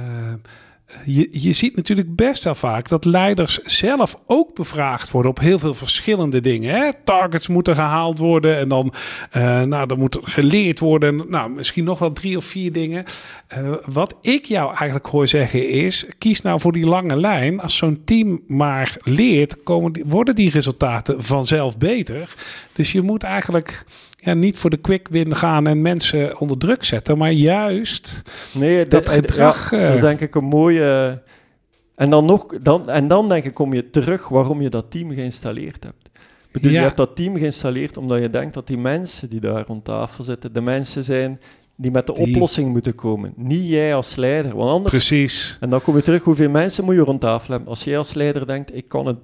je, 1.04 1.28
je 1.30 1.52
ziet 1.52 1.76
natuurlijk 1.76 2.16
best 2.16 2.44
wel 2.44 2.54
vaak 2.54 2.88
dat 2.88 3.04
leiders 3.04 3.58
zelf 3.58 4.16
ook 4.26 4.54
bevraagd 4.54 5.10
worden 5.10 5.30
op 5.30 5.38
heel 5.38 5.58
veel 5.58 5.74
verschillende 5.74 6.40
dingen. 6.40 6.74
Hè? 6.74 6.90
Targets 7.04 7.48
moeten 7.48 7.74
gehaald 7.74 8.18
worden 8.18 8.56
en 8.56 8.68
dan, 8.68 8.92
eh, 9.30 9.62
nou, 9.62 9.86
dan 9.86 9.98
moet 9.98 10.14
er 10.14 10.20
geleerd 10.24 10.78
worden. 10.78 11.20
En, 11.20 11.26
nou, 11.28 11.50
misschien 11.50 11.84
nog 11.84 11.98
wel 11.98 12.12
drie 12.12 12.36
of 12.36 12.44
vier 12.44 12.72
dingen. 12.72 13.04
Eh, 13.46 13.72
wat 13.86 14.14
ik 14.20 14.44
jou 14.44 14.68
eigenlijk 14.68 15.06
hoor 15.06 15.26
zeggen 15.26 15.68
is, 15.68 16.06
kies 16.18 16.42
nou 16.42 16.60
voor 16.60 16.72
die 16.72 16.86
lange 16.86 17.20
lijn. 17.20 17.60
Als 17.60 17.76
zo'n 17.76 18.02
team 18.04 18.40
maar 18.46 18.96
leert, 19.02 19.62
komen 19.62 20.02
worden 20.06 20.34
die 20.34 20.50
resultaten 20.50 21.24
vanzelf 21.24 21.78
beter. 21.78 22.34
Dus 22.72 22.92
je 22.92 23.02
moet 23.02 23.22
eigenlijk 23.22 23.84
ja, 24.26 24.34
niet 24.34 24.58
voor 24.58 24.70
de 24.70 24.76
quick 24.76 25.08
win 25.08 25.36
gaan 25.36 25.66
en 25.66 25.82
mensen 25.82 26.40
onder 26.40 26.58
druk 26.58 26.84
zetten, 26.84 27.18
maar 27.18 27.32
juist 27.32 28.22
Nee, 28.52 28.86
Dat 28.88 29.08
gedrag, 29.08 29.70
Ja, 29.70 29.78
eh. 29.78 29.86
dat 29.86 29.94
is 29.94 30.00
denk 30.00 30.20
ik 30.20 30.34
een 30.34 30.44
mooie... 30.44 31.22
En 31.94 32.10
dan, 32.10 32.24
nog, 32.24 32.46
dan, 32.62 32.88
en 32.88 33.08
dan 33.08 33.26
denk 33.28 33.44
ik, 33.44 33.54
kom 33.54 33.74
je 33.74 33.90
terug 33.90 34.28
waarom 34.28 34.62
je 34.62 34.68
dat 34.68 34.90
team 34.90 35.10
geïnstalleerd 35.10 35.84
hebt. 35.84 36.10
Bedoel, 36.52 36.70
Ja. 36.70 36.76
Je 36.78 36.82
hebt 36.84 36.96
dat 36.96 37.16
team 37.16 37.36
geïnstalleerd 37.36 37.96
omdat 37.96 38.18
je 38.22 38.30
denkt 38.30 38.54
dat 38.54 38.66
die 38.66 38.78
mensen 38.78 39.28
die 39.30 39.40
daar 39.40 39.64
rond 39.66 39.84
tafel 39.84 40.24
zitten, 40.24 40.52
de 40.52 40.60
mensen 40.60 41.04
zijn 41.04 41.40
die 41.76 41.90
met 41.90 42.06
de 42.06 42.12
Die- 42.12 42.26
oplossing 42.34 42.72
moeten 42.72 42.94
komen. 42.94 43.32
Niet 43.36 43.68
jij 43.68 43.94
als 43.94 44.16
leider, 44.16 44.56
want 44.56 44.70
anders... 44.70 44.90
precies. 44.94 45.56
En 45.60 45.70
dan 45.70 45.82
kom 45.82 45.96
je 45.96 46.02
terug, 46.02 46.22
hoeveel 46.22 46.50
mensen 46.50 46.84
moet 46.84 46.94
je 46.94 47.00
rond 47.00 47.20
tafel 47.20 47.50
hebben? 47.50 47.68
Als 47.68 47.84
jij 47.84 47.98
als 47.98 48.14
leider 48.14 48.46
denkt, 48.46 48.74
ik 48.76 48.88
kan 48.88 49.06
het 49.06 49.18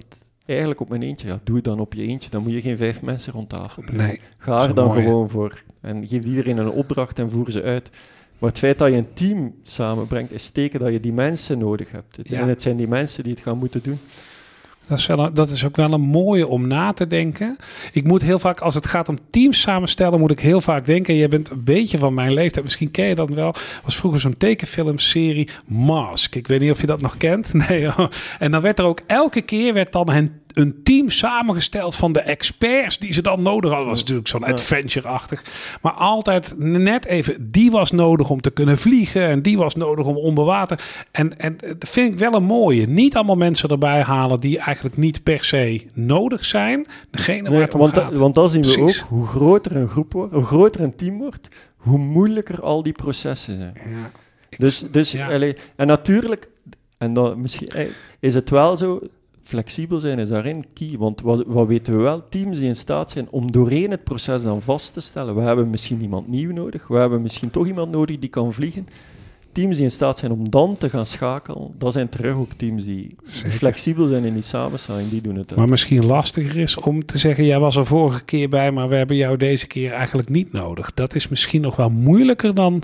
eigenlijk 0.53 0.81
op 0.81 0.89
mijn 0.89 1.03
eentje, 1.03 1.27
ja, 1.27 1.41
doe 1.45 1.57
het 1.57 1.65
dan 1.65 1.81
op 1.81 1.95
je 1.95 2.03
eentje. 2.03 2.31
Dan 2.31 2.43
moet 2.43 2.53
je 2.53 2.61
geen 2.61 2.77
vijf 2.77 3.03
mensen 3.03 3.33
rond 3.33 3.49
tafel 3.49 3.83
brengen. 3.83 4.07
Nee, 4.07 4.21
Ga 4.39 4.63
er 4.69 4.75
dan 4.75 4.87
mooi, 4.87 5.03
gewoon 5.03 5.31
voor. 5.31 5.63
En 5.81 6.07
geef 6.07 6.25
iedereen 6.25 6.57
een 6.59 6.71
opdracht 6.71 7.19
en 7.19 7.31
voer 7.31 7.51
ze 7.51 7.63
uit. 7.63 7.91
Maar 8.39 8.51
het 8.51 8.59
feit 8.59 8.79
dat 8.79 8.89
je 8.89 8.97
een 8.97 9.13
team 9.13 9.55
samenbrengt, 9.63 10.33
is 10.33 10.49
teken 10.51 10.81
dat 10.81 10.93
je 10.93 11.01
die 11.01 11.13
mensen 11.13 11.59
nodig 11.59 11.91
hebt. 11.91 12.17
Het- 12.17 12.29
Ja. 12.29 12.41
En 12.41 12.49
het 12.49 12.63
zijn 12.63 12.77
die 12.77 12.89
mensen 12.89 13.23
die 13.25 13.33
het 13.33 13.43
gaan 13.43 13.59
moeten 13.59 13.83
doen. 13.83 13.99
Dat 14.89 14.99
is, 14.99 15.07
wel 15.07 15.19
een- 15.19 15.35
dat 15.35 15.49
is 15.49 15.65
ook 15.67 15.77
wel 15.77 15.93
een 15.93 16.01
mooie 16.01 16.47
om 16.47 16.67
na 16.67 16.93
te 16.93 17.07
denken. 17.07 17.57
Ik 17.93 18.05
moet 18.07 18.23
heel 18.23 18.39
vaak, 18.39 18.61
als 18.61 18.75
het 18.75 18.87
gaat 18.87 19.09
om 19.09 19.19
teams 19.31 19.61
samenstellen, 19.61 20.19
moet 20.21 20.31
ik 20.31 20.41
heel 20.41 20.61
vaak 20.61 20.87
denken. 20.87 21.15
Je 21.15 21.29
bent 21.29 21.51
een 21.51 21.65
beetje 21.65 21.99
van 21.99 22.15
mijn 22.15 22.33
leeftijd, 22.33 22.65
misschien 22.65 22.91
ken 22.91 23.07
je 23.07 23.15
dat 23.15 23.29
wel. 23.29 23.55
Was 23.85 23.97
vroeger 23.97 24.21
zo'n 24.21 24.37
tekenfilmserie 24.37 25.49
Mask. 25.67 26.35
Ik 26.35 26.47
weet 26.47 26.61
niet 26.61 26.71
of 26.71 26.81
je 26.81 26.87
dat 26.87 27.01
nog 27.01 27.17
kent. 27.17 27.53
Nee. 27.69 27.89
En 28.39 28.51
dan 28.51 28.63
werd 28.63 28.79
er 28.79 28.85
ook 28.85 29.01
elke 29.07 29.41
keer 29.41 29.73
werd 29.75 29.93
dan 29.93 30.11
hen, 30.11 30.41
een 30.55 30.81
team 30.83 31.11
samengesteld 31.11 31.95
van 31.97 32.13
de 32.13 32.21
experts 32.21 32.99
die 32.99 33.13
ze 33.13 33.23
dan 33.23 33.43
nodig 33.43 33.71
hadden. 33.71 33.79
Dat 33.79 33.87
was 33.89 34.01
natuurlijk 34.01 34.29
zo'n 34.29 34.45
adventure-achtig. 34.45 35.43
Maar 35.83 35.93
altijd 35.93 36.55
net 36.59 37.05
even, 37.07 37.51
die 37.51 37.71
was 37.71 37.91
nodig 37.91 38.31
om 38.31 38.41
te 38.41 38.51
kunnen 38.51 38.79
vliegen. 38.79 39.23
En 39.29 39.43
die 39.43 39.59
was 39.59 39.75
nodig 39.75 40.07
om 40.07 40.17
onder 40.17 40.45
water. 40.45 40.81
En, 41.11 41.39
en 41.39 41.57
dat 41.79 41.89
vind 41.89 42.13
ik 42.13 42.19
wel 42.19 42.35
een 42.35 42.45
mooie. 42.45 42.87
Niet 42.87 43.17
allemaal 43.17 43.37
mensen 43.37 43.69
erbij 43.69 44.03
halen 44.03 44.41
die 44.41 44.59
eigenlijk 44.59 44.97
niet 44.97 45.23
per 45.23 45.45
se 45.45 45.87
nodig 45.93 46.45
zijn. 46.45 46.87
Degene 47.11 47.43
waar 47.43 47.51
Nee, 47.53 47.61
het 47.61 47.75
om 47.75 47.81
want, 47.81 47.99
gaat. 47.99 48.17
want 48.17 48.35
dat 48.35 48.51
zien 48.51 48.63
we 48.63 48.73
Precies. 48.73 49.03
ook. 49.03 49.09
Hoe 49.09 49.27
groter 49.27 49.77
een 49.77 49.89
groep 49.89 50.13
wordt, 50.13 50.33
hoe 50.35 50.45
groter 50.45 50.81
een 50.81 50.97
team 50.97 51.19
wordt, 51.19 51.49
hoe 51.77 51.99
moeilijker 51.99 52.61
al 52.61 52.83
die 52.83 52.93
processen 52.93 53.57
zijn. 53.57 53.73
Ja, 53.75 54.11
ik- 54.49 54.59
Dus, 54.59 54.85
dus 54.91 55.13
ja. 55.13 55.31
en 55.77 55.87
natuurlijk, 55.87 56.49
en 56.99 57.13
dan 57.13 57.41
misschien 57.41 57.69
eh, 57.69 57.87
is 58.21 58.35
het 58.35 58.51
wel 58.51 58.77
zo, 58.77 59.01
flexibel 59.43 60.01
zijn 60.01 60.19
is 60.19 60.29
daarin 60.29 60.65
key. 60.75 60.95
Want 60.99 61.21
wat, 61.21 61.45
wat 61.47 61.67
weten 61.67 61.97
we 61.97 62.03
wel? 62.03 62.25
Teams 62.25 62.59
die 62.59 62.69
in 62.69 62.77
staat 62.77 63.11
zijn 63.11 63.27
om 63.31 63.53
doorheen 63.53 63.91
het 63.91 64.05
proces 64.05 64.43
dan 64.43 64.63
vast 64.63 64.93
te 64.93 65.01
stellen. 65.01 65.35
We 65.35 65.41
hebben 65.41 65.71
misschien 65.71 66.03
iemand 66.03 66.29
nieuw 66.29 66.53
nodig, 66.53 66.89
we 66.89 66.97
hebben 66.97 67.23
misschien 67.23 67.51
toch 67.51 67.67
iemand 67.67 67.91
nodig 67.91 68.19
die 68.19 68.31
kan 68.31 68.53
vliegen. 68.53 68.87
Teams 69.53 69.77
die 69.77 69.85
in 69.85 69.91
staat 69.91 70.19
zijn 70.19 70.33
om 70.33 70.51
dan 70.51 70.77
te 70.77 70.91
gaan 70.91 71.07
schakelen, 71.07 71.71
dat 71.79 71.93
zijn 71.93 72.09
terug 72.09 72.37
ook 72.37 72.53
teams 72.53 72.85
die 72.85 73.17
Zeker. 73.23 73.53
flexibel 73.53 74.09
zijn 74.09 74.25
in 74.25 74.35
die 74.35 74.43
samenstelling, 74.43 75.11
die 75.11 75.21
doen 75.21 75.37
het. 75.37 75.57
Maar 75.57 75.69
misschien 75.69 76.07
lastiger 76.07 76.61
is 76.61 76.77
om 76.77 77.05
te 77.05 77.19
zeggen: 77.19 77.45
jij 77.45 77.59
was 77.59 77.77
er 77.77 77.87
vorige 77.87 78.25
keer 78.25 78.49
bij, 78.49 78.73
maar 78.73 78.89
we 78.89 78.95
hebben 78.95 79.17
jou 79.17 79.37
deze 79.37 79.67
keer 79.67 79.93
eigenlijk 79.93 80.29
niet 80.29 80.53
nodig. 80.53 80.95
Dat 80.95 81.15
is 81.15 81.29
misschien 81.29 81.61
nog 81.61 81.77
wel 81.77 81.91
moeilijker 81.91 82.55
dan. 82.55 82.83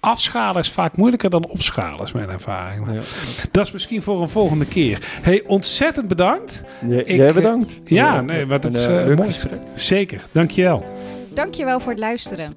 Afschalen 0.00 0.62
is 0.62 0.70
vaak 0.70 0.96
moeilijker 0.96 1.30
dan 1.30 1.46
opschalen, 1.46 2.04
is 2.04 2.12
mijn 2.12 2.28
ervaring. 2.28 2.86
Ja. 2.92 3.00
Dat 3.50 3.66
is 3.66 3.72
misschien 3.72 4.02
voor 4.02 4.22
een 4.22 4.28
volgende 4.28 4.66
keer. 4.66 4.98
Hey, 5.22 5.44
ontzettend 5.46 6.08
bedankt. 6.08 6.62
Jij, 6.88 6.98
Ik, 6.98 7.16
jij 7.16 7.28
eh, 7.28 7.34
bedankt. 7.34 7.74
Ja, 7.84 8.14
Ja, 8.14 8.20
nee, 8.20 8.46
maar 8.46 8.60
dat 8.60 8.74
een, 8.74 8.80
is 8.80 8.86
eh, 8.86 9.00
eh, 9.00 9.06
leuk 9.06 9.16
mooi. 9.16 9.28
gesprek. 9.32 9.60
Zeker, 9.74 10.24
dankjewel. 10.32 10.84
Dankjewel 11.34 11.80
voor 11.80 11.90
het 11.90 12.00
luisteren. 12.00 12.56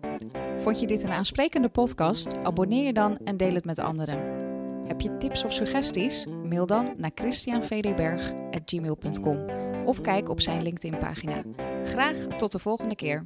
Vond 0.58 0.80
je 0.80 0.88
dit 0.88 1.04
een 1.04 1.12
aansprekende 1.12 1.70
podcast? 1.70 2.28
Abonneer 2.44 2.86
je 2.86 2.94
dan 2.94 3.18
en 3.26 3.38
deel 3.38 3.54
het 3.54 3.66
met 3.66 3.80
anderen. 3.80 4.18
Heb 4.88 5.02
je 5.02 5.18
tips 5.18 5.44
of 5.44 5.54
suggesties? 5.54 6.26
Mail 6.50 6.66
dan 6.66 6.94
naar 6.98 7.12
christianvdberg.gmail.com 7.16 9.38
of 9.86 10.02
kijk 10.02 10.30
op 10.30 10.42
zijn 10.42 10.62
LinkedIn-pagina. 10.62 11.42
Graag 11.84 12.16
tot 12.38 12.52
de 12.52 12.60
volgende 12.60 12.96
keer. 12.96 13.24